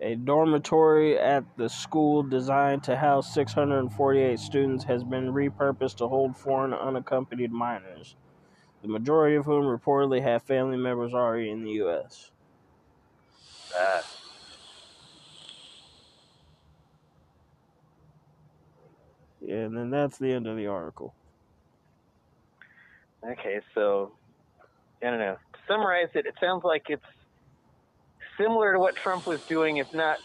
A 0.00 0.14
dormitory 0.14 1.18
at 1.18 1.44
the 1.56 1.68
school 1.68 2.22
designed 2.22 2.82
to 2.84 2.96
house 2.96 3.34
648 3.34 4.38
students 4.38 4.84
has 4.84 5.04
been 5.04 5.32
repurposed 5.32 5.96
to 5.96 6.08
hold 6.08 6.36
foreign 6.36 6.72
unaccompanied 6.72 7.52
minors, 7.52 8.16
the 8.82 8.88
majority 8.88 9.36
of 9.36 9.44
whom 9.44 9.64
reportedly 9.64 10.22
have 10.22 10.42
family 10.42 10.78
members 10.78 11.12
already 11.12 11.50
in 11.50 11.64
the 11.64 11.72
U.S. 11.72 12.30
Ah. 13.76 14.02
Yeah, 19.42 19.56
and 19.56 19.76
then 19.76 19.90
that's 19.90 20.18
the 20.18 20.32
end 20.32 20.46
of 20.46 20.56
the 20.56 20.66
article. 20.66 21.14
Okay, 23.24 23.60
so 23.74 24.12
I 25.02 25.10
don't 25.10 25.18
know. 25.18 25.36
To 25.52 25.58
summarize 25.68 26.08
it, 26.14 26.26
it 26.26 26.34
sounds 26.40 26.62
like 26.64 26.84
it's 26.88 27.02
similar 28.40 28.72
to 28.72 28.78
what 28.78 28.96
Trump 28.96 29.26
was 29.26 29.40
doing, 29.42 29.76
if 29.76 29.92
not 29.94 30.18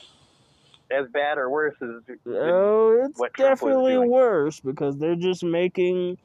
as 0.92 1.06
bad 1.12 1.38
or 1.38 1.50
worse 1.50 1.76
as. 1.82 2.18
Oh, 2.28 3.06
it's 3.06 3.20
what 3.20 3.34
Trump 3.34 3.62
was 3.62 3.74
definitely 3.74 4.08
worse 4.08 4.60
because 4.60 4.98
they're 4.98 5.16
just 5.16 5.44
making 5.44 6.18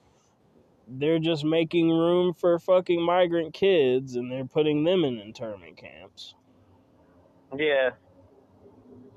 they're 0.87 1.19
just 1.21 1.45
making 1.45 1.89
room 1.89 2.35
for 2.35 2.59
fucking 2.59 3.03
migrant 3.05 3.55
kids 3.55 4.17
and 4.17 4.31
they're 4.31 4.45
putting 4.45 4.85
them 4.85 5.05
in 5.05 5.19
internment 5.19 5.77
camps. 5.77 6.35
Yeah. 7.57 7.91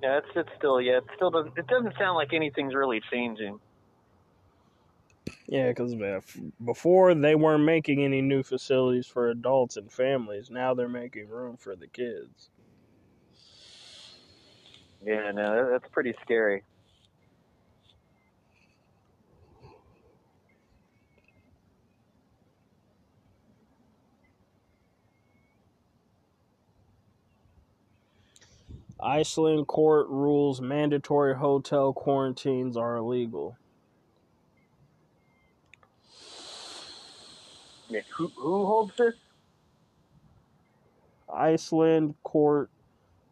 Yeah, 0.03 0.17
it's 0.17 0.27
it's 0.35 0.49
still 0.57 0.81
yeah, 0.81 0.97
it 0.97 1.05
still 1.15 1.31
doesn't 1.31 1.57
it 1.57 1.67
doesn't 1.67 1.93
sound 1.97 2.15
like 2.15 2.33
anything's 2.33 2.75
really 2.75 3.01
changing. 3.11 3.59
Yeah, 5.47 5.69
because 5.69 5.95
before 6.63 7.13
they 7.15 7.35
weren't 7.35 7.63
making 7.63 8.03
any 8.03 8.21
new 8.21 8.43
facilities 8.43 9.07
for 9.07 9.29
adults 9.29 9.77
and 9.77 9.91
families. 9.91 10.49
Now 10.49 10.73
they're 10.73 10.89
making 10.89 11.29
room 11.29 11.57
for 11.57 11.75
the 11.75 11.87
kids. 11.87 12.49
Yeah, 15.05 15.31
no, 15.31 15.69
that's 15.71 15.87
pretty 15.91 16.13
scary. 16.23 16.63
Iceland 29.01 29.67
court 29.67 30.07
rules 30.09 30.61
mandatory 30.61 31.35
hotel 31.35 31.93
quarantines 31.93 32.75
are 32.77 32.95
illegal. 32.97 33.57
Yeah, 37.93 38.01
who 38.15 38.31
who 38.35 38.65
holds 38.65 38.93
this? 38.97 39.13
Iceland 41.31 42.15
court 42.23 42.71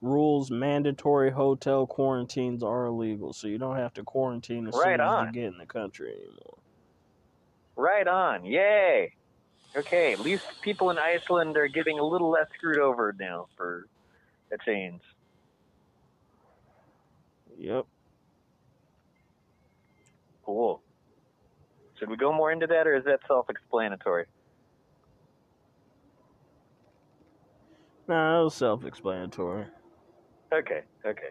rules 0.02 0.52
mandatory 0.52 1.32
hotel 1.32 1.88
quarantines 1.88 2.62
are 2.62 2.86
illegal, 2.86 3.34
so 3.34 3.48
you 3.48 3.58
don't 3.58 3.78
have 3.78 3.94
to 3.96 4.04
quarantine 4.04 4.68
as 4.68 4.76
Right 4.76 5.00
soon 5.00 5.02
as 5.02 5.28
you 5.28 5.32
get 5.32 5.54
in 5.54 5.58
the 5.58 5.66
country 5.66 6.14
anymore. 6.14 6.58
Right 7.76 8.08
on. 8.08 8.46
Yay. 8.46 9.14
Okay, 9.76 10.14
at 10.14 10.20
least 10.20 10.44
people 10.62 10.92
in 10.92 11.00
Iceland 11.00 11.58
are 11.58 11.68
getting 11.68 11.98
a 11.98 12.04
little 12.04 12.30
less 12.30 12.48
screwed 12.56 12.78
over 12.78 13.16
now 13.18 13.48
for 13.58 13.88
a 14.52 14.58
change. 14.64 15.02
Yep. 17.58 17.86
Cool. 20.44 20.82
Should 21.98 22.10
we 22.10 22.18
go 22.18 22.34
more 22.34 22.52
into 22.52 22.68
that, 22.68 22.88
or 22.88 22.96
is 22.96 23.06
that 23.06 23.22
self-explanatory? 23.28 24.26
No, 28.12 28.50
self-explanatory. 28.50 29.68
Okay. 30.54 30.82
Okay. 31.06 31.30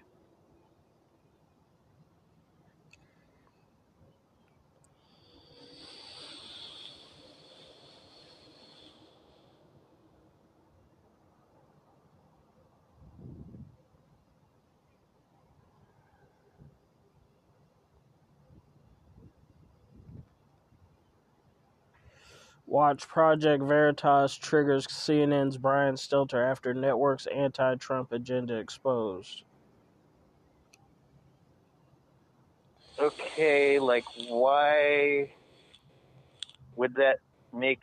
Watch 22.71 23.07
Project 23.09 23.65
Veritas 23.65 24.37
triggers 24.37 24.87
CNN's 24.87 25.57
Brian 25.57 25.97
Stelter 25.97 26.49
after 26.49 26.73
network's 26.73 27.27
anti-Trump 27.27 28.13
agenda 28.13 28.55
exposed. 28.59 29.43
Okay, 32.97 33.81
like 33.81 34.05
why 34.29 35.33
would 36.77 36.95
that 36.95 37.19
make 37.53 37.81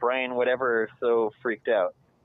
Brian 0.00 0.34
whatever 0.34 0.88
so 0.98 1.30
freaked 1.40 1.68
out? 1.68 1.94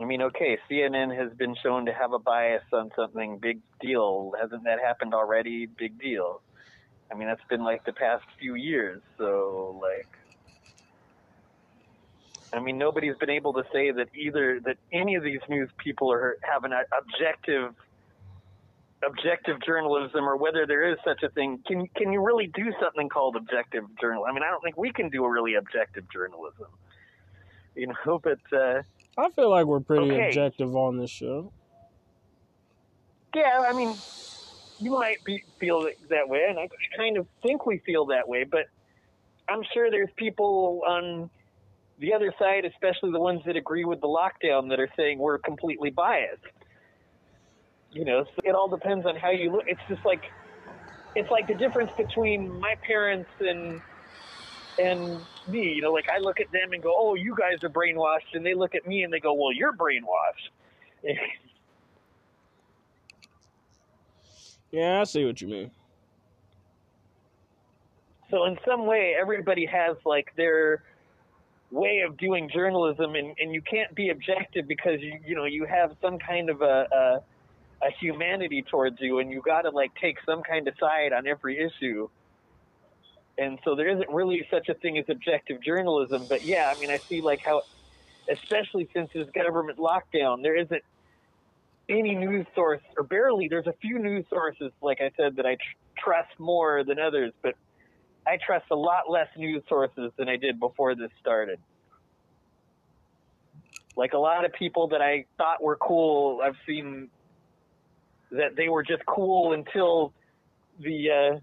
I 0.00 0.04
mean, 0.04 0.22
okay, 0.22 0.58
CNN 0.68 1.16
has 1.16 1.32
been 1.34 1.54
shown 1.62 1.86
to 1.86 1.92
have 1.92 2.12
a 2.12 2.18
bias 2.18 2.64
on 2.72 2.90
something. 2.96 3.38
Big 3.38 3.60
deal. 3.80 4.32
Hasn't 4.42 4.64
that 4.64 4.80
happened 4.80 5.14
already? 5.14 5.66
Big 5.66 5.96
deal. 6.00 6.42
I 7.10 7.14
mean, 7.16 7.28
that's 7.28 7.44
been 7.48 7.62
like 7.64 7.84
the 7.84 7.92
past 7.92 8.24
few 8.38 8.54
years. 8.54 9.02
So, 9.18 9.78
like, 9.82 10.08
I 12.52 12.60
mean, 12.60 12.78
nobody's 12.78 13.16
been 13.16 13.30
able 13.30 13.52
to 13.54 13.62
say 13.72 13.90
that 13.90 14.08
either 14.14 14.60
that 14.64 14.76
any 14.92 15.14
of 15.16 15.22
these 15.22 15.40
news 15.48 15.70
people 15.78 16.10
are 16.12 16.36
have 16.42 16.64
an 16.64 16.72
objective 16.72 17.74
objective 19.06 19.56
journalism 19.64 20.26
or 20.26 20.36
whether 20.36 20.66
there 20.66 20.90
is 20.90 20.98
such 21.04 21.22
a 21.22 21.28
thing. 21.30 21.62
Can 21.66 21.86
can 21.96 22.12
you 22.12 22.22
really 22.22 22.50
do 22.54 22.72
something 22.80 23.08
called 23.08 23.36
objective 23.36 23.84
journalism? 24.00 24.30
I 24.30 24.32
mean, 24.34 24.42
I 24.42 24.50
don't 24.50 24.62
think 24.62 24.76
we 24.76 24.92
can 24.92 25.10
do 25.10 25.24
a 25.24 25.30
really 25.30 25.54
objective 25.54 26.04
journalism. 26.12 26.66
You 27.74 27.88
know, 27.88 28.20
but 28.22 28.38
uh, 28.56 28.82
I 29.18 29.30
feel 29.30 29.50
like 29.50 29.66
we're 29.66 29.80
pretty 29.80 30.10
Okay. 30.10 30.28
objective 30.28 30.74
on 30.74 30.96
this 30.98 31.10
show. 31.10 31.52
yeah, 33.34 33.64
I 33.68 33.72
mean, 33.72 34.00
you 34.84 34.90
might 34.90 35.24
be, 35.24 35.42
feel 35.58 35.88
that 36.10 36.28
way, 36.28 36.44
and 36.46 36.58
I 36.58 36.68
kind 36.94 37.16
of 37.16 37.26
think 37.42 37.64
we 37.64 37.80
feel 37.86 38.04
that 38.06 38.28
way, 38.28 38.44
but 38.44 38.66
I'm 39.48 39.62
sure 39.72 39.90
there's 39.90 40.10
people 40.18 40.82
on 40.86 41.30
the 41.98 42.12
other 42.12 42.34
side, 42.38 42.66
especially 42.66 43.10
the 43.10 43.20
ones 43.20 43.40
that 43.46 43.56
agree 43.56 43.86
with 43.86 44.02
the 44.02 44.08
lockdown, 44.08 44.68
that 44.68 44.80
are 44.80 44.90
saying 44.94 45.18
we're 45.18 45.38
completely 45.38 45.88
biased. 45.88 46.42
You 47.92 48.04
know, 48.04 48.24
so 48.24 48.42
it 48.44 48.54
all 48.54 48.68
depends 48.68 49.06
on 49.06 49.16
how 49.16 49.30
you 49.30 49.52
look. 49.52 49.62
It's 49.66 49.80
just 49.88 50.04
like 50.04 50.22
it's 51.14 51.30
like 51.30 51.46
the 51.46 51.54
difference 51.54 51.92
between 51.96 52.60
my 52.60 52.74
parents 52.86 53.30
and 53.40 53.80
and 54.76 55.26
me. 55.46 55.72
You 55.76 55.80
know, 55.80 55.92
like 55.92 56.06
I 56.14 56.18
look 56.20 56.40
at 56.40 56.52
them 56.52 56.72
and 56.72 56.82
go, 56.82 56.92
"Oh, 56.94 57.14
you 57.14 57.34
guys 57.38 57.62
are 57.62 57.70
brainwashed," 57.70 58.34
and 58.34 58.44
they 58.44 58.54
look 58.54 58.74
at 58.74 58.86
me 58.86 59.02
and 59.04 59.12
they 59.12 59.20
go, 59.20 59.32
"Well, 59.32 59.52
you're 59.52 59.72
brainwashed." 59.72 60.50
Yeah, 64.74 65.02
I 65.02 65.04
see 65.04 65.24
what 65.24 65.40
you 65.40 65.46
mean. 65.46 65.70
So 68.28 68.44
in 68.46 68.56
some 68.66 68.86
way, 68.86 69.14
everybody 69.20 69.66
has 69.66 69.96
like 70.04 70.26
their 70.36 70.82
way 71.70 72.02
of 72.04 72.16
doing 72.16 72.50
journalism, 72.52 73.14
and, 73.14 73.36
and 73.38 73.54
you 73.54 73.62
can't 73.62 73.94
be 73.94 74.10
objective 74.10 74.66
because 74.66 75.00
you 75.00 75.20
you 75.24 75.36
know 75.36 75.44
you 75.44 75.64
have 75.64 75.92
some 76.02 76.18
kind 76.18 76.50
of 76.50 76.60
a 76.60 76.88
a, 76.92 77.86
a 77.86 77.90
humanity 78.00 78.64
towards 78.68 78.96
you, 78.98 79.20
and 79.20 79.30
you 79.30 79.40
got 79.42 79.62
to 79.62 79.70
like 79.70 79.92
take 80.02 80.16
some 80.26 80.42
kind 80.42 80.66
of 80.66 80.74
side 80.80 81.12
on 81.12 81.28
every 81.28 81.56
issue. 81.56 82.08
And 83.38 83.60
so 83.64 83.76
there 83.76 83.88
isn't 83.88 84.10
really 84.10 84.44
such 84.50 84.68
a 84.68 84.74
thing 84.74 84.98
as 84.98 85.04
objective 85.08 85.62
journalism. 85.62 86.26
But 86.28 86.44
yeah, 86.44 86.72
I 86.74 86.76
mean, 86.76 86.90
I 86.90 86.98
see 87.08 87.20
like 87.22 87.38
how, 87.44 87.62
especially 88.28 88.88
since 88.92 89.08
this 89.14 89.28
government 89.36 89.78
lockdown, 89.78 90.42
there 90.42 90.56
isn't 90.56 90.82
any 91.88 92.14
news 92.14 92.46
source, 92.54 92.80
or 92.96 93.04
barely. 93.04 93.48
There's 93.48 93.66
a 93.66 93.74
few 93.80 93.98
news 93.98 94.24
sources, 94.30 94.72
like 94.80 95.00
I 95.00 95.10
said, 95.16 95.36
that 95.36 95.46
I 95.46 95.54
tr- 95.54 96.02
trust 96.02 96.38
more 96.38 96.84
than 96.84 96.98
others, 96.98 97.32
but 97.42 97.54
I 98.26 98.38
trust 98.44 98.66
a 98.70 98.76
lot 98.76 99.10
less 99.10 99.28
news 99.36 99.62
sources 99.68 100.10
than 100.16 100.28
I 100.28 100.36
did 100.36 100.58
before 100.58 100.94
this 100.94 101.10
started. 101.20 101.58
Like 103.96 104.12
a 104.12 104.18
lot 104.18 104.44
of 104.44 104.52
people 104.52 104.88
that 104.88 105.02
I 105.02 105.26
thought 105.36 105.62
were 105.62 105.76
cool, 105.76 106.40
I've 106.42 106.56
seen 106.66 107.10
that 108.30 108.56
they 108.56 108.68
were 108.68 108.82
just 108.82 109.04
cool 109.06 109.52
until 109.52 110.12
the 110.80 111.10
uh, 111.10 111.38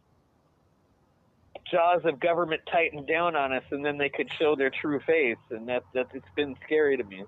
jaws 1.72 2.02
of 2.04 2.20
government 2.20 2.62
tightened 2.70 3.08
down 3.08 3.36
on 3.36 3.54
us, 3.54 3.64
and 3.72 3.86
then 3.86 3.98
they 3.98 4.10
could 4.10 4.30
show 4.38 4.56
their 4.56 4.70
true 4.70 5.00
face, 5.06 5.38
and 5.52 5.68
that 5.70 5.84
that 5.94 6.08
it's 6.14 6.26
been 6.36 6.56
scary 6.66 6.98
to 6.98 7.04
me. 7.04 7.24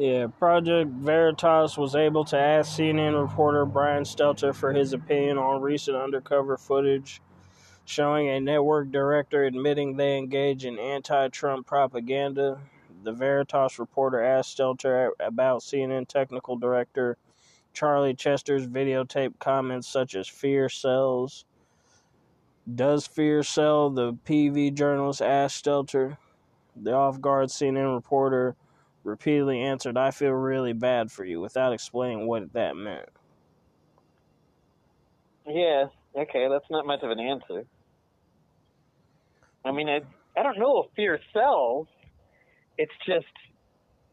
Yeah, 0.00 0.28
Project 0.28 0.90
Veritas 0.92 1.76
was 1.76 1.94
able 1.94 2.24
to 2.24 2.38
ask 2.38 2.78
CNN 2.78 3.20
reporter 3.20 3.66
Brian 3.66 4.04
Stelter 4.04 4.54
for 4.54 4.72
his 4.72 4.94
opinion 4.94 5.36
on 5.36 5.60
recent 5.60 5.94
undercover 5.94 6.56
footage 6.56 7.20
showing 7.84 8.30
a 8.30 8.40
network 8.40 8.90
director 8.90 9.44
admitting 9.44 9.98
they 9.98 10.16
engage 10.16 10.64
in 10.64 10.78
anti 10.78 11.28
Trump 11.28 11.66
propaganda. 11.66 12.58
The 13.04 13.12
Veritas 13.12 13.78
reporter 13.78 14.22
asked 14.22 14.56
Stelter 14.56 15.10
about 15.20 15.60
CNN 15.60 16.08
technical 16.08 16.56
director 16.56 17.18
Charlie 17.74 18.14
Chester's 18.14 18.66
videotape 18.66 19.38
comments 19.38 19.86
such 19.86 20.14
as 20.14 20.26
fear 20.26 20.70
sells. 20.70 21.44
Does 22.74 23.06
fear 23.06 23.42
sell? 23.42 23.90
The 23.90 24.14
PV 24.14 24.72
journalist 24.72 25.20
asked 25.20 25.62
Stelter. 25.62 26.16
The 26.74 26.94
off 26.94 27.20
guard 27.20 27.50
CNN 27.50 27.94
reporter 27.94 28.56
repeatedly 29.04 29.60
answered, 29.60 29.96
I 29.96 30.10
feel 30.10 30.32
really 30.32 30.72
bad 30.72 31.10
for 31.10 31.24
you, 31.24 31.40
without 31.40 31.72
explaining 31.72 32.26
what 32.26 32.52
that 32.52 32.76
meant. 32.76 33.08
Yeah, 35.46 35.86
okay, 36.16 36.48
that's 36.48 36.70
not 36.70 36.86
much 36.86 37.02
of 37.02 37.10
an 37.10 37.18
answer. 37.18 37.64
I 39.64 39.72
mean, 39.72 39.88
I 39.88 40.00
I 40.38 40.42
don't 40.42 40.58
know 40.58 40.82
if 40.84 40.94
fear 40.94 41.18
sells. 41.32 41.88
It's 42.78 42.92
just 43.06 43.26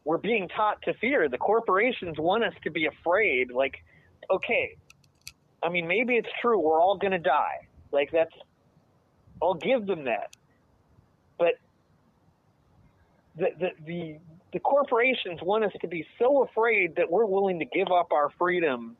we're 0.04 0.18
being 0.18 0.48
taught 0.48 0.80
to 0.82 0.94
fear. 0.94 1.28
The 1.28 1.38
corporations 1.38 2.18
want 2.18 2.44
us 2.44 2.54
to 2.64 2.70
be 2.70 2.86
afraid. 2.86 3.52
Like, 3.52 3.76
okay, 4.30 4.76
I 5.62 5.68
mean, 5.68 5.86
maybe 5.86 6.16
it's 6.16 6.28
true. 6.40 6.58
We're 6.58 6.80
all 6.80 6.96
gonna 6.96 7.18
die. 7.18 7.68
Like 7.92 8.10
that's, 8.10 8.34
I'll 9.42 9.54
give 9.54 9.86
them 9.86 10.04
that. 10.04 10.34
But 11.38 11.54
the 13.36 13.48
the 13.58 13.68
the 13.86 14.16
the 14.52 14.60
corporations 14.60 15.40
want 15.42 15.64
us 15.64 15.72
to 15.80 15.88
be 15.88 16.06
so 16.18 16.44
afraid 16.44 16.96
that 16.96 17.10
we're 17.10 17.26
willing 17.26 17.58
to 17.58 17.66
give 17.66 17.88
up 17.92 18.08
our 18.12 18.30
freedom 18.38 18.96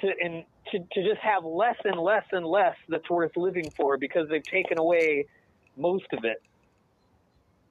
to 0.00 0.08
and 0.20 0.44
to, 0.70 0.78
to 0.78 1.08
just 1.08 1.20
have 1.22 1.44
less 1.44 1.76
and 1.84 1.98
less 1.98 2.24
and 2.32 2.46
less 2.46 2.74
that's 2.88 3.08
worth 3.08 3.32
living 3.36 3.72
for 3.76 3.96
because 3.96 4.28
they've 4.28 4.44
taken 4.52 4.78
away 4.78 5.26
most 5.76 6.04
of 6.12 6.24
it. 6.24 6.38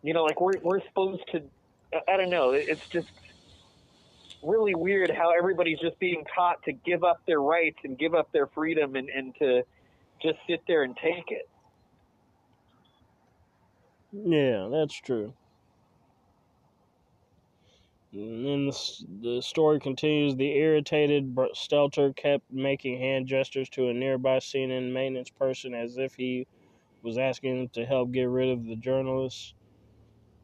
You 0.02 0.14
know, 0.14 0.24
like 0.24 0.42
we're 0.42 0.60
we're 0.62 0.82
supposed 0.88 1.24
to. 1.32 1.42
I- 1.94 2.18
don't 2.18 2.30
know. 2.30 2.52
It's 2.54 2.82
just 2.92 3.08
really 4.44 4.76
weird 4.76 5.12
how 5.12 5.32
everybody's 5.38 5.80
just 5.80 5.98
being 6.00 6.24
taught 6.36 6.58
to 6.66 6.74
give 6.74 7.04
up 7.04 7.18
their 7.28 7.42
rights 7.42 7.78
and 7.84 7.98
give 7.98 8.14
up 8.14 8.30
their 8.34 8.48
freedom 8.48 8.96
and, 8.96 9.10
and 9.10 9.34
to 9.40 9.62
just 10.22 10.38
sit 10.50 10.62
there 10.68 10.84
and 10.84 10.96
take 10.98 11.26
it. 11.30 11.50
Yeah, 14.12 14.68
that's 14.72 14.96
true. 14.96 15.34
And 18.18 18.46
then 18.46 18.66
the, 18.66 19.36
the 19.36 19.42
story 19.42 19.80
continues. 19.80 20.36
The 20.36 20.52
irritated 20.58 21.36
Stelter 21.36 22.16
kept 22.16 22.52
making 22.52 23.00
hand 23.00 23.28
gestures 23.28 23.70
to 23.70 23.90
a 23.90 23.94
nearby 23.94 24.38
CNN 24.38 24.92
maintenance 24.92 25.30
person 25.30 25.76
as 25.76 25.98
if 25.98 26.16
he 26.16 26.48
was 27.04 27.20
asking 27.20 27.70
to 27.70 27.86
help 27.86 28.12
get 28.12 28.24
rid 28.24 28.50
of 28.50 28.66
the 28.66 28.76
journalists. 28.76 29.54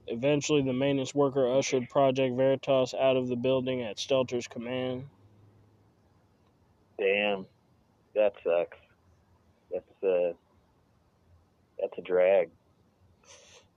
Eventually, 0.05 0.61
the 0.61 0.73
maintenance 0.73 1.15
worker 1.15 1.51
ushered 1.51 1.89
Project 1.89 2.35
Veritas 2.35 2.93
out 2.93 3.17
of 3.17 3.27
the 3.27 3.35
building 3.35 3.81
at 3.81 3.97
Stelter's 3.97 4.47
command. 4.47 5.05
Damn, 6.99 7.47
that 8.13 8.33
sucks. 8.43 8.77
That's 9.71 10.03
uh, 10.03 10.33
that's 11.79 11.97
a 11.97 12.01
drag. 12.01 12.51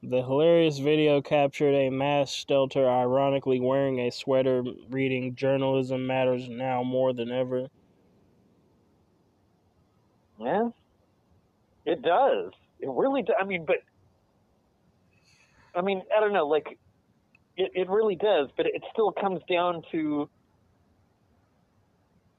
The 0.02 0.22
hilarious 0.22 0.78
video 0.78 1.20
captured 1.22 1.74
a 1.74 1.90
mass 1.90 2.30
stelter 2.30 2.86
ironically 2.86 3.60
wearing 3.60 4.00
a 4.00 4.10
sweater 4.10 4.62
reading 4.88 5.34
Journalism 5.34 6.06
Matters 6.06 6.48
Now 6.48 6.82
More 6.82 7.12
Than 7.12 7.32
Ever. 7.32 7.68
Yeah, 10.38 10.68
it 11.86 12.02
does. 12.02 12.52
It 12.78 12.90
really 12.90 13.22
does. 13.22 13.36
I 13.40 13.44
mean, 13.44 13.64
but 13.66 13.76
I 15.74 15.80
mean, 15.80 16.02
I 16.16 16.20
don't 16.20 16.32
know. 16.32 16.46
Like, 16.46 16.78
it 17.56 17.72
it 17.74 17.88
really 17.88 18.16
does. 18.16 18.48
But 18.56 18.66
it 18.66 18.82
still 18.92 19.12
comes 19.12 19.40
down 19.48 19.82
to 19.92 20.28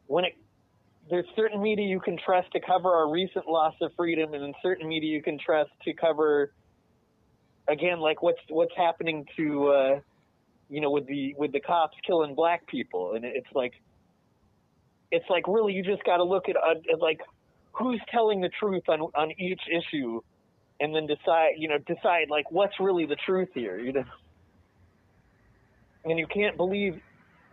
when 0.05 0.25
it. 0.25 0.33
There's 1.09 1.25
certain 1.37 1.61
media 1.61 1.87
you 1.87 2.01
can 2.01 2.17
trust 2.17 2.51
to 2.51 2.59
cover 2.59 2.93
our 2.93 3.09
recent 3.09 3.47
loss 3.47 3.73
of 3.81 3.91
freedom, 3.95 4.33
and 4.33 4.43
then 4.43 4.53
certain 4.61 4.87
media 4.89 5.09
you 5.09 5.23
can 5.23 5.39
trust 5.39 5.71
to 5.85 5.93
cover, 5.93 6.51
again, 7.67 7.99
like 7.99 8.21
what's 8.21 8.39
what's 8.49 8.75
happening 8.75 9.25
to, 9.37 9.67
uh, 9.67 9.99
you 10.69 10.81
know, 10.81 10.91
with 10.91 11.07
the 11.07 11.35
with 11.37 11.51
the 11.51 11.59
cops 11.59 11.97
killing 12.05 12.35
black 12.35 12.67
people, 12.67 13.13
and 13.13 13.25
it's 13.25 13.47
like, 13.53 13.73
it's 15.11 15.25
like 15.29 15.47
really 15.47 15.73
you 15.73 15.83
just 15.83 16.03
got 16.03 16.17
to 16.17 16.23
look 16.23 16.49
at, 16.49 16.55
uh, 16.55 16.75
at 16.91 16.99
like 16.99 17.21
who's 17.73 18.01
telling 18.11 18.41
the 18.41 18.49
truth 18.59 18.83
on 18.89 19.01
on 19.15 19.31
each 19.39 19.61
issue 19.71 20.21
and 20.79 20.95
then 20.95 21.07
decide 21.07 21.53
you 21.57 21.67
know 21.67 21.77
decide 21.79 22.29
like 22.29 22.49
what's 22.51 22.79
really 22.79 23.05
the 23.05 23.17
truth 23.25 23.49
here 23.53 23.77
you 23.79 23.93
know? 23.93 24.03
And 26.05 26.17
you 26.17 26.27
can't 26.27 26.55
believe 26.55 27.01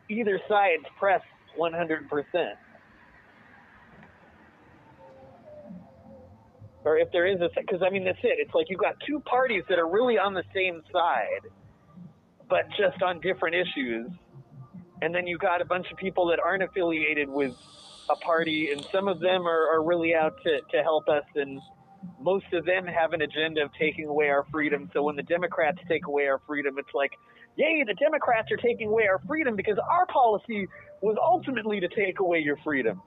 either 0.08 0.40
side's 0.48 0.84
press 0.98 1.22
100% 1.58 2.08
or 6.85 6.99
if 6.99 7.09
there 7.12 7.26
is 7.26 7.41
a 7.41 7.49
because 7.61 7.82
i 7.87 7.91
mean 7.91 8.05
that's 8.05 8.18
it 8.22 8.39
it's 8.39 8.55
like 8.55 8.66
you've 8.68 8.80
got 8.80 8.95
two 9.07 9.20
parties 9.20 9.62
that 9.68 9.78
are 9.78 9.89
really 9.89 10.18
on 10.18 10.35
the 10.35 10.45
same 10.55 10.82
side 10.93 11.51
but 12.49 12.68
just 12.78 13.03
on 13.03 13.20
different 13.20 13.55
issues 13.55 14.11
and 15.03 15.14
then 15.14 15.26
you 15.26 15.37
got 15.39 15.61
a 15.61 15.64
bunch 15.64 15.87
of 15.91 15.99
people 15.99 16.26
that 16.28 16.39
aren't 16.41 16.62
affiliated 16.62 17.28
with 17.28 17.53
a 18.11 18.16
party, 18.16 18.68
and 18.72 18.85
some 18.93 19.09
of 19.09 19.20
them 19.20 19.47
are, 19.47 19.74
are 19.74 19.82
really 19.82 20.14
out 20.14 20.35
to, 20.45 20.61
to 20.76 20.82
help 20.82 21.09
us, 21.09 21.24
and 21.35 21.61
most 22.20 22.47
of 22.53 22.64
them 22.64 22.87
have 22.87 23.12
an 23.12 23.22
agenda 23.22 23.62
of 23.62 23.70
taking 23.78 24.07
away 24.07 24.28
our 24.28 24.45
freedom. 24.53 24.91
So 24.93 25.03
when 25.03 25.16
the 25.16 25.22
Democrats 25.22 25.78
take 25.89 26.07
away 26.07 26.26
our 26.26 26.41
freedom, 26.47 26.78
it's 26.78 26.95
like, 26.95 27.12
yay, 27.57 27.82
the 27.87 27.95
Democrats 27.95 28.51
are 28.53 28.57
taking 28.57 28.89
away 28.89 29.07
our 29.07 29.20
freedom 29.26 29.57
because 29.57 29.78
our 29.91 30.07
policy 30.07 30.68
was 31.01 31.16
ultimately 31.22 31.80
to 31.80 31.89
take 31.89 32.20
away 32.20 32.41
your 32.41 32.57
freedom. 32.64 33.03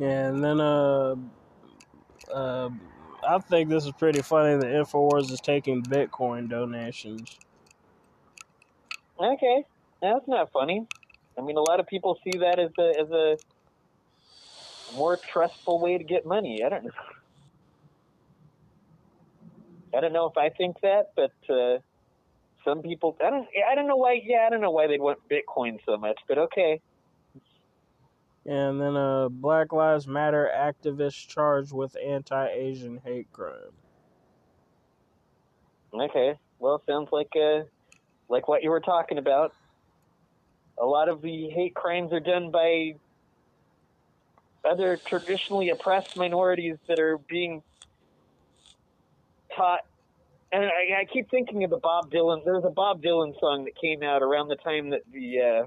And 0.00 0.42
then 0.42 0.60
uh, 0.60 1.14
uh, 2.32 2.70
I 3.28 3.38
think 3.38 3.68
this 3.68 3.84
is 3.84 3.92
pretty 3.92 4.22
funny. 4.22 4.56
The 4.56 4.66
Infowars 4.66 5.30
is 5.30 5.40
taking 5.40 5.82
Bitcoin 5.82 6.48
donations. 6.48 7.38
Okay, 9.20 9.64
that's 10.00 10.26
not 10.26 10.50
funny. 10.52 10.86
I 11.38 11.42
mean, 11.42 11.56
a 11.56 11.60
lot 11.60 11.80
of 11.80 11.86
people 11.86 12.18
see 12.24 12.38
that 12.38 12.58
as 12.58 12.70
a 12.78 13.00
as 13.00 13.10
a 13.10 13.36
more 14.96 15.16
trustful 15.16 15.80
way 15.80 15.98
to 15.98 16.04
get 16.04 16.24
money. 16.24 16.62
I 16.64 16.70
don't 16.70 16.84
know. 16.84 16.90
I 19.96 20.00
don't 20.00 20.12
know 20.12 20.26
if 20.26 20.38
I 20.38 20.48
think 20.50 20.76
that, 20.82 21.10
but 21.16 21.32
uh, 21.52 21.78
some 22.64 22.80
people. 22.82 23.16
I 23.24 23.30
don't. 23.30 23.46
I 23.70 23.74
don't 23.74 23.86
know 23.86 23.96
why. 23.96 24.20
Yeah, 24.24 24.44
I 24.46 24.50
don't 24.50 24.62
know 24.62 24.70
why 24.70 24.86
they 24.86 24.98
want 24.98 25.18
Bitcoin 25.30 25.78
so 25.84 25.98
much, 25.98 26.18
but 26.28 26.38
okay. 26.38 26.80
And 28.46 28.80
then 28.80 28.96
a 28.96 29.28
Black 29.30 29.72
Lives 29.72 30.06
Matter 30.06 30.50
activist 30.54 31.28
charged 31.28 31.72
with 31.72 31.96
anti-Asian 32.02 33.00
hate 33.04 33.30
crime. 33.32 33.54
Okay, 35.92 36.38
well, 36.58 36.76
it 36.76 36.82
sounds 36.86 37.08
like 37.12 37.32
uh, 37.36 37.64
like 38.28 38.48
what 38.48 38.62
you 38.62 38.70
were 38.70 38.80
talking 38.80 39.18
about. 39.18 39.52
A 40.80 40.86
lot 40.86 41.08
of 41.08 41.20
the 41.20 41.50
hate 41.50 41.74
crimes 41.74 42.12
are 42.12 42.20
done 42.20 42.50
by 42.50 42.94
other 44.64 44.96
traditionally 44.96 45.70
oppressed 45.70 46.16
minorities 46.16 46.76
that 46.88 46.98
are 46.98 47.18
being 47.18 47.62
taught. 49.54 49.80
And 50.52 50.64
I, 50.64 51.00
I 51.00 51.04
keep 51.04 51.30
thinking 51.30 51.64
of 51.64 51.70
the 51.70 51.78
Bob 51.78 52.10
Dylan. 52.10 52.44
There's 52.44 52.64
a 52.64 52.70
Bob 52.70 53.02
Dylan 53.02 53.38
song 53.38 53.64
that 53.64 53.76
came 53.76 54.02
out 54.02 54.22
around 54.22 54.48
the 54.48 54.56
time 54.56 54.90
that 54.90 55.02
the 55.12 55.40
uh, 55.40 55.66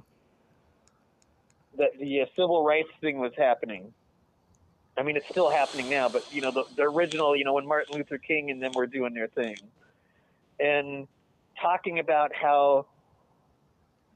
that 1.78 1.98
the 2.00 2.22
uh, 2.22 2.26
civil 2.36 2.64
rights 2.64 2.90
thing 3.02 3.18
was 3.20 3.34
happening. 3.38 3.94
I 4.98 5.04
mean, 5.04 5.18
it's 5.18 5.28
still 5.30 5.50
happening 5.50 5.90
now, 5.90 6.08
but 6.08 6.24
you 6.32 6.42
know, 6.42 6.52
the, 6.52 6.66
the 6.76 6.84
original, 6.84 7.36
you 7.36 7.44
know, 7.44 7.54
when 7.54 7.68
Martin 7.68 7.96
Luther 7.96 8.18
King 8.18 8.52
and 8.52 8.62
them 8.62 8.74
were 8.76 8.86
doing 8.86 9.14
their 9.14 9.28
thing, 9.28 9.58
and 10.60 11.08
talking 11.60 12.00
about 12.00 12.32
how 12.34 12.86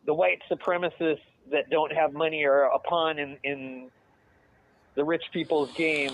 the 0.05 0.14
white 0.14 0.41
supremacists 0.49 1.20
that 1.51 1.70
don't 1.70 1.91
have 1.91 2.14
money 2.14 2.45
are 2.45 2.64
a 2.64 2.80
pawn 2.80 3.18
in, 3.18 3.38
in 3.43 3.89
the 4.95 5.03
rich 5.03 5.24
people's 5.32 5.72
game, 5.74 6.14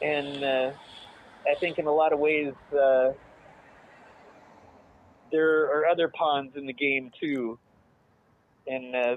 and 0.00 0.42
uh, 0.42 0.72
I 1.46 1.54
think 1.60 1.78
in 1.78 1.86
a 1.86 1.92
lot 1.92 2.12
of 2.12 2.18
ways 2.18 2.54
uh, 2.72 3.10
there 5.30 5.64
are 5.64 5.86
other 5.86 6.08
pawns 6.08 6.56
in 6.56 6.66
the 6.66 6.72
game 6.72 7.10
too, 7.20 7.58
and 8.66 8.96
uh, 8.96 9.16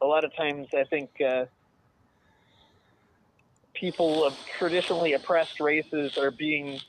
a 0.00 0.06
lot 0.06 0.24
of 0.24 0.34
times 0.34 0.68
I 0.74 0.84
think 0.84 1.10
uh, 1.20 1.46
people 3.74 4.24
of 4.24 4.36
traditionally 4.58 5.14
oppressed 5.14 5.60
races 5.60 6.16
are 6.18 6.30
being 6.30 6.80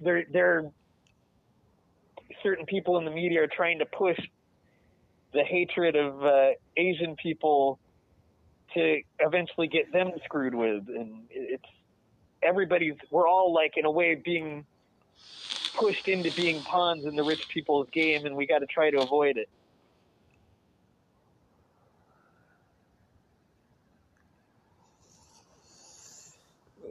they're 0.00 0.24
they're 0.32 0.70
certain 2.42 2.66
people 2.66 2.98
in 2.98 3.04
the 3.04 3.10
media 3.10 3.42
are 3.42 3.46
trying 3.46 3.78
to 3.78 3.86
push 3.86 4.18
the 5.32 5.44
hatred 5.44 5.96
of 5.96 6.24
uh, 6.24 6.50
Asian 6.76 7.16
people 7.16 7.78
to 8.74 9.00
eventually 9.18 9.68
get 9.68 9.92
them 9.92 10.12
screwed 10.24 10.54
with, 10.54 10.88
and 10.88 11.24
it's 11.30 11.64
everybody's. 12.42 12.94
We're 13.10 13.28
all 13.28 13.52
like 13.52 13.76
in 13.76 13.84
a 13.84 13.90
way 13.90 14.14
being 14.14 14.64
pushed 15.76 16.08
into 16.08 16.30
being 16.32 16.60
pawns 16.62 17.04
in 17.04 17.16
the 17.16 17.22
rich 17.22 17.48
people's 17.48 17.88
game, 17.90 18.26
and 18.26 18.36
we 18.36 18.46
got 18.46 18.60
to 18.60 18.66
try 18.66 18.90
to 18.90 19.00
avoid 19.00 19.36
it. 19.36 19.48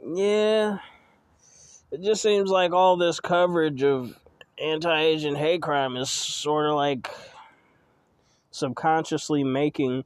Yeah, 0.02 0.78
it 1.90 2.02
just 2.02 2.22
seems 2.22 2.50
like 2.50 2.72
all 2.72 2.96
this 2.96 3.20
coverage 3.20 3.82
of 3.82 4.18
anti-Asian 4.58 5.34
hate 5.34 5.62
crime 5.62 5.96
is 5.96 6.10
sort 6.10 6.66
of 6.66 6.76
like 6.76 7.10
subconsciously 8.50 9.44
making 9.44 10.04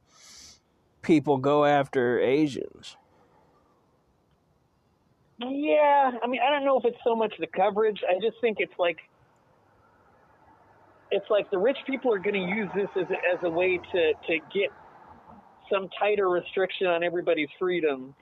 people 1.01 1.37
go 1.37 1.65
after 1.65 2.19
Asians. 2.19 2.97
Yeah, 5.39 6.11
I 6.23 6.27
mean, 6.27 6.41
I 6.45 6.49
don't 6.49 6.65
know 6.65 6.79
if 6.79 6.85
it's 6.85 6.97
so 7.03 7.15
much 7.15 7.33
the 7.39 7.47
coverage. 7.47 8.01
I 8.09 8.19
just 8.21 8.39
think 8.41 8.57
it's 8.59 8.77
like 8.79 8.97
it's 11.11 11.29
like 11.29 11.51
the 11.51 11.57
rich 11.57 11.77
people 11.85 12.13
are 12.13 12.19
going 12.19 12.33
to 12.33 12.55
use 12.55 12.69
this 12.75 12.89
as 12.95 13.09
a, 13.09 13.15
as 13.33 13.39
a 13.43 13.49
way 13.49 13.77
to 13.77 14.13
to 14.27 14.39
get 14.53 14.69
some 15.71 15.89
tighter 15.99 16.29
restriction 16.29 16.87
on 16.87 17.03
everybody's 17.03 17.49
freedom. 17.59 18.15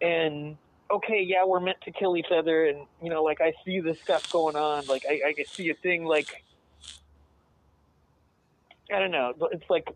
And 0.00 0.56
okay, 0.90 1.22
yeah, 1.26 1.44
we're 1.44 1.60
meant 1.60 1.80
to 1.82 1.90
kill 1.90 2.16
each 2.16 2.30
other, 2.30 2.66
and 2.66 2.86
you 3.02 3.10
know, 3.10 3.22
like 3.22 3.40
I 3.40 3.52
see 3.64 3.80
this 3.80 4.00
stuff 4.00 4.30
going 4.30 4.56
on. 4.56 4.86
Like 4.86 5.04
I, 5.08 5.20
I 5.28 5.44
see 5.44 5.70
a 5.70 5.74
thing 5.74 6.04
like 6.04 6.44
I 8.92 8.98
don't 8.98 9.10
know. 9.10 9.32
It's 9.52 9.68
like 9.68 9.88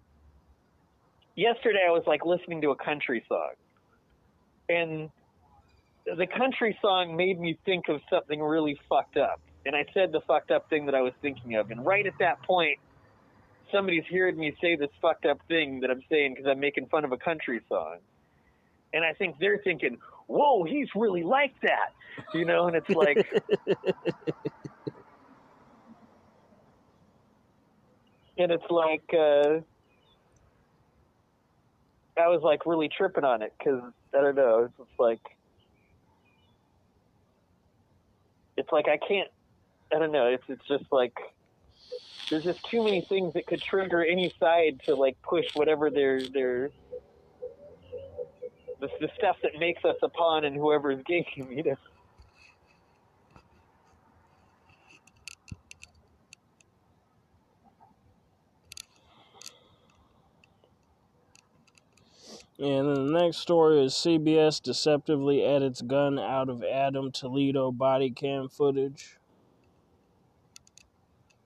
yesterday 1.36 1.84
I 1.86 1.90
was 1.90 2.05
like 2.07 2.24
listening 2.24 2.62
to 2.62 2.70
a 2.70 2.76
country 2.76 3.24
song, 3.28 3.53
and 4.68 5.11
the 6.07 6.26
country 6.26 6.76
song 6.80 7.16
made 7.16 7.38
me 7.38 7.59
think 7.64 7.88
of 7.88 8.01
something 8.11 8.40
really 8.40 8.78
fucked 8.88 9.16
up. 9.16 9.40
And 9.66 9.76
I 9.76 9.84
said 9.92 10.12
the 10.12 10.20
fucked 10.22 10.51
up 10.51 10.68
thing 10.70 10.86
that 10.86 10.94
I 10.94 11.03
was 11.03 11.12
thinking 11.20 11.55
of. 11.57 11.70
And 11.70 11.84
right 11.84 12.07
at 12.07 12.14
that 12.18 12.42
point, 12.42 12.78
somebody's 13.70 14.05
heard 14.11 14.36
me 14.36 14.55
say 14.61 14.76
this 14.76 14.90
fucked 15.03 15.26
up 15.26 15.38
thing 15.48 15.80
that 15.80 15.90
I'm 15.90 16.03
saying 16.09 16.34
because 16.34 16.48
I'm 16.51 16.61
making 16.61 16.86
fun 16.86 17.05
of 17.05 17.12
a 17.12 17.18
country 17.18 17.61
song. 17.68 17.98
And 18.93 19.05
I 19.05 19.12
think 19.12 19.38
they're 19.38 19.59
thinking, 19.59 19.99
whoa, 20.26 20.64
he's 20.64 20.88
really 20.95 21.22
like 21.22 21.55
that. 21.62 21.93
You 22.34 22.45
know, 22.45 22.66
and 22.66 22.76
it's 22.76 22.91
like. 22.91 23.16
and 28.38 28.51
it's 28.51 28.70
like, 28.70 29.05
uh, 29.12 29.61
I 32.20 32.28
was 32.28 32.43
like 32.43 32.66
really 32.66 32.88
tripping 32.88 33.24
on 33.24 33.43
it 33.43 33.55
because 33.59 33.82
I 34.14 34.20
don't 34.20 34.36
know. 34.36 34.64
It's 34.64 34.76
just 34.76 34.99
like 34.99 35.20
it's 38.57 38.70
like 38.72 38.88
I 38.88 38.99
can't. 38.99 39.28
I 39.95 39.99
don't 39.99 40.12
know. 40.12 40.26
It's 40.26 40.45
it's 40.49 40.66
just 40.68 40.84
like 40.93 41.16
there's 42.28 42.45
just 42.45 42.64
too 42.64 42.84
many 42.84 43.01
things 43.01 43.34
that 43.34 43.47
could 43.47 43.61
trigger 43.61 44.05
any 44.05 44.32
side 44.38 44.80
to 44.84 44.95
like 44.95 45.20
push 45.22 45.47
whatever 45.55 45.91
their 45.91 46.20
their 46.28 46.70
the, 48.81 48.89
the 49.01 49.09
stuff 49.16 49.37
that 49.43 49.53
makes 49.59 49.85
us 49.85 49.97
a 50.03 50.09
pawn 50.09 50.45
in 50.45 50.55
whoever's 50.55 51.03
game, 51.05 51.24
you 51.37 51.62
know. 51.62 51.76
And 62.59 62.95
then 62.95 63.07
the 63.07 63.20
next 63.22 63.39
story 63.39 63.83
is 63.83 63.95
CBS 63.95 64.62
deceptively 64.62 65.43
edits 65.43 65.81
gun 65.81 66.18
out 66.18 66.51
of 66.51 66.62
Adam 66.62 67.11
Toledo 67.11 67.72
body 67.72 68.11
cam 68.11 68.51
footage. 68.51 69.16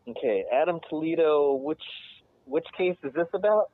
Okay, 0.08 0.44
Adam 0.52 0.80
Toledo, 0.90 1.54
which 1.54 1.82
which 2.46 2.66
case 2.76 2.96
is 3.04 3.12
this 3.14 3.28
about? 3.32 3.70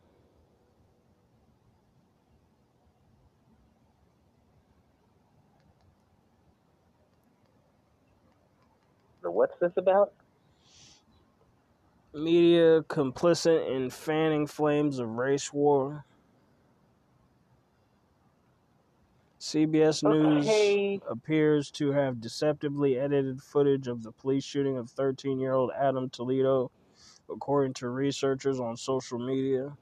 What's 9.31 9.55
this 9.61 9.73
about? 9.77 10.13
Media 12.13 12.83
complicit 12.83 13.71
in 13.75 13.91
fanning 13.91 14.47
flames 14.47 14.99
of 14.99 15.09
race 15.11 15.53
war. 15.53 16.05
CBS 19.41 20.03
News 20.03 20.49
Okay. 20.51 21.01
appears 21.09 21.71
to 21.73 21.93
have 21.93 22.21
deceptively 22.21 22.99
edited 22.99 23.43
footage 23.43 23.89
of 23.89 24.03
the 24.03 24.13
police 24.13 24.45
shooting 24.45 24.77
of 24.77 24.91
13 24.91 25.39
year 25.41 25.55
old 25.55 25.71
Adam 25.77 26.11
Toledo, 26.11 26.71
according 27.31 27.75
to 27.75 27.89
researchers 27.89 28.61
on 28.61 28.77
social 28.77 29.19
media. 29.19 29.77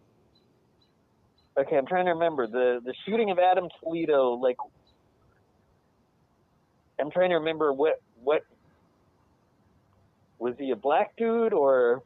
Okay, 1.58 1.76
I'm 1.76 1.86
trying 1.86 2.06
to 2.06 2.12
remember 2.12 2.46
the 2.46 2.80
the 2.84 2.94
shooting 3.06 3.30
of 3.30 3.38
Adam 3.38 3.68
Toledo. 3.82 4.30
Like, 4.34 4.56
I'm 7.00 7.10
trying 7.10 7.30
to 7.30 7.36
remember 7.36 7.72
what 7.72 7.94
what 8.14 8.42
was 10.38 10.54
he 10.58 10.70
a 10.70 10.76
black 10.76 11.16
dude 11.16 11.52
or 11.52 12.02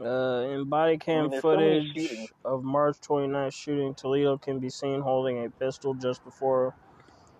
Uh, 0.00 0.46
in 0.48 0.64
body 0.64 0.96
cam 0.96 1.22
mean, 1.22 1.30
there's 1.30 1.42
so 1.42 1.50
footage 1.50 2.32
of 2.44 2.62
March 2.64 2.96
29th 3.00 3.52
shooting, 3.52 3.94
Toledo 3.94 4.38
can 4.38 4.58
be 4.58 4.70
seen 4.70 5.02
holding 5.02 5.44
a 5.44 5.50
pistol 5.50 5.92
just 5.94 6.24
before 6.24 6.74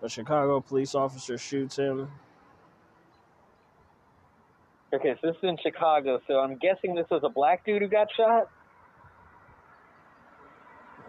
a 0.03 0.09
Chicago 0.09 0.59
police 0.59 0.93
officer 0.93 1.37
shoots 1.37 1.77
him. 1.77 2.09
okay? 4.93 5.15
So 5.21 5.27
this 5.27 5.37
is 5.37 5.43
in 5.43 5.57
Chicago. 5.61 6.19
So 6.27 6.39
I'm 6.39 6.57
guessing 6.57 6.95
this 6.95 7.07
was 7.09 7.21
a 7.23 7.29
black 7.29 7.65
dude 7.65 7.81
who 7.81 7.87
got 7.87 8.07
shot. 8.15 8.49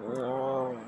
Um, 0.04 0.78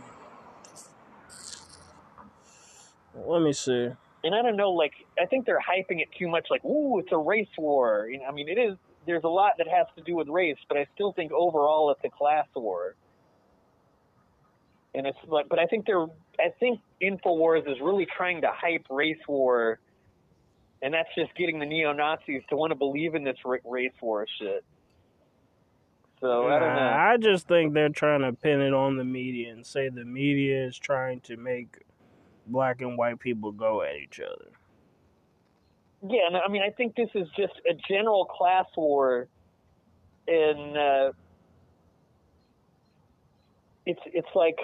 let 3.15 3.43
me 3.43 3.53
see. 3.53 3.91
And 4.25 4.35
I 4.35 4.41
don't 4.41 4.57
know, 4.57 4.71
like 4.71 4.95
I 5.21 5.27
think 5.27 5.45
they're 5.45 5.61
hyping 5.61 6.01
it 6.01 6.09
too 6.19 6.29
much. 6.29 6.47
Like, 6.51 6.65
ooh, 6.65 6.99
it's 6.99 7.13
a 7.13 7.19
race 7.19 7.47
war. 7.59 8.09
You 8.11 8.19
know, 8.19 8.25
I 8.25 8.33
mean, 8.33 8.49
it 8.49 8.59
is. 8.59 8.77
There's 9.07 9.23
a 9.23 9.29
lot 9.29 9.53
that 9.59 9.69
has 9.69 9.87
to 9.97 10.03
do 10.03 10.17
with 10.17 10.29
race, 10.29 10.57
but 10.67 10.79
I 10.79 10.87
still 10.95 11.13
think 11.13 11.31
overall 11.31 11.91
it's 11.91 12.01
a 12.05 12.09
class 12.09 12.47
war. 12.57 12.95
And 14.95 15.07
it's 15.07 15.19
like, 15.29 15.49
but 15.51 15.59
I 15.59 15.67
think 15.67 15.85
they're. 15.85 16.07
I 16.41 16.49
think 16.59 16.81
Infowars 17.03 17.71
is 17.71 17.77
really 17.83 18.07
trying 18.17 18.41
to 18.41 18.51
hype 18.51 18.87
race 18.89 19.21
war, 19.29 19.79
and 20.81 20.95
that's 20.95 21.09
just 21.15 21.35
getting 21.37 21.59
the 21.59 21.67
neo 21.67 21.93
Nazis 21.93 22.43
to 22.49 22.57
want 22.57 22.71
to 22.71 22.77
believe 22.77 23.15
in 23.15 23.25
this 23.25 23.37
ra- 23.45 23.59
race 23.67 23.93
war 24.01 24.27
shit. 24.39 24.65
So 26.21 26.49
I 26.49 26.59
don't 26.59 26.77
know. 26.77 26.97
I 26.97 27.17
just 27.19 27.47
think 27.47 27.75
they're 27.75 27.91
trying 27.91 28.23
to 28.23 28.33
pin 28.33 28.63
it 28.63 28.73
on 28.73 28.97
the 28.97 29.05
media 29.05 29.53
and 29.53 29.67
say 29.67 29.91
the 29.91 30.07
media 30.07 30.65
is 30.65 30.79
trying 30.79 31.21
to 31.23 31.37
make 31.37 31.83
black 32.47 32.81
and 32.81 32.97
white 32.97 33.19
people 33.19 33.53
go 33.53 33.83
at 33.83 33.97
each 33.97 34.21
other. 34.21 34.51
Yeah, 36.07 36.27
and 36.27 36.37
I 36.37 36.49
mean, 36.49 36.63
I 36.63 36.71
think 36.71 36.97
this 36.97 37.09
is 37.15 37.29
just 37.37 37.55
a 37.69 37.75
general 37.89 38.27
class 38.27 38.67
war, 38.77 39.27
and 40.29 40.77
uh, 40.77 41.13
it's 43.87 44.01
it's 44.07 44.29
like, 44.35 44.59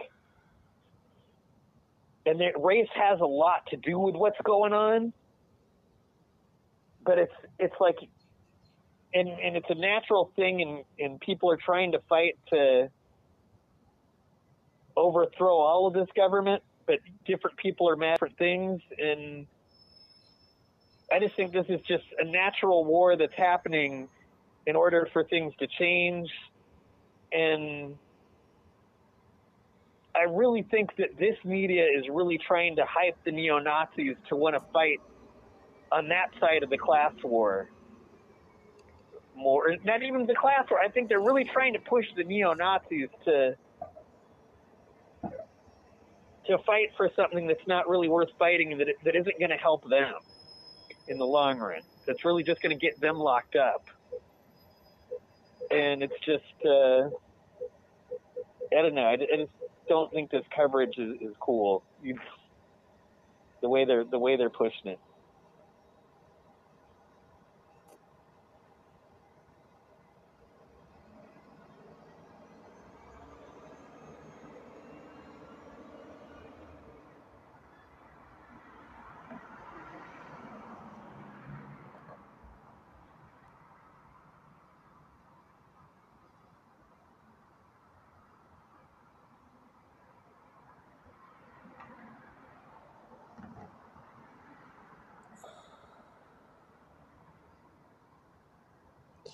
and 2.27 2.41
that 2.41 2.61
race 2.63 2.89
has 2.95 3.21
a 3.21 3.27
lot 3.27 3.67
to 3.71 3.77
do 3.77 3.99
with 3.99 4.15
what's 4.17 4.41
going 4.45 4.75
on, 4.75 5.15
but 7.05 7.19
it's 7.19 7.33
it's 7.59 7.77
like, 7.81 7.97
and 9.15 9.29
and 9.29 9.57
it's 9.57 9.71
a 9.71 9.75
natural 9.75 10.31
thing, 10.37 10.61
and 10.61 10.85
and 10.99 11.21
people 11.21 11.51
are 11.51 11.59
trying 11.59 11.93
to 11.93 12.01
fight 12.07 12.39
to 12.51 12.91
overthrow 14.95 15.57
all 15.57 15.87
of 15.87 15.95
this 15.95 16.09
government, 16.15 16.63
but 16.91 16.99
different 17.25 17.57
people 17.57 17.89
are 17.89 17.97
mad 17.97 18.19
for 18.19 18.29
things, 18.29 18.81
and. 18.99 19.47
I 21.13 21.19
just 21.19 21.35
think 21.35 21.53
this 21.53 21.67
is 21.69 21.81
just 21.89 22.05
a 22.21 22.25
natural 22.25 22.85
war 22.85 23.17
that's 23.17 23.35
happening 23.35 24.09
in 24.65 24.77
order 24.77 25.09
for 25.13 25.25
things 25.25 25.53
to 25.59 25.67
change. 25.67 26.31
And 27.33 27.97
I 30.15 30.23
really 30.31 30.63
think 30.71 30.91
that 30.99 31.19
this 31.19 31.35
media 31.45 31.85
is 31.85 32.05
really 32.09 32.39
trying 32.39 32.77
to 32.77 32.85
hype 32.85 33.17
the 33.25 33.33
neo 33.33 33.59
Nazis 33.59 34.15
to 34.29 34.37
want 34.37 34.55
to 34.55 34.63
fight 34.73 35.01
on 35.91 36.09
that 36.11 36.29
side 36.39 36.63
of 36.63 36.71
the 36.71 36.79
class 36.79 37.13
war. 37.25 37.69
More, 39.35 39.75
not 39.85 40.05
even 40.05 40.27
the 40.27 40.37
class 40.37 40.71
war. 40.71 40.79
I 40.79 40.91
think 40.91 41.09
they're 41.09 41.19
really 41.19 41.51
trying 41.53 41.73
to 41.73 41.81
push 41.81 42.07
the 42.17 42.23
neo 42.23 42.55
Nazis 42.55 43.09
to 43.25 43.57
to 46.51 46.59
fight 46.65 46.91
for 46.97 47.11
something 47.17 47.47
that's 47.47 47.67
not 47.67 47.89
really 47.89 48.09
worth 48.09 48.31
fighting 48.39 48.77
that, 48.79 48.89
that 49.05 49.17
isn't 49.17 49.39
going 49.39 49.51
to 49.51 49.57
help 49.57 49.89
them 49.89 50.15
in 51.09 51.19
the 51.19 51.27
long 51.27 51.59
run. 51.59 51.81
That's 52.07 52.25
really 52.25 52.43
just 52.43 52.63
going 52.63 52.77
to 52.77 52.87
get 52.87 53.01
them 53.01 53.19
locked 53.19 53.57
up. 53.57 53.87
And 55.71 56.03
it's 56.03 56.19
just, 56.25 56.45
uh, 56.65 57.09
I 58.77 58.83
don't 58.83 58.95
know. 58.95 59.05
I, 59.05 59.13
I 59.15 59.37
just 59.37 59.53
don't 59.89 60.13
think 60.13 60.31
this 60.31 60.45
coverage 60.55 60.99
is, 60.99 61.21
is 61.21 61.35
cool. 61.41 61.85
You, 62.03 62.19
the 63.63 63.69
way 63.69 63.85
they're 63.85 64.05
the 64.05 64.19
way 64.19 64.37
they're 64.37 64.51
pushing 64.51 64.87
it. 64.87 64.99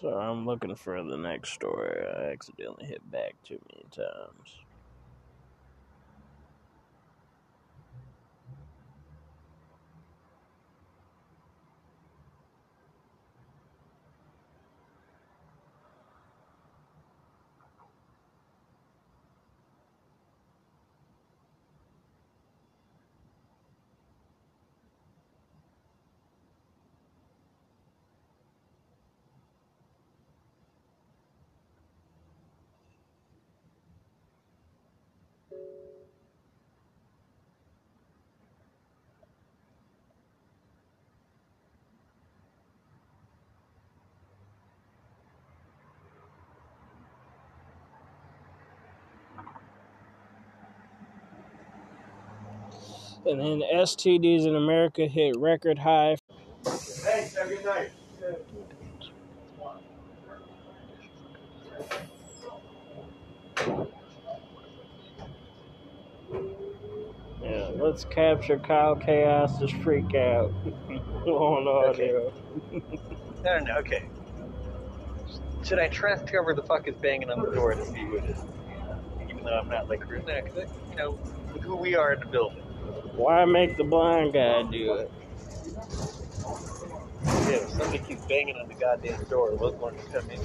So 0.00 0.08
I'm 0.08 0.44
looking 0.44 0.74
for 0.74 1.02
the 1.02 1.16
next 1.16 1.52
story. 1.52 2.04
I 2.06 2.30
accidentally 2.30 2.84
hit 2.84 3.10
back 3.10 3.34
too 3.42 3.58
many 3.72 3.86
times. 3.90 4.60
And 53.28 53.40
then 53.40 53.62
STDs 53.74 54.46
in 54.46 54.54
America 54.54 55.06
hit 55.06 55.36
record 55.36 55.78
high. 55.78 56.16
Thanks. 56.64 57.36
Have 57.36 57.50
a 57.50 57.56
good 57.56 57.64
night. 57.64 57.90
Let's 67.86 68.04
capture 68.04 68.58
Kyle 68.58 68.96
Chaos's 68.96 69.70
freak 69.82 70.14
out 70.14 70.52
on 71.26 71.68
audio. 71.68 72.32
I 73.40 73.42
don't 73.44 73.64
know. 73.64 73.76
Okay. 73.78 74.04
Should 75.62 75.78
I 75.78 75.88
trust 75.88 76.28
whoever 76.28 76.52
the 76.54 76.62
fuck 76.62 76.88
is 76.88 76.94
banging 76.96 77.30
on 77.30 77.40
the 77.42 77.50
door 77.52 77.74
to 77.74 77.84
see 77.84 78.04
who 78.04 78.16
it 78.16 78.24
is? 78.24 78.38
Even 79.30 79.44
though 79.44 79.58
I'm 79.58 79.68
not 79.68 79.88
like 79.88 80.00
'cause 80.00 80.68
you 80.90 80.96
know, 80.96 81.12
who 81.62 81.76
we 81.76 81.94
are 81.94 82.12
in 82.12 82.20
the 82.20 82.26
building. 82.26 82.65
Why 83.16 83.44
make 83.44 83.76
the 83.76 83.84
blind 83.84 84.34
guy 84.34 84.62
do 84.62 84.94
it? 84.94 85.10
Yeah, 87.48 87.66
somebody 87.68 87.98
keeps 87.98 88.24
banging 88.26 88.56
on 88.56 88.68
the 88.68 88.74
goddamn 88.74 89.24
door, 89.24 89.54
we'll 89.54 89.72
want 89.74 89.96
come 90.12 90.28
in. 90.30 90.40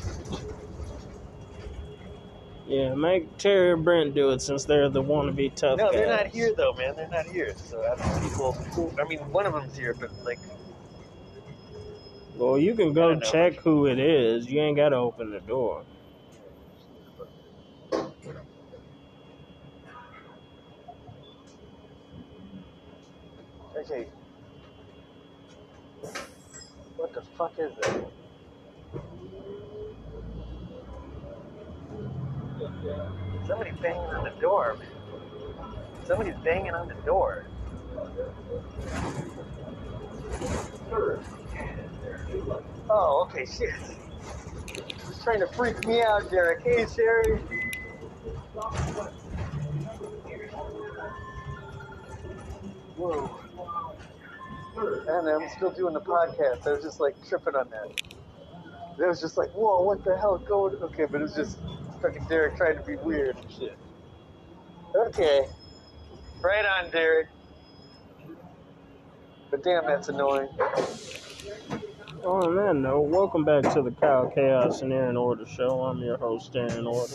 Yeah, 2.68 2.94
make 2.94 3.38
Terry 3.38 3.74
and 3.74 3.84
Brent 3.84 4.16
do 4.16 4.30
it 4.30 4.42
since 4.42 4.66
they're 4.66 4.88
the 4.88 5.04
wannabe 5.04 5.54
tough 5.56 5.78
No, 5.78 5.86
guys. 5.86 5.94
they're 5.94 6.08
not 6.08 6.28
here 6.28 6.54
though, 6.56 6.74
man. 6.74 6.96
They're 6.96 7.10
not 7.10 7.26
here. 7.26 7.54
So 7.58 7.84
I 7.84 7.96
don't 7.96 8.24
people. 8.24 8.94
I 9.00 9.04
mean, 9.04 9.20
one 9.32 9.46
of 9.46 9.54
them's 9.54 9.76
here, 9.76 9.94
but 9.94 10.10
like, 10.24 10.40
Well, 12.38 12.58
you 12.58 12.76
can 12.76 12.94
go 12.94 13.20
check 13.20 13.60
who 13.60 13.88
it 13.88 14.00
is. 14.00 14.50
You 14.50 14.62
ain't 14.62 14.78
gotta 14.78 14.96
open 14.96 15.32
the 15.32 15.42
door. 15.42 15.84
Okay. 23.92 24.08
What 26.98 27.14
the 27.14 27.22
fuck 27.38 27.54
is 27.58 27.72
that? 27.82 28.08
Somebody 33.48 33.72
banging 33.82 34.00
on 34.00 34.24
the 34.24 34.34
door, 34.40 34.78
man. 34.80 34.88
Somebody's 36.06 36.36
banging 36.44 36.74
on 36.74 36.88
the 36.88 36.94
door. 37.06 37.46
Oh, 42.90 43.28
okay, 43.28 43.46
shit. 43.46 43.74
He's 45.08 45.24
trying 45.24 45.40
to 45.40 45.48
freak 45.48 45.86
me 45.88 46.02
out, 46.02 46.30
Derek. 46.30 46.64
Hey, 46.64 46.86
Sherry. 46.86 47.40
Whoa. 52.98 53.41
And 54.82 55.30
I'm 55.30 55.48
still 55.50 55.70
doing 55.72 55.94
the 55.94 56.02
podcast. 56.02 56.66
I 56.66 56.74
was 56.74 56.84
just 56.84 57.00
like 57.00 57.16
tripping 57.28 57.56
on 57.56 57.70
that. 57.70 58.02
It 58.98 59.08
was 59.08 59.22
just 59.22 59.38
like, 59.38 59.52
whoa, 59.52 59.84
what 59.84 60.04
the 60.04 60.18
hell 60.18 60.38
going? 60.40 60.76
Okay, 60.82 61.06
but 61.06 61.22
it 61.22 61.24
was 61.24 61.36
just 61.36 61.60
fucking 62.02 62.26
Derek 62.26 62.58
trying 62.58 62.78
to 62.78 62.84
be 62.84 62.96
weird 62.96 63.38
and 63.38 63.52
shit. 63.52 63.78
Okay. 64.96 65.48
Right 66.42 66.66
on, 66.66 66.90
Derek. 66.90 67.28
But 69.52 69.64
damn, 69.64 69.86
that's 69.86 70.10
annoying. 70.10 70.50
On 72.24 72.56
that 72.56 72.76
note, 72.76 73.02
welcome 73.02 73.44
back 73.44 73.64
to 73.74 73.82
the 73.84 73.92
Kyle 73.92 74.32
Chaos 74.34 74.82
and 74.82 74.92
Aaron 74.94 75.18
Order 75.18 75.46
show. 75.46 75.84
I'm 75.84 76.00
your 76.00 76.18
host, 76.18 76.56
Aaron 76.56 76.88
Order. 76.88 77.14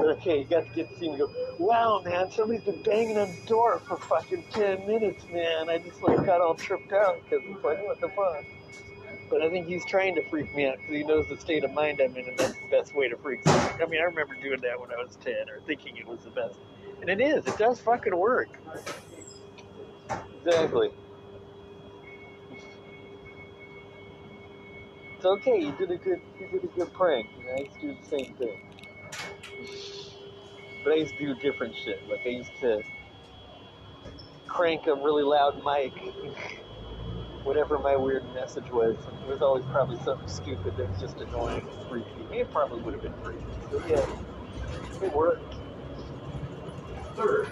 Okay, 0.00 0.38
you 0.40 0.44
got 0.44 0.66
to 0.66 0.70
get 0.74 0.90
the 0.90 0.96
scene 0.96 1.10
and 1.10 1.18
go, 1.18 1.30
wow, 1.58 2.00
man, 2.04 2.30
somebody's 2.30 2.62
been 2.62 2.82
banging 2.82 3.18
on 3.18 3.28
the 3.28 3.46
door 3.46 3.80
for 3.86 3.96
fucking 3.96 4.44
10 4.50 4.86
minutes, 4.86 5.24
man. 5.30 5.68
I 5.68 5.78
just 5.78 6.02
like 6.02 6.24
got 6.24 6.40
all 6.40 6.54
tripped 6.54 6.92
out 6.92 7.22
because 7.22 7.44
it's 7.46 7.64
like, 7.64 7.84
what 7.84 8.00
the 8.00 8.08
fuck? 8.08 8.44
But 9.28 9.42
I 9.42 9.50
think 9.50 9.66
he's 9.66 9.84
trying 9.84 10.14
to 10.16 10.28
freak 10.28 10.54
me 10.54 10.66
out 10.66 10.78
because 10.78 10.94
he 10.94 11.04
knows 11.04 11.28
the 11.28 11.38
state 11.38 11.64
of 11.64 11.72
mind 11.72 12.00
I'm 12.00 12.16
in, 12.16 12.28
and 12.28 12.38
that's 12.38 12.54
the 12.54 12.68
best 12.70 12.94
way 12.94 13.08
to 13.08 13.16
freak 13.18 13.42
somebody. 13.44 13.82
I 13.82 13.86
mean, 13.86 14.00
I 14.00 14.04
remember 14.04 14.34
doing 14.34 14.60
that 14.62 14.80
when 14.80 14.90
I 14.90 14.96
was 14.96 15.16
10 15.22 15.32
or 15.48 15.60
thinking 15.66 15.96
it 15.96 16.06
was 16.06 16.20
the 16.20 16.30
best. 16.30 16.58
And 17.00 17.08
it 17.08 17.20
is, 17.20 17.46
it 17.46 17.56
does 17.58 17.80
fucking 17.80 18.16
work. 18.16 18.48
Exactly. 20.44 20.90
It's 25.16 25.26
okay, 25.26 25.60
you 25.60 25.72
did 25.72 25.90
a 25.90 25.96
good 25.96 26.20
you 26.40 26.48
did 26.48 26.64
a 26.64 26.66
good 26.68 26.92
prank. 26.94 27.28
You 27.38 27.44
know, 27.44 27.52
I 27.52 27.60
used 27.60 27.74
to 27.74 27.80
do 27.80 27.96
the 28.00 28.06
same 28.06 28.34
thing. 28.34 28.60
But 30.82 30.92
I 30.92 30.96
used 30.96 31.16
to 31.18 31.18
do 31.18 31.34
different 31.34 31.74
shit. 31.76 32.08
Like 32.08 32.20
I 32.24 32.30
used 32.30 32.52
to 32.60 32.82
crank 34.46 34.86
a 34.86 34.94
really 34.94 35.22
loud 35.22 35.62
mic, 35.64 35.92
whatever 37.44 37.78
my 37.78 37.96
weird 37.96 38.24
message 38.34 38.70
was. 38.70 38.96
It 39.22 39.28
was 39.28 39.42
always 39.42 39.64
probably 39.66 39.98
something 40.04 40.28
stupid 40.28 40.76
that 40.76 40.90
was 40.90 41.00
just 41.00 41.18
annoying 41.18 41.66
and 41.66 41.88
freaky. 41.88 42.08
It 42.32 42.50
probably 42.50 42.80
would 42.82 42.94
have 42.94 43.02
been 43.02 43.14
freaky. 43.22 43.44
So 43.70 43.82
yeah, 43.88 45.04
it 45.04 45.14
worked. 45.14 45.54
Third, 47.16 47.48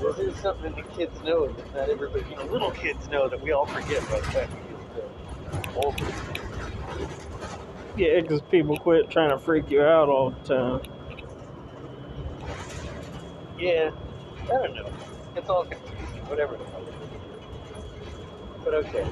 This 0.00 0.18
is 0.18 0.36
something 0.40 0.74
that 0.74 0.94
kids 0.94 1.18
know 1.22 1.46
that 1.46 1.74
not 1.74 1.88
everybody, 1.88 2.24
you 2.28 2.36
know, 2.36 2.44
little 2.44 2.70
kids 2.70 3.08
know 3.08 3.28
that 3.28 3.40
we 3.40 3.52
all 3.52 3.66
forget 3.66 4.02
by 4.10 4.20
the 4.20 4.26
time 4.26 4.48
we 4.50 5.60
get 5.60 5.76
older. 5.76 6.06
Yeah, 7.96 8.20
because 8.20 8.40
people 8.50 8.76
quit 8.76 9.10
trying 9.10 9.30
to 9.30 9.38
freak 9.38 9.70
you 9.70 9.82
out 9.82 10.08
all 10.08 10.30
the 10.30 10.48
time. 10.54 10.80
Yeah, 13.62 13.92
I 14.42 14.46
don't 14.48 14.74
know. 14.74 14.92
It's 15.36 15.48
all 15.48 15.64
confusing, 15.64 16.26
whatever. 16.26 16.58
But 18.64 18.74
okay. 18.74 19.06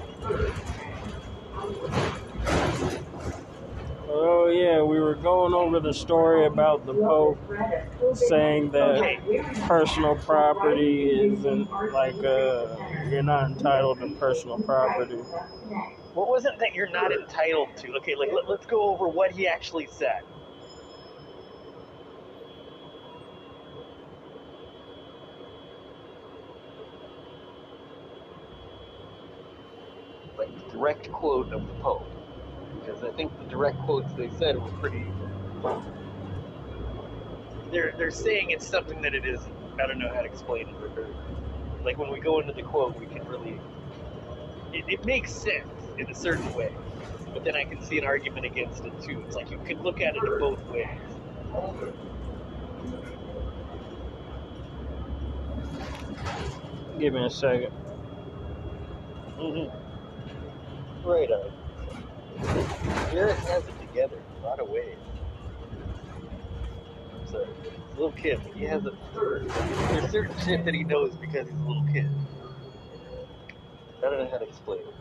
Oh, 4.08 4.48
yeah, 4.48 4.82
we 4.82 4.98
were 4.98 5.14
going 5.14 5.54
over 5.54 5.78
the 5.78 5.94
story 5.94 6.46
about 6.46 6.84
the 6.84 6.94
Pope 6.94 7.38
saying 8.14 8.72
that 8.72 9.20
personal 9.68 10.16
property 10.16 11.10
isn't 11.10 11.70
like, 11.92 12.16
uh, 12.24 12.76
you're 13.08 13.22
not 13.22 13.52
entitled 13.52 14.00
to 14.00 14.08
personal 14.16 14.58
property. 14.58 15.14
What 16.14 16.28
was 16.28 16.44
it 16.44 16.58
that 16.58 16.74
you're 16.74 16.90
not 16.90 17.12
entitled 17.12 17.68
to? 17.76 17.92
Okay, 17.98 18.16
like 18.16 18.32
let, 18.32 18.48
let's 18.48 18.66
go 18.66 18.82
over 18.82 19.06
what 19.06 19.30
he 19.30 19.46
actually 19.46 19.86
said. 19.86 20.22
Like 30.38 30.69
the 30.69 30.69
direct 30.80 31.12
quote 31.12 31.52
of 31.52 31.66
the 31.66 31.74
Pope, 31.74 32.08
because 32.80 33.02
I 33.02 33.10
think 33.10 33.36
the 33.38 33.44
direct 33.44 33.78
quotes 33.80 34.10
they 34.14 34.30
said 34.38 34.56
were 34.56 34.70
pretty. 34.80 35.04
They're 37.70 37.92
they're 37.98 38.10
saying 38.10 38.50
it's 38.50 38.66
something 38.66 39.02
that 39.02 39.14
it 39.14 39.26
isn't. 39.26 39.54
I 39.82 39.86
don't 39.86 39.98
know 39.98 40.12
how 40.14 40.22
to 40.22 40.26
explain 40.26 40.68
it. 40.68 40.74
But 40.80 40.94
they're- 40.94 41.14
like 41.84 41.98
when 41.98 42.10
we 42.12 42.20
go 42.20 42.40
into 42.40 42.52
the 42.54 42.62
quote, 42.62 42.98
we 42.98 43.06
can 43.06 43.26
really 43.28 43.60
it, 44.72 44.84
it 44.88 45.04
makes 45.04 45.32
sense 45.32 45.90
in 45.98 46.08
a 46.10 46.14
certain 46.14 46.52
way, 46.54 46.72
but 47.34 47.44
then 47.44 47.56
I 47.56 47.64
can 47.64 47.82
see 47.82 47.98
an 47.98 48.04
argument 48.04 48.46
against 48.46 48.84
it 48.84 48.92
too. 49.02 49.22
It's 49.26 49.36
like 49.36 49.50
you 49.50 49.58
could 49.66 49.80
look 49.82 50.00
at 50.00 50.16
it 50.16 50.22
in 50.24 50.38
both 50.38 50.64
ways. 50.70 50.86
Give 56.98 57.14
me 57.14 57.24
a 57.26 57.30
second. 57.30 57.72
Mm-hmm. 59.38 59.79
Right 61.04 61.30
on. 61.30 61.50
Garrett 63.10 63.40
has 63.44 63.64
it 63.66 63.78
together 63.80 64.16
in 64.16 64.42
a 64.44 64.46
lot 64.46 64.60
of 64.60 64.68
ways. 64.68 64.98
So, 67.30 67.46
little 67.96 68.12
kid, 68.12 68.40
he 68.54 68.64
has 68.64 68.84
a. 68.86 68.92
There's 69.92 70.10
certain 70.10 70.36
shit 70.44 70.64
that 70.64 70.74
he 70.74 70.84
knows 70.84 71.16
because 71.16 71.48
he's 71.48 71.58
a 71.58 71.62
little 71.62 71.86
kid. 71.92 72.10
I 73.98 74.02
don't 74.02 74.18
know 74.18 74.30
how 74.30 74.38
to 74.38 74.44
explain 74.46 74.80
it. 74.80 74.94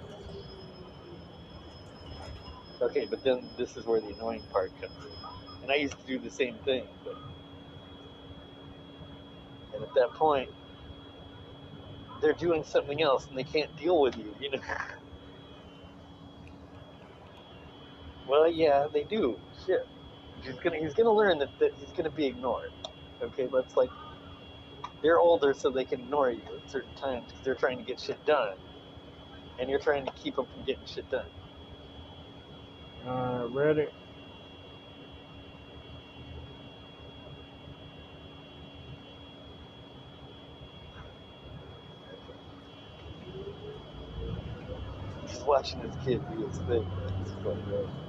Okay, 2.81 3.07
but 3.09 3.23
then 3.23 3.49
this 3.57 3.77
is 3.77 3.85
where 3.85 3.99
the 3.99 4.09
annoying 4.09 4.43
part 4.51 4.71
comes 4.81 4.93
in. 5.05 5.63
And 5.63 5.71
I 5.71 5.75
used 5.75 5.97
to 5.99 6.05
do 6.05 6.19
the 6.19 6.31
same 6.31 6.55
thing, 6.65 6.87
but. 7.03 7.15
And 9.73 9.83
at 9.83 9.93
that 9.95 10.13
point, 10.13 10.49
they're 12.21 12.33
doing 12.33 12.63
something 12.63 13.01
else 13.01 13.27
and 13.27 13.37
they 13.37 13.43
can't 13.43 13.75
deal 13.77 13.99
with 14.01 14.17
you, 14.17 14.35
you 14.39 14.51
know? 14.51 14.59
well, 18.29 18.51
yeah, 18.51 18.85
they 18.93 19.03
do. 19.03 19.39
Shit. 19.65 19.87
He's 20.43 20.55
gonna, 20.63 20.77
he's 20.79 20.93
gonna 20.93 21.11
learn 21.13 21.39
that, 21.39 21.57
that 21.59 21.71
he's 21.79 21.91
gonna 21.91 22.11
be 22.11 22.27
ignored. 22.27 22.71
Okay, 23.21 23.47
let's 23.51 23.75
like, 23.75 23.89
they're 25.03 25.19
older 25.19 25.53
so 25.53 25.69
they 25.71 25.85
can 25.85 26.01
ignore 26.01 26.31
you 26.31 26.43
at 26.55 26.69
certain 26.69 26.93
times 26.95 27.25
because 27.27 27.43
they're 27.43 27.55
trying 27.55 27.77
to 27.77 27.83
get 27.83 27.99
shit 27.99 28.23
done. 28.25 28.55
And 29.59 29.69
you're 29.69 29.79
trying 29.79 30.05
to 30.05 30.11
keep 30.13 30.35
them 30.37 30.45
from 30.45 30.63
getting 30.63 30.85
shit 30.85 31.09
done. 31.09 31.25
Uh, 33.05 33.45
ready? 33.47 33.87
Just 45.27 45.47
watching 45.47 45.81
this 45.81 45.95
kid 46.05 46.21
do 46.31 46.47
his 46.47 46.57
thing. 46.59 46.85
It's 47.21 47.31
funny, 47.43 47.61
right? 47.71 48.08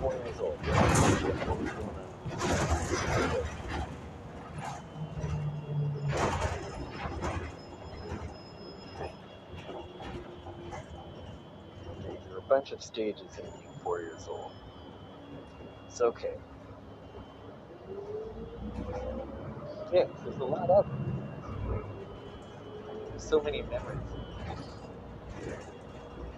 Four 0.00 0.14
years 0.14 0.40
old. 0.40 0.58
There 0.64 0.74
a 12.38 12.40
bunch 12.48 12.72
of 12.72 12.82
stages 12.82 13.38
in 13.38 13.44
being 13.44 13.68
four 13.84 14.00
years 14.00 14.26
old. 14.26 14.52
It's 15.86 16.00
okay. 16.00 16.34
Yeah, 19.92 20.04
there's 20.24 20.40
a 20.40 20.44
lot 20.44 20.70
of 20.70 20.88
them. 20.88 21.22
There's 23.10 23.22
so 23.22 23.42
many 23.42 23.60
memories. 23.62 23.98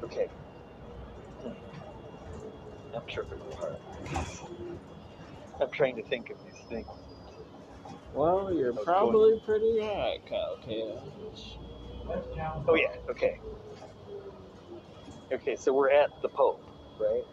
Okay. 0.03 0.29
I'm 2.95 3.03
tripping 3.07 3.41
apart. 3.53 3.81
I'm 5.61 5.71
trying 5.71 5.97
to 5.97 6.03
think 6.03 6.31
of 6.31 6.37
these 6.45 6.63
things. 6.69 6.87
Well, 8.15 8.53
you're 8.53 8.73
probably 8.73 9.41
pretty 9.41 9.81
high, 9.81 10.19
Kyle. 10.29 10.59
Oh 12.69 12.75
yeah, 12.75 12.95
okay. 13.11 13.39
Okay, 15.33 15.57
so 15.57 15.73
we're 15.73 15.91
at 15.91 16.11
the 16.21 16.29
Pope, 16.29 16.63
right? 17.01 17.25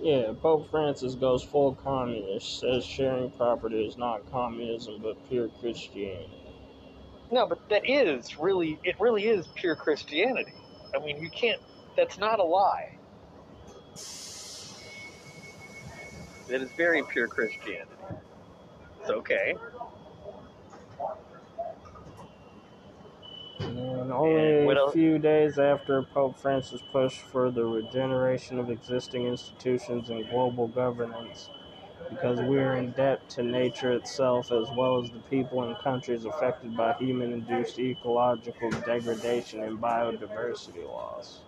Yeah, 0.00 0.32
Pope 0.40 0.70
Francis 0.70 1.14
goes 1.14 1.42
full 1.42 1.74
communist, 1.76 2.60
says 2.60 2.84
sharing 2.84 3.30
property 3.30 3.84
is 3.84 3.96
not 3.96 4.30
communism 4.30 5.00
but 5.02 5.16
pure 5.28 5.48
Christianity. 5.60 6.30
No, 7.30 7.46
but 7.46 7.68
that 7.70 7.88
is 7.88 8.38
really, 8.38 8.78
it 8.84 8.96
really 9.00 9.26
is 9.26 9.46
pure 9.54 9.74
Christianity. 9.74 10.52
I 10.94 11.04
mean, 11.04 11.20
you 11.22 11.30
can't, 11.30 11.60
that's 11.96 12.18
not 12.18 12.38
a 12.38 12.44
lie. 12.44 12.98
That 16.52 16.60
is 16.60 16.70
very 16.76 17.02
pure 17.04 17.28
Christianity. 17.28 17.90
It's 19.00 19.08
okay. 19.08 19.54
And 23.60 24.12
only 24.12 24.68
And 24.68 24.78
a 24.78 24.92
few 24.92 25.18
days 25.18 25.58
after 25.58 26.02
Pope 26.02 26.38
Francis 26.38 26.82
pushed 26.92 27.22
for 27.22 27.50
the 27.50 27.64
regeneration 27.64 28.58
of 28.58 28.68
existing 28.68 29.24
institutions 29.24 30.10
and 30.10 30.28
global 30.28 30.68
governance, 30.68 31.48
because 32.10 32.38
we 32.42 32.58
are 32.58 32.76
in 32.76 32.92
debt 32.92 33.30
to 33.30 33.42
nature 33.42 33.92
itself 33.92 34.52
as 34.52 34.68
well 34.76 35.02
as 35.02 35.10
the 35.10 35.20
people 35.20 35.62
and 35.62 35.78
countries 35.78 36.26
affected 36.26 36.76
by 36.76 36.92
human 36.98 37.32
induced 37.32 37.78
ecological 37.78 38.68
degradation 38.84 39.62
and 39.62 39.80
biodiversity 39.80 40.86
loss. 40.86 41.40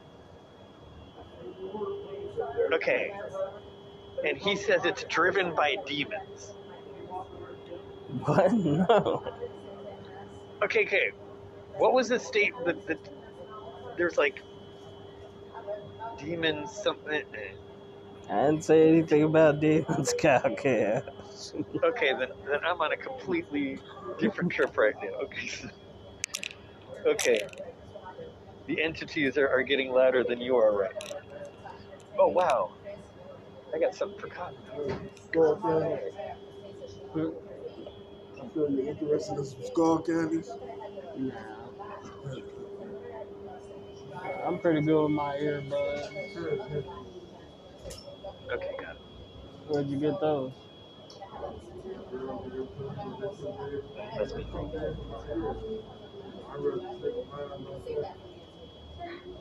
Okay. 2.72 3.12
And 4.24 4.38
he 4.38 4.56
says 4.56 4.84
it's 4.84 5.04
driven 5.04 5.54
by 5.54 5.76
demons. 5.86 6.54
What? 8.24 8.52
No. 8.64 9.22
Okay, 10.62 10.86
okay. 10.86 11.10
What 11.76 11.92
was 11.92 12.08
the 12.08 12.18
state 12.18 12.54
that, 12.64 12.86
that 12.86 12.98
there's 13.96 14.16
like 14.16 14.40
demons, 16.18 16.70
something. 16.70 17.22
I 18.30 18.46
didn't 18.46 18.64
say 18.64 18.88
anything 18.88 19.24
about 19.24 19.60
demons, 19.60 20.14
Chaos. 20.18 21.52
Okay, 21.82 22.12
then, 22.18 22.28
then 22.46 22.60
I'm 22.64 22.80
on 22.80 22.92
a 22.92 22.96
completely 22.96 23.78
different 24.18 24.52
trip 24.52 24.76
right 24.76 24.94
now. 25.02 25.10
Okay. 25.24 25.50
Okay. 27.06 27.38
The 28.66 28.82
entities 28.82 29.36
are, 29.36 29.46
are 29.46 29.62
getting 29.62 29.92
louder 29.92 30.24
than 30.24 30.40
you 30.40 30.56
are 30.56 30.74
right 30.74 30.94
now. 31.06 31.18
Oh, 32.18 32.28
wow. 32.28 32.72
I 33.74 33.78
got 33.78 33.94
something 33.94 34.20
for 34.20 34.28
cotton. 34.28 34.56
Skull 35.26 35.56
candies. 35.56 36.14
I 37.10 38.48
feel 38.54 38.70
you're 38.70 38.88
interested 38.88 39.36
in 39.36 39.44
some 39.44 39.62
skull 39.64 39.98
candies. 39.98 40.48
Nah. 41.16 41.32
I'm 44.46 44.58
pretty 44.60 44.82
good 44.82 45.02
with 45.02 45.10
my 45.10 45.36
earbuds. 45.36 46.84
Okay, 48.52 48.76
got 48.80 48.94
it. 48.94 49.02
Where'd 49.66 49.88
you 49.88 49.98
get 49.98 50.20
those? 50.20 50.52
That's 54.16 54.34
me. 54.34 54.46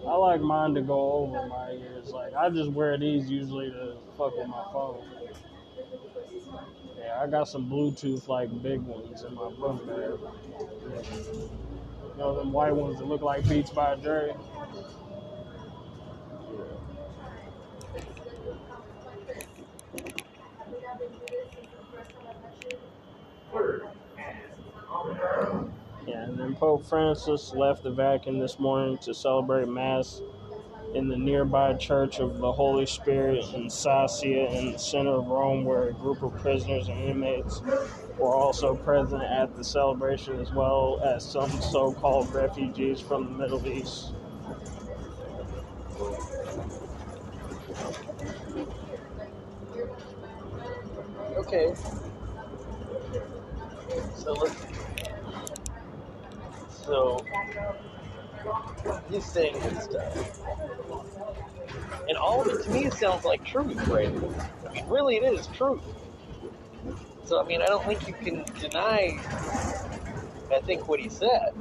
I 0.05 0.15
like 0.15 0.41
mine 0.41 0.73
to 0.75 0.81
go 0.81 1.13
over 1.13 1.43
my 1.47 1.71
ears. 1.71 2.11
Like 2.11 2.33
I 2.33 2.49
just 2.49 2.71
wear 2.71 2.97
these 2.97 3.29
usually 3.29 3.71
to 3.71 3.97
fuck 4.17 4.37
with 4.37 4.47
my 4.47 4.63
phone. 4.71 5.05
Yeah, 6.97 7.19
I 7.21 7.27
got 7.27 7.47
some 7.47 7.69
Bluetooth 7.69 8.27
like 8.27 8.49
big 8.61 8.81
ones 8.81 9.23
in 9.23 9.33
my 9.33 9.49
book 9.49 9.85
bag. 9.85 10.19
You 12.01 12.17
know 12.17 12.35
them 12.35 12.51
white 12.51 12.75
ones 12.75 12.99
that 12.99 13.05
look 13.05 13.21
like 13.21 13.47
Beats 13.47 13.71
by 13.71 13.95
Dre. 13.95 14.35
Yeah, 26.07 26.23
and 26.23 26.37
then 26.39 26.55
Pope 26.55 26.85
Francis 26.85 27.53
left 27.53 27.83
the 27.83 27.91
Vatican 27.91 28.39
this 28.39 28.59
morning 28.59 28.97
to 28.99 29.13
celebrate 29.13 29.67
Mass 29.67 30.21
in 30.93 31.07
the 31.07 31.17
nearby 31.17 31.73
Church 31.73 32.19
of 32.19 32.39
the 32.39 32.51
Holy 32.51 32.85
Spirit 32.85 33.45
in 33.53 33.67
Sassia 33.67 34.51
in 34.53 34.73
the 34.73 34.77
center 34.79 35.11
of 35.11 35.27
Rome, 35.27 35.63
where 35.65 35.87
a 35.89 35.93
group 35.93 36.21
of 36.21 36.35
prisoners 36.39 36.87
and 36.89 36.99
inmates 36.99 37.61
were 38.17 38.35
also 38.35 38.75
present 38.75 39.23
at 39.23 39.55
the 39.55 39.63
celebration, 39.63 40.39
as 40.39 40.51
well 40.51 40.99
as 41.03 41.23
some 41.29 41.49
so 41.61 41.93
called 41.93 42.33
refugees 42.33 42.99
from 42.99 43.25
the 43.25 43.31
Middle 43.31 43.65
East. 43.67 44.13
Okay. 51.37 51.73
So 54.15 54.33
let's. 54.33 54.55
So 56.69 57.25
he's 59.13 59.25
saying 59.27 59.61
good 59.61 59.79
stuff, 59.79 60.13
and 62.07 62.17
all 62.17 62.41
of 62.41 62.49
it 62.49 62.61
to 62.61 62.71
me 62.71 62.89
sounds 62.91 63.23
like 63.25 63.43
truth, 63.45 63.77
right? 63.89 64.13
I 64.67 64.71
mean, 64.73 64.89
really, 64.89 65.17
it 65.17 65.23
is 65.23 65.47
truth. 65.47 65.83
So 67.25 67.41
I 67.41 67.45
mean, 67.45 67.61
I 67.61 67.67
don't 67.67 67.85
think 67.85 68.07
you 68.07 68.15
can 68.15 68.45
deny. 68.59 69.23
I 70.53 70.61
think 70.61 70.87
what 70.87 70.99
he 70.99 71.09
said. 71.09 71.53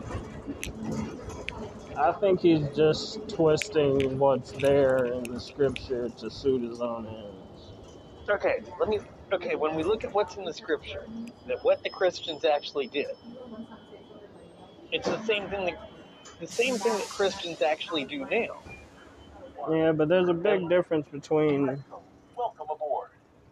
I 1.96 2.12
think 2.12 2.40
he's 2.40 2.68
just 2.76 3.20
twisting 3.28 4.18
what's 4.18 4.52
there 4.52 5.06
in 5.06 5.32
the 5.32 5.40
scripture 5.40 6.10
to 6.18 6.30
suit 6.30 6.62
his 6.62 6.80
own 6.80 7.06
ends. 7.06 7.72
Okay, 8.30 8.62
let 8.80 8.88
me. 8.88 9.00
Okay, 9.32 9.56
when 9.56 9.74
we 9.76 9.82
look 9.84 10.04
at 10.04 10.12
what's 10.14 10.36
in 10.36 10.44
the 10.44 10.54
scripture, 10.54 11.08
that 11.48 11.58
what 11.62 11.82
the 11.82 11.90
Christians 11.90 12.44
actually 12.44 12.88
did, 12.88 13.08
it's 14.92 15.08
the 15.08 15.18
same 15.18 15.48
thing 15.48 15.66
that 15.66 15.74
the 16.40 16.46
same 16.46 16.78
thing 16.78 16.92
that 16.92 17.08
Christians 17.08 17.62
actually 17.62 18.04
do 18.04 18.20
now. 18.26 18.62
Yeah, 19.70 19.92
but 19.92 20.08
there's 20.08 20.28
a 20.28 20.34
big 20.34 20.68
difference 20.68 21.06
between 21.10 21.66
Welcome 22.36 22.66
aboard. 22.70 23.08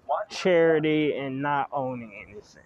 Watch. 0.08 0.28
charity 0.30 1.16
and 1.16 1.40
not 1.40 1.68
owning 1.72 2.12
anything. 2.26 2.64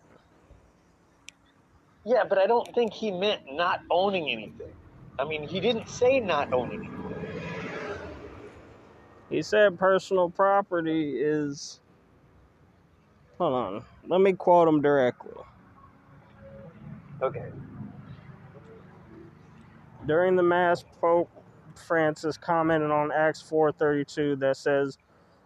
Yeah, 2.05 2.25
but 2.29 2.39
I 2.39 2.47
don't 2.47 2.73
think 2.75 2.93
he 2.93 3.11
meant 3.11 3.43
not 3.53 3.81
owning 3.91 4.31
anything. 4.31 4.73
I 5.19 5.25
mean, 5.25 5.47
he 5.49 5.61
didn't 5.61 5.89
say 5.89 6.21
not 6.21 6.53
owning 6.53 6.81
anything. 6.81 7.29
He 9.31 9.43
said 9.43 9.79
personal 9.79 10.31
property 10.31 11.17
is. 11.21 11.81
Hold 13.39 13.55
on. 13.55 13.85
Let 14.07 14.21
me 14.21 14.33
quote 14.35 14.69
him 14.69 14.81
directly. 14.83 15.33
Okay. 17.23 17.47
During 20.07 20.37
the 20.37 20.43
Mass, 20.43 20.85
Pope 21.01 21.31
Francis 21.77 22.37
commented 22.39 22.91
on 22.91 23.13
Acts 23.13 23.43
4:32 23.43 24.37
that 24.41 24.57
says, 24.57 24.99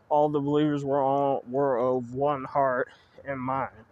"All 0.08 0.28
the 0.28 0.40
believers 0.40 0.84
were 0.84 1.02
on 1.02 1.42
were 1.50 1.78
of 1.78 2.14
one 2.14 2.44
heart 2.44 2.88
and 3.24 3.40
mind." 3.40 3.84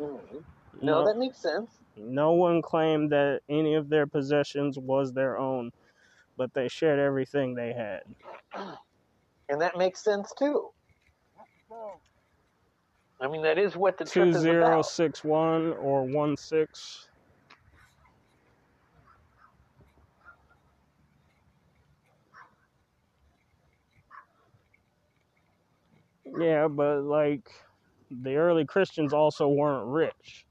Mhm. 0.00 0.44
No, 0.82 1.04
that 1.04 1.16
makes 1.18 1.38
sense. 1.40 1.80
No 1.96 2.32
one 2.32 2.62
claimed 2.62 3.12
that 3.12 3.42
any 3.48 3.74
of 3.74 3.88
their 3.88 4.06
possessions 4.06 4.78
was 4.78 5.12
their 5.12 5.38
own, 5.38 5.72
but 6.36 6.54
they 6.54 6.68
shared 6.68 6.98
everything 7.00 7.54
they 7.54 7.72
had. 7.72 8.04
And 9.48 9.60
that 9.62 9.76
makes 9.78 10.02
sense 10.04 10.32
too. 10.34 10.70
I 13.20 13.28
mean, 13.28 13.42
that 13.42 13.58
is 13.58 13.76
what 13.76 13.98
the 13.98 14.04
Two 14.06 14.32
zero 14.32 14.82
six 14.82 15.24
one 15.24 15.72
or 15.74 16.04
one 16.04 16.36
six. 16.36 17.07
Yeah, 26.38 26.68
but 26.68 27.02
like 27.02 27.48
the 28.10 28.36
early 28.36 28.64
Christians 28.64 29.12
also 29.12 29.48
weren't 29.48 29.86
rich. 29.86 30.46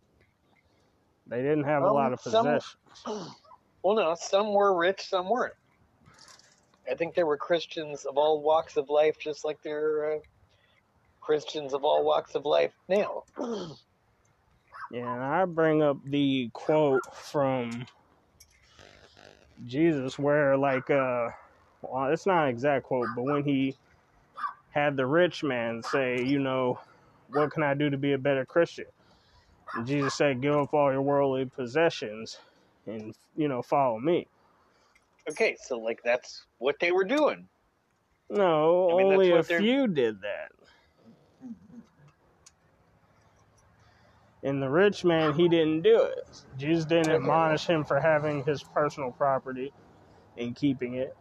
They 1.28 1.42
didn't 1.42 1.66
have 1.66 1.84
a 1.84 1.88
Um, 1.88 1.94
lot 1.94 2.14
of 2.14 2.22
some- 2.22 2.46
possessions. 2.46 2.76
Well, 3.84 3.96
no, 3.96 4.16
some 4.16 4.54
were 4.54 4.76
rich, 4.78 5.08
some 5.08 5.30
weren't. 5.30 5.54
I 6.92 6.96
think 6.96 7.16
there 7.16 7.26
were 7.26 7.38
Christians 7.38 8.04
of 8.06 8.18
all 8.18 8.42
walks 8.42 8.76
of 8.76 8.90
life, 8.90 9.18
just 9.18 9.46
like 9.46 9.62
there 9.64 9.86
are 9.86 10.16
uh, 10.16 10.20
Christians 11.22 11.74
of 11.74 11.86
all 11.86 12.04
walks 12.04 12.36
of 12.36 12.44
life 12.46 12.74
now. 12.90 13.24
Yeah, 14.92 15.14
and 15.14 15.24
I 15.24 15.44
bring 15.46 15.84
up 15.84 15.98
the 16.06 16.50
quote 16.54 17.02
from 17.14 17.86
Jesus 19.66 20.18
where 20.18 20.58
like 20.58 20.90
uh 20.90 21.30
well, 21.82 22.06
it's 22.12 22.26
not 22.26 22.44
an 22.46 22.50
exact 22.50 22.86
quote, 22.86 23.08
but 23.16 23.24
when 23.24 23.44
he 23.44 23.76
had 24.78 24.96
the 24.96 25.06
rich 25.08 25.44
man 25.44 25.82
say, 25.82 26.24
you 26.24 26.40
know, 26.40 26.80
what 27.32 27.52
can 27.52 27.64
I 27.64 27.74
do 27.74 27.90
to 27.90 27.98
be 27.98 28.14
a 28.14 28.18
better 28.18 28.46
Christian? 28.46 28.86
And 29.74 29.88
Jesus 29.88 30.14
said, 30.14 30.40
Give 30.42 30.56
up 30.56 30.74
all 30.74 30.92
your 30.92 31.02
worldly 31.02 31.46
possessions 31.46 32.38
and 32.86 33.16
you 33.36 33.48
know, 33.48 33.62
follow 33.62 34.00
me. 34.00 34.28
Okay, 35.30 35.58
so 35.60 35.78
like 35.78 36.00
that's 36.04 36.46
what 36.60 36.76
they 36.80 36.92
were 36.92 37.04
doing. 37.04 37.48
No, 38.30 38.92
I 38.92 38.98
mean, 38.98 39.14
only 39.14 39.32
a 39.32 39.42
they're- 39.42 39.60
few 39.60 39.88
did 39.88 40.22
that. 40.22 40.52
And 44.44 44.62
the 44.62 44.70
rich 44.70 45.04
man, 45.04 45.34
he 45.34 45.50
didn't 45.50 45.82
do 45.82 46.04
it. 46.04 46.44
Jesus 46.58 46.86
didn't 46.86 47.12
admonish 47.12 47.66
him 47.66 47.84
for 47.84 48.00
having 48.00 48.44
his 48.44 48.62
personal 48.62 49.12
property 49.12 49.74
and 50.38 50.56
keeping 50.56 50.94
it. 50.94 51.18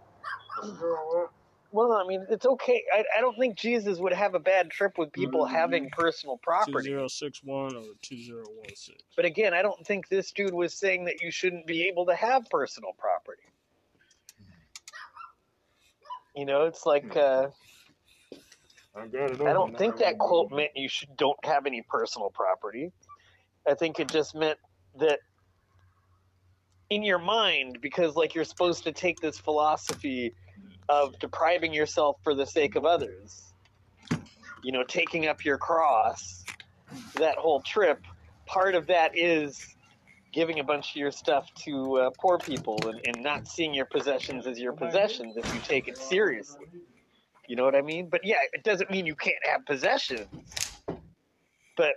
Well, 1.72 1.93
I 1.93 2.06
mean, 2.06 2.26
it's 2.30 2.47
okay. 2.47 2.84
I, 2.93 3.05
I 3.18 3.20
don't 3.20 3.38
think 3.38 3.56
Jesus 3.59 3.98
would 3.98 4.12
have 4.14 4.34
a 4.34 4.40
bad 4.40 4.70
trip 4.70 4.98
with 4.98 5.12
people 5.12 5.44
Mm-hmm. 5.44 5.55
having 5.56 5.90
personal 5.90 6.38
property. 6.43 6.90
2061 6.90 7.76
or 7.76 7.82
2016. 8.02 8.97
But 9.16 9.26
again, 9.26 9.55
I 9.55 9.62
don't 9.62 9.86
think 9.86 10.09
this 10.09 10.32
dude 10.32 10.55
was 10.55 10.74
saying 10.74 11.06
that 11.06 11.22
you 11.22 11.30
shouldn't 11.30 11.66
be 11.66 11.88
able 11.88 12.06
to 12.06 12.14
have 12.14 12.44
personal 12.51 12.93
property. 12.98 13.43
You 16.36 16.47
know, 16.47 16.64
it's 16.66 16.86
like 16.86 17.16
uh, 17.16 17.48
I 18.97 19.01
I 19.47 19.52
don't 19.55 19.76
think 19.76 19.98
that 19.98 20.18
quote 20.18 20.51
meant 20.52 20.72
you 20.76 20.88
should 20.88 21.16
don't 21.16 21.43
have 21.44 21.66
any 21.66 21.82
personal 21.88 22.30
property. 22.30 22.93
I 23.68 23.74
think 23.74 24.01
it 24.01 24.10
just 24.10 24.34
meant 24.34 24.59
that 24.97 25.20
in 26.90 27.02
your 27.02 27.18
mind, 27.18 27.80
because 27.82 28.16
like 28.16 28.34
you're 28.34 28.44
supposed 28.44 28.84
to 28.84 28.93
take 28.93 29.20
this 29.20 29.38
philosophy 29.38 30.34
of 30.88 31.18
depriving 31.18 31.72
yourself 31.72 32.16
for 32.22 32.34
the 32.34 32.46
sake 32.46 32.76
of 32.76 32.84
others. 32.84 33.52
You 34.62 34.72
know, 34.72 34.84
taking 34.84 35.26
up 35.26 35.44
your 35.44 35.58
cross, 35.58 36.44
that 37.16 37.36
whole 37.36 37.60
trip, 37.60 38.02
part 38.46 38.74
of 38.74 38.86
that 38.88 39.16
is 39.16 39.74
giving 40.32 40.60
a 40.60 40.64
bunch 40.64 40.90
of 40.90 40.96
your 40.96 41.10
stuff 41.10 41.48
to 41.54 41.96
uh, 41.96 42.10
poor 42.18 42.38
people 42.38 42.78
and, 42.88 43.00
and 43.06 43.22
not 43.22 43.48
seeing 43.48 43.72
your 43.72 43.86
possessions 43.86 44.46
as 44.46 44.58
your 44.58 44.72
possessions 44.72 45.36
if 45.36 45.54
you 45.54 45.60
take 45.60 45.88
it 45.88 45.96
seriously. 45.96 46.66
You 47.48 47.56
know 47.56 47.64
what 47.64 47.74
I 47.74 47.82
mean? 47.82 48.08
But 48.08 48.22
yeah, 48.24 48.38
it 48.52 48.64
doesn't 48.64 48.90
mean 48.90 49.06
you 49.06 49.14
can't 49.14 49.44
have 49.50 49.64
possessions. 49.64 50.26
But 51.76 51.94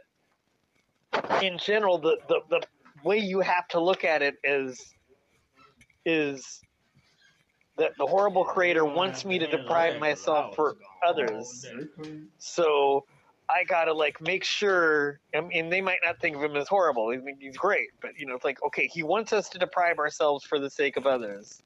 in 1.41 1.57
general, 1.57 1.97
the, 1.97 2.17
the, 2.27 2.41
the 2.49 2.61
way 3.03 3.17
you 3.17 3.39
have 3.41 3.67
to 3.69 3.79
look 3.79 4.03
at 4.03 4.21
it 4.21 4.35
is 4.43 4.93
is 6.05 6.61
that 7.79 7.97
the 7.97 8.05
horrible 8.05 8.43
creator 8.43 8.85
wants 8.85 9.25
me 9.25 9.39
to 9.39 9.47
deprive 9.47 9.99
myself 9.99 10.55
for 10.55 10.75
others. 11.05 11.65
So 12.37 13.05
I 13.49 13.63
gotta 13.63 13.93
like 13.93 14.21
make 14.21 14.43
sure. 14.43 15.19
I 15.33 15.41
mean, 15.41 15.69
they 15.69 15.81
might 15.81 15.99
not 16.03 16.19
think 16.19 16.35
of 16.35 16.43
him 16.43 16.55
as 16.55 16.67
horrible. 16.67 17.07
They 17.07 17.17
think 17.17 17.39
he's 17.41 17.57
great, 17.57 17.89
but 18.01 18.11
you 18.17 18.27
know, 18.27 18.35
it's 18.35 18.45
like 18.45 18.61
okay, 18.67 18.87
he 18.87 19.01
wants 19.01 19.33
us 19.33 19.49
to 19.49 19.57
deprive 19.57 19.97
ourselves 19.97 20.45
for 20.45 20.59
the 20.59 20.69
sake 20.69 20.97
of 20.97 21.07
others. 21.07 21.63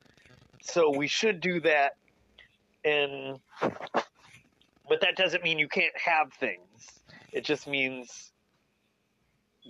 So 0.62 0.96
we 0.96 1.08
should 1.08 1.42
do 1.42 1.60
that, 1.62 1.98
and 2.86 3.40
but 4.88 5.02
that 5.02 5.18
doesn't 5.18 5.44
mean 5.44 5.60
you 5.60 5.68
can't 5.68 5.98
have 5.98 6.32
things. 6.34 7.02
It 7.34 7.44
just 7.44 7.68
means 7.68 8.32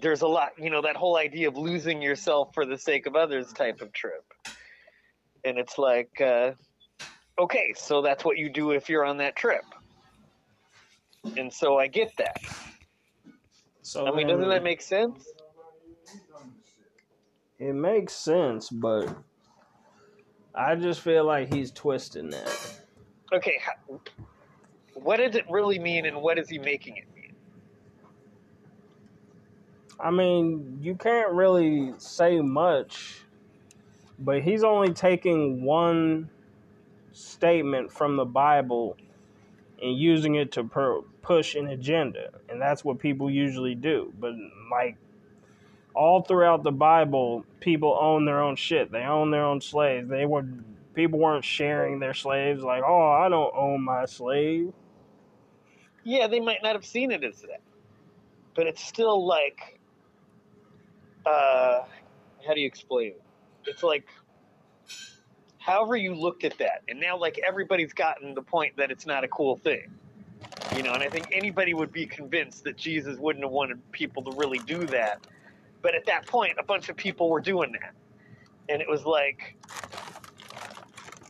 there's 0.02 0.22
a 0.22 0.28
lot. 0.28 0.52
You 0.60 0.70
know, 0.70 0.82
that 0.82 0.98
whole 0.98 1.18
idea 1.18 1.48
of 1.48 1.58
losing 1.58 2.02
yourself 2.02 2.54
for 2.54 2.66
the 2.66 2.78
sake 2.78 3.08
of 3.08 3.16
others 3.16 3.52
type 3.54 3.82
of 3.82 3.92
trip, 3.94 4.26
and 5.46 5.58
it's 5.58 5.78
like, 5.78 6.22
uh, 6.22 6.52
okay, 7.40 7.74
so 7.76 8.02
that's 8.02 8.24
what 8.24 8.38
you 8.38 8.50
do 8.50 8.72
if 8.72 8.90
you're 8.90 9.06
on 9.06 9.18
that 9.18 9.36
trip. 9.36 9.66
And 11.38 11.52
so 11.52 11.78
I 11.78 11.88
get 11.88 12.12
that. 12.18 12.42
So 13.82 14.08
I 14.08 14.16
mean, 14.16 14.28
doesn't 14.28 14.50
that 14.50 14.64
make 14.64 14.82
sense? 14.82 15.26
it 17.60 17.74
makes 17.74 18.14
sense, 18.14 18.70
but 18.70 19.08
I 20.54 20.76
just 20.76 21.02
feel 21.02 21.24
like 21.24 21.54
he's 21.54 21.72
twisting 21.72 22.30
that. 22.32 22.80
Okay, 23.34 23.60
what 24.94 25.18
does 25.18 25.36
it 25.36 25.46
really 25.50 25.80
mean, 25.80 26.06
and 26.06 26.22
what 26.22 26.38
is 26.38 26.50
he 26.50 26.60
making 26.60 26.98
it 26.98 27.06
mean? 27.16 27.34
I 30.00 30.12
mean, 30.12 30.80
you 30.82 30.96
can't 30.96 31.32
really 31.32 31.94
say 31.98 32.42
much, 32.42 33.23
but 34.24 34.42
he's 34.42 34.64
only 34.64 34.94
taking 34.94 35.64
one 35.64 36.30
statement 37.12 37.92
from 37.92 38.16
the 38.16 38.26
Bible 38.26 38.98
and 39.82 39.98
using 39.98 40.36
it 40.36 40.52
to 40.54 40.64
per- 40.64 41.02
push 41.22 41.56
an 41.56 41.68
agenda, 41.68 42.30
and 42.50 42.62
that's 42.62 42.86
what 42.86 43.00
people 43.00 43.30
usually 43.30 43.76
do. 43.76 44.14
But 44.20 44.34
like 44.72 44.98
all 45.96 46.22
throughout 46.22 46.64
the 46.64 46.72
Bible, 46.72 47.46
people 47.60 47.98
own 48.00 48.26
their 48.26 48.42
own 48.42 48.56
shit. 48.56 48.92
They 48.92 49.04
own 49.04 49.32
their 49.32 49.46
own 49.46 49.62
slaves. 49.62 50.10
They 50.10 50.26
were 50.26 50.46
people 50.94 51.20
weren't 51.20 51.46
sharing 51.46 52.00
their 52.00 52.14
slaves. 52.14 52.64
Like, 52.64 52.84
oh, 52.86 53.12
I 53.12 53.30
don't 53.30 53.54
own 53.56 53.84
my 53.84 54.06
slave. 54.06 54.74
Yeah, 56.04 56.28
they 56.28 56.40
might 56.40 56.62
not 56.64 56.74
have 56.76 56.86
seen 56.86 57.12
it 57.12 57.24
as 57.24 57.42
that, 57.42 57.62
but 58.56 58.68
it's 58.68 58.84
still 58.84 59.26
like, 59.26 59.80
uh, 61.26 61.84
how 62.46 62.54
do 62.54 62.60
you 62.60 62.68
explain 62.68 63.12
it? 63.12 63.23
It's 63.66 63.84
like, 63.84 64.08
however 65.58 65.96
you 65.96 66.16
looked 66.16 66.44
at 66.44 66.58
that, 66.60 66.82
and 66.88 67.00
now 67.00 67.18
like 67.18 67.40
everybody's 67.46 67.94
gotten 67.94 68.34
the 68.34 68.42
point 68.42 68.78
that 68.78 68.92
it's 68.92 69.06
not 69.06 69.24
a 69.24 69.28
cool 69.28 69.58
thing, 69.58 69.92
you 70.76 70.84
know. 70.84 70.94
And 70.94 71.04
I 71.04 71.10
think 71.10 71.28
anybody 71.32 71.74
would 71.74 71.92
be 71.92 72.06
convinced 72.06 72.64
that 72.66 72.78
Jesus 72.78 73.18
wouldn't 73.18 73.44
have 73.44 73.52
wanted 73.52 73.80
people 73.92 74.24
to 74.24 74.32
really 74.38 74.60
do 74.60 74.86
that, 74.88 75.26
but 75.82 75.96
at 75.96 76.06
that 76.06 76.26
point, 76.28 76.58
a 76.60 76.64
bunch 76.64 76.90
of 76.90 76.96
people 76.96 77.30
were 77.30 77.42
doing 77.42 77.72
that, 77.74 77.94
and 78.70 78.82
it 78.82 78.90
was 78.90 79.06
like, 79.06 79.58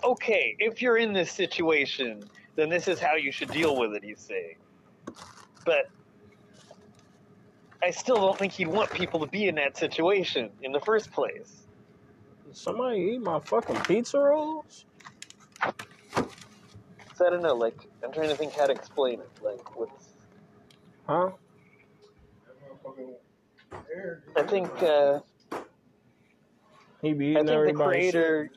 okay, 0.03 0.55
if 0.59 0.81
you're 0.81 0.97
in 0.97 1.13
this 1.13 1.31
situation, 1.31 2.23
then 2.55 2.69
this 2.69 2.87
is 2.87 2.99
how 2.99 3.15
you 3.15 3.31
should 3.31 3.51
deal 3.51 3.77
with 3.77 3.93
it. 3.93 4.03
He's 4.03 4.19
saying 4.19 4.55
but 5.65 5.89
I 7.81 7.91
still 7.91 8.15
don't 8.15 8.37
think 8.37 8.53
he'd 8.53 8.67
want 8.67 8.91
people 8.91 9.19
to 9.19 9.27
be 9.27 9.47
in 9.47 9.55
that 9.55 9.77
situation 9.77 10.49
in 10.61 10.71
the 10.71 10.79
first 10.79 11.11
place. 11.11 11.62
Somebody 12.53 12.99
eat 13.15 13.21
my 13.21 13.39
fucking 13.41 13.81
pizza 13.83 14.19
rolls. 14.19 14.85
So 17.15 17.27
I 17.27 17.31
don't 17.31 17.43
know. 17.43 17.55
Like 17.55 17.77
I'm 18.03 18.11
trying 18.13 18.29
to 18.29 18.35
think 18.35 18.53
how 18.53 18.67
to 18.67 18.73
explain 18.73 19.21
it. 19.21 19.29
Like 19.43 19.77
what's 19.77 20.09
Huh? 21.07 21.31
I 24.35 24.43
think 24.43 24.69
uh, 24.83 25.19
He 27.01 27.13
be 27.13 27.27
eating 27.27 27.37
I 27.37 27.43
eating 27.43 27.49
think 27.49 27.65
the 27.65 27.73
everybody's 27.73 28.05
shit. 28.05 28.13
creator. 28.15 28.51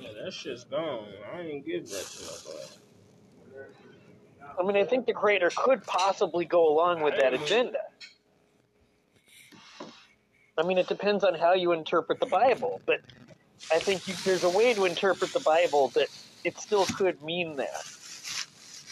Yeah, 0.00 0.10
that 0.24 0.32
shit's 0.32 0.64
gone. 0.64 1.08
I 1.34 1.40
ain't 1.42 1.66
give 1.66 1.88
that 1.90 2.04
to 2.06 2.24
nobody. 2.24 2.66
I 4.58 4.62
mean, 4.64 4.76
I 4.76 4.84
think 4.84 5.06
the 5.06 5.14
creator 5.14 5.50
could 5.56 5.86
possibly 5.86 6.44
go 6.44 6.68
along 6.72 7.02
with 7.02 7.16
that 7.18 7.34
agenda. 7.34 7.78
I 10.58 10.64
mean, 10.64 10.78
it 10.78 10.88
depends 10.88 11.24
on 11.24 11.34
how 11.34 11.54
you 11.54 11.72
interpret 11.72 12.20
the 12.20 12.26
Bible, 12.26 12.82
but 12.86 13.00
I 13.72 13.80
think 13.80 14.08
you, 14.08 14.18
there's 14.24 14.44
a 14.44 14.50
way 14.50 14.74
to 14.74 14.84
interpret 14.84 15.32
the 15.32 15.40
Bible 15.40 15.92
that 15.96 16.10
it 16.44 16.58
still 16.58 16.88
could 16.88 17.22
mean 17.22 17.56
that. 17.56 17.84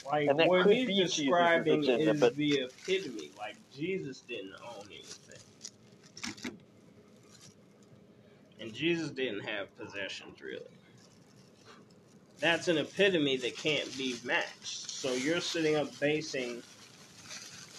Like 0.05 0.28
And 0.31 0.41
that 0.41 0.49
what 0.49 0.62
could 0.65 0.73
he's 0.73 0.87
be 0.87 0.95
Jesus' 0.95 1.19
describing 1.19 1.85
agenda, 1.85 2.15
is 2.15 2.20
but- 2.20 2.37
the 2.37 2.55
epitome. 2.61 3.32
Like 3.37 3.57
Jesus 3.70 4.23
didn't 4.23 4.55
own 4.65 4.87
anything, 4.89 5.43
and 8.61 8.74
Jesus 8.74 9.11
didn't 9.11 9.41
have 9.43 9.77
possessions 9.77 10.41
really. 10.43 10.78
That's 12.41 12.69
an 12.69 12.78
epitome 12.78 13.39
that 13.39 13.57
can't 13.57 13.97
be 13.97 14.20
matched. 14.23 14.91
So 14.91 15.15
you're 15.15 15.41
sitting 15.41 15.77
up 15.77 15.99
basing 15.99 16.65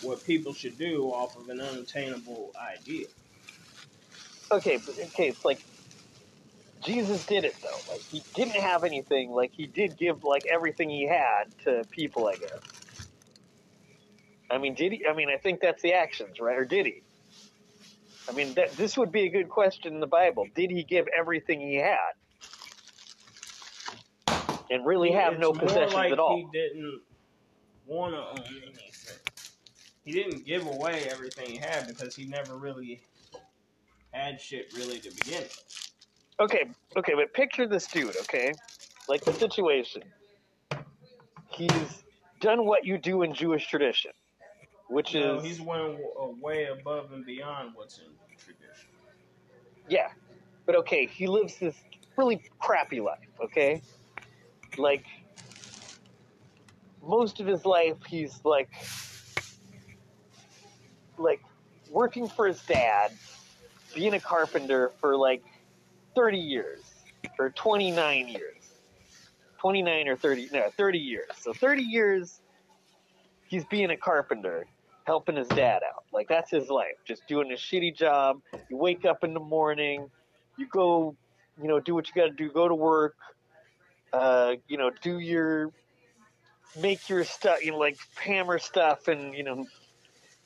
what 0.01 0.23
people 0.23 0.53
should 0.53 0.77
do 0.77 1.05
off 1.13 1.37
of 1.37 1.49
an 1.49 1.61
unattainable 1.61 2.53
idea. 2.57 3.07
Okay, 4.51 4.77
but 4.77 4.99
okay, 4.99 5.29
it's 5.29 5.45
like 5.45 5.63
Jesus 6.81 7.25
did 7.25 7.45
it 7.45 7.55
though. 7.61 7.93
Like 7.93 8.01
he 8.01 8.21
didn't 8.33 8.61
have 8.61 8.83
anything. 8.83 9.31
Like 9.31 9.51
he 9.53 9.65
did 9.65 9.97
give 9.97 10.23
like 10.23 10.45
everything 10.51 10.89
he 10.89 11.07
had 11.07 11.45
to 11.63 11.85
people. 11.91 12.27
I 12.27 12.35
guess. 12.35 12.59
I 14.49 14.57
mean, 14.57 14.75
did 14.75 14.91
he? 14.91 15.05
I 15.07 15.13
mean, 15.13 15.29
I 15.29 15.37
think 15.37 15.61
that's 15.61 15.81
the 15.81 15.93
actions, 15.93 16.39
right? 16.39 16.57
Or 16.57 16.65
did 16.65 16.85
he? 16.85 17.01
I 18.29 18.33
mean, 18.33 18.53
that, 18.55 18.75
this 18.77 18.97
would 18.97 19.11
be 19.11 19.23
a 19.23 19.29
good 19.29 19.49
question 19.49 19.93
in 19.93 19.99
the 19.99 20.07
Bible. 20.07 20.47
Did 20.53 20.69
he 20.69 20.83
give 20.83 21.07
everything 21.17 21.59
he 21.59 21.75
had, 21.75 22.13
and 24.69 24.85
really 24.85 25.11
have 25.11 25.39
no 25.39 25.51
It's 25.51 25.59
possessions 25.59 25.93
like 25.93 26.11
at 26.11 26.19
all? 26.19 26.35
He 26.35 26.47
didn't 26.51 27.01
want 27.85 28.13
to 28.13 28.19
own 28.19 28.45
anything. 28.61 28.91
He 30.03 30.11
didn't 30.11 30.45
give 30.45 30.65
away 30.65 31.07
everything 31.09 31.51
he 31.51 31.57
had 31.57 31.87
because 31.87 32.15
he 32.15 32.25
never 32.25 32.57
really 32.57 33.01
had 34.11 34.39
shit 34.39 34.73
really 34.75 34.99
to 34.99 35.09
begin 35.09 35.41
with. 35.41 35.91
Okay, 36.39 36.65
okay, 36.97 37.13
but 37.15 37.33
picture 37.33 37.67
this 37.67 37.88
dude, 37.88 38.15
okay? 38.21 38.53
Like 39.07 39.23
the 39.23 39.33
situation. 39.33 40.03
He's 41.49 42.03
done 42.39 42.65
what 42.65 42.85
you 42.85 42.97
do 42.97 43.21
in 43.21 43.33
Jewish 43.33 43.67
tradition, 43.67 44.11
which 44.88 45.13
is 45.15 45.43
he's 45.43 45.61
went 45.61 45.99
way 46.41 46.65
above 46.65 47.11
and 47.11 47.25
beyond 47.25 47.71
what's 47.75 47.99
in 47.99 48.05
tradition. 48.38 48.89
yeah. 49.88 50.07
But 50.65 50.75
okay, 50.77 51.05
he 51.05 51.27
lives 51.27 51.57
this 51.57 51.75
really 52.17 52.41
crappy 52.59 53.01
life, 53.01 53.19
okay? 53.43 53.81
Like 54.77 55.05
most 57.05 57.39
of 57.39 57.47
his 57.47 57.65
life 57.65 57.97
he's 58.07 58.39
like 58.43 58.69
like 61.17 61.41
working 61.89 62.27
for 62.27 62.47
his 62.47 62.61
dad, 62.63 63.11
being 63.93 64.13
a 64.13 64.19
carpenter 64.19 64.91
for 64.99 65.15
like 65.15 65.43
30 66.15 66.38
years 66.38 66.80
or 67.39 67.49
29 67.49 68.27
years. 68.27 68.55
29 69.59 70.07
or 70.07 70.18
30, 70.18 70.49
no, 70.51 70.69
30 70.76 70.97
years. 70.97 71.27
So 71.39 71.53
30 71.53 71.84
years 71.84 72.41
he's 73.51 73.65
being 73.65 73.91
a 73.91 73.97
carpenter, 73.97 74.65
helping 75.05 75.35
his 75.35 75.47
dad 75.49 75.81
out. 75.84 76.05
Like 76.11 76.27
that's 76.27 76.49
his 76.49 76.69
life, 76.69 76.95
just 77.05 77.27
doing 77.27 77.51
a 77.51 77.55
shitty 77.55 77.95
job. 77.95 78.41
You 78.69 78.77
wake 78.77 79.05
up 79.05 79.23
in 79.23 79.34
the 79.34 79.39
morning, 79.41 80.09
you 80.57 80.68
go, 80.68 81.15
you 81.61 81.68
know, 81.68 81.80
do 81.80 81.93
what 81.93 82.07
you 82.07 82.13
got 82.19 82.27
to 82.27 82.34
do, 82.34 82.49
go 82.49 82.68
to 82.68 82.73
work, 82.73 83.15
uh, 84.13 84.53
you 84.68 84.77
know, 84.77 84.89
do 85.01 85.19
your 85.19 85.72
make 86.80 87.09
your 87.09 87.26
stuff, 87.26 87.63
you 87.63 87.72
know, 87.72 87.77
like 87.77 87.97
hammer 88.15 88.57
stuff 88.57 89.09
and, 89.09 89.35
you 89.35 89.43
know, 89.43 89.65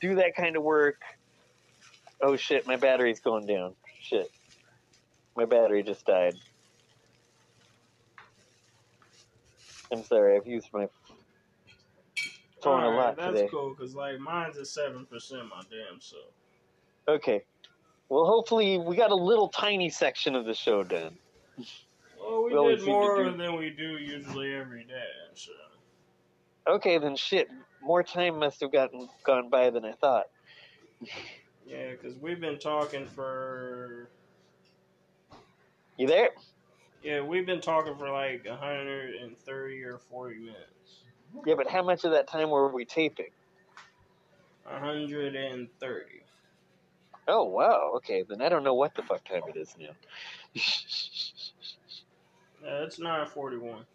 do 0.02 0.16
that 0.16 0.36
kind 0.36 0.58
of 0.58 0.64
work. 0.64 1.00
Oh 2.22 2.36
shit, 2.36 2.66
my 2.66 2.76
battery's 2.76 3.20
going 3.20 3.46
down. 3.46 3.76
Shit. 4.02 4.30
My 5.36 5.46
battery 5.46 5.84
just 5.84 6.06
died. 6.06 6.36
I'm 9.92 10.04
sorry, 10.04 10.36
I've 10.38 10.48
used 10.48 10.68
my 10.74 10.88
phone 12.64 12.84
a 12.84 12.88
Alright, 12.88 12.98
lot 12.98 13.18
that's 13.18 13.40
today. 13.40 13.50
cool 13.52 13.76
because 13.78 13.94
like 13.96 14.20
mine's 14.20 14.58
at 14.58 14.68
seven 14.68 15.06
percent 15.06 15.44
my 15.50 15.62
damn 15.70 16.00
self. 16.02 16.24
Okay. 17.08 17.44
Well, 18.10 18.26
hopefully 18.26 18.78
we 18.78 18.96
got 18.96 19.12
a 19.12 19.16
little 19.16 19.50
tiny 19.50 19.90
section 19.90 20.36
of 20.36 20.46
the 20.46 20.54
show 20.54 20.84
done. 20.84 21.18
Well, 22.20 22.44
we 22.44 22.56
We 22.56 22.76
did 22.76 22.86
more 22.86 23.24
do- 23.32 23.38
than 23.38 23.56
we 23.58 23.70
do 23.72 23.98
usually 23.98 24.56
every 24.56 24.84
day. 24.84 25.04
So 25.36 25.52
Okay, 26.68 26.98
then 26.98 27.16
shit. 27.16 27.48
More 27.82 28.02
time 28.04 28.40
must 28.40 28.62
have 28.62 28.72
gotten 28.72 29.08
gone 29.24 29.50
by 29.50 29.70
than 29.70 29.86
I 29.86 29.92
thought. 29.94 30.26
yeah, 31.66 31.92
because 31.92 32.16
we've 32.18 32.40
been 32.40 32.60
talking 32.60 33.06
for 33.08 34.10
You 35.98 36.08
there? 36.08 36.30
yeah 37.04 37.22
we've 37.22 37.46
been 37.46 37.62
talking 37.62 37.96
for 37.96 38.10
like 38.10 38.48
hundred 38.48 39.16
and 39.16 39.38
thirty 39.40 39.84
or 39.84 39.98
forty 39.98 40.38
minutes. 40.40 41.04
Yeah, 41.46 41.56
but 41.56 41.68
how 41.68 41.84
much 41.84 42.04
of 42.06 42.12
that 42.12 42.28
time 42.28 42.50
were 42.50 42.70
we 42.70 42.86
taping? 42.86 43.30
hundred 44.66 45.36
and 45.36 45.68
thirty. 45.80 46.22
Oh 47.28 47.44
wow. 47.44 47.94
Okay, 47.98 48.24
then 48.28 48.42
I 48.42 48.50
don't 48.50 48.64
know 48.64 48.74
what 48.74 48.96
the 48.96 49.02
fuck 49.04 49.24
time 49.24 49.42
it 49.54 49.58
is 49.58 49.76
now. 49.80 49.90
Yeah, 52.64 52.84
it's 52.84 53.00
nine 53.00 53.28
forty 53.28 53.58
one. 53.58 53.86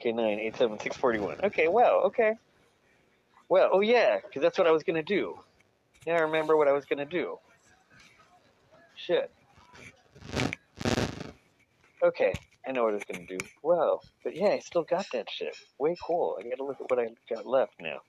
okay, 0.00 0.12
nine 0.12 0.38
eight 0.38 0.56
seven 0.56 0.78
six 0.80 0.96
forty 0.96 1.18
one. 1.18 1.36
Okay, 1.42 1.68
wow. 1.68 2.02
Okay. 2.06 2.34
Well, 3.48 3.68
oh 3.72 3.80
yeah, 3.80 4.18
because 4.22 4.42
that's 4.42 4.56
what 4.58 4.66
I 4.66 4.70
was 4.70 4.82
gonna 4.82 5.02
do. 5.02 5.38
Now 6.06 6.14
I 6.14 6.20
remember 6.20 6.56
what 6.56 6.68
I 6.68 6.72
was 6.72 6.84
gonna 6.84 7.04
do. 7.06 7.38
Shit. 8.96 9.30
Okay, 12.02 12.32
I 12.66 12.72
know 12.72 12.84
what 12.84 12.92
I 12.92 12.96
was 12.96 13.04
gonna 13.04 13.26
do. 13.26 13.38
Wow, 13.62 14.00
but 14.24 14.34
yeah, 14.36 14.48
I 14.48 14.58
still 14.60 14.84
got 14.84 15.06
that 15.12 15.30
shit. 15.30 15.56
Way 15.78 15.96
cool. 16.04 16.36
I 16.38 16.48
gotta 16.48 16.64
look 16.64 16.80
at 16.80 16.90
what 16.90 16.98
I 16.98 17.08
got 17.32 17.46
left 17.46 17.74
now. 17.80 18.00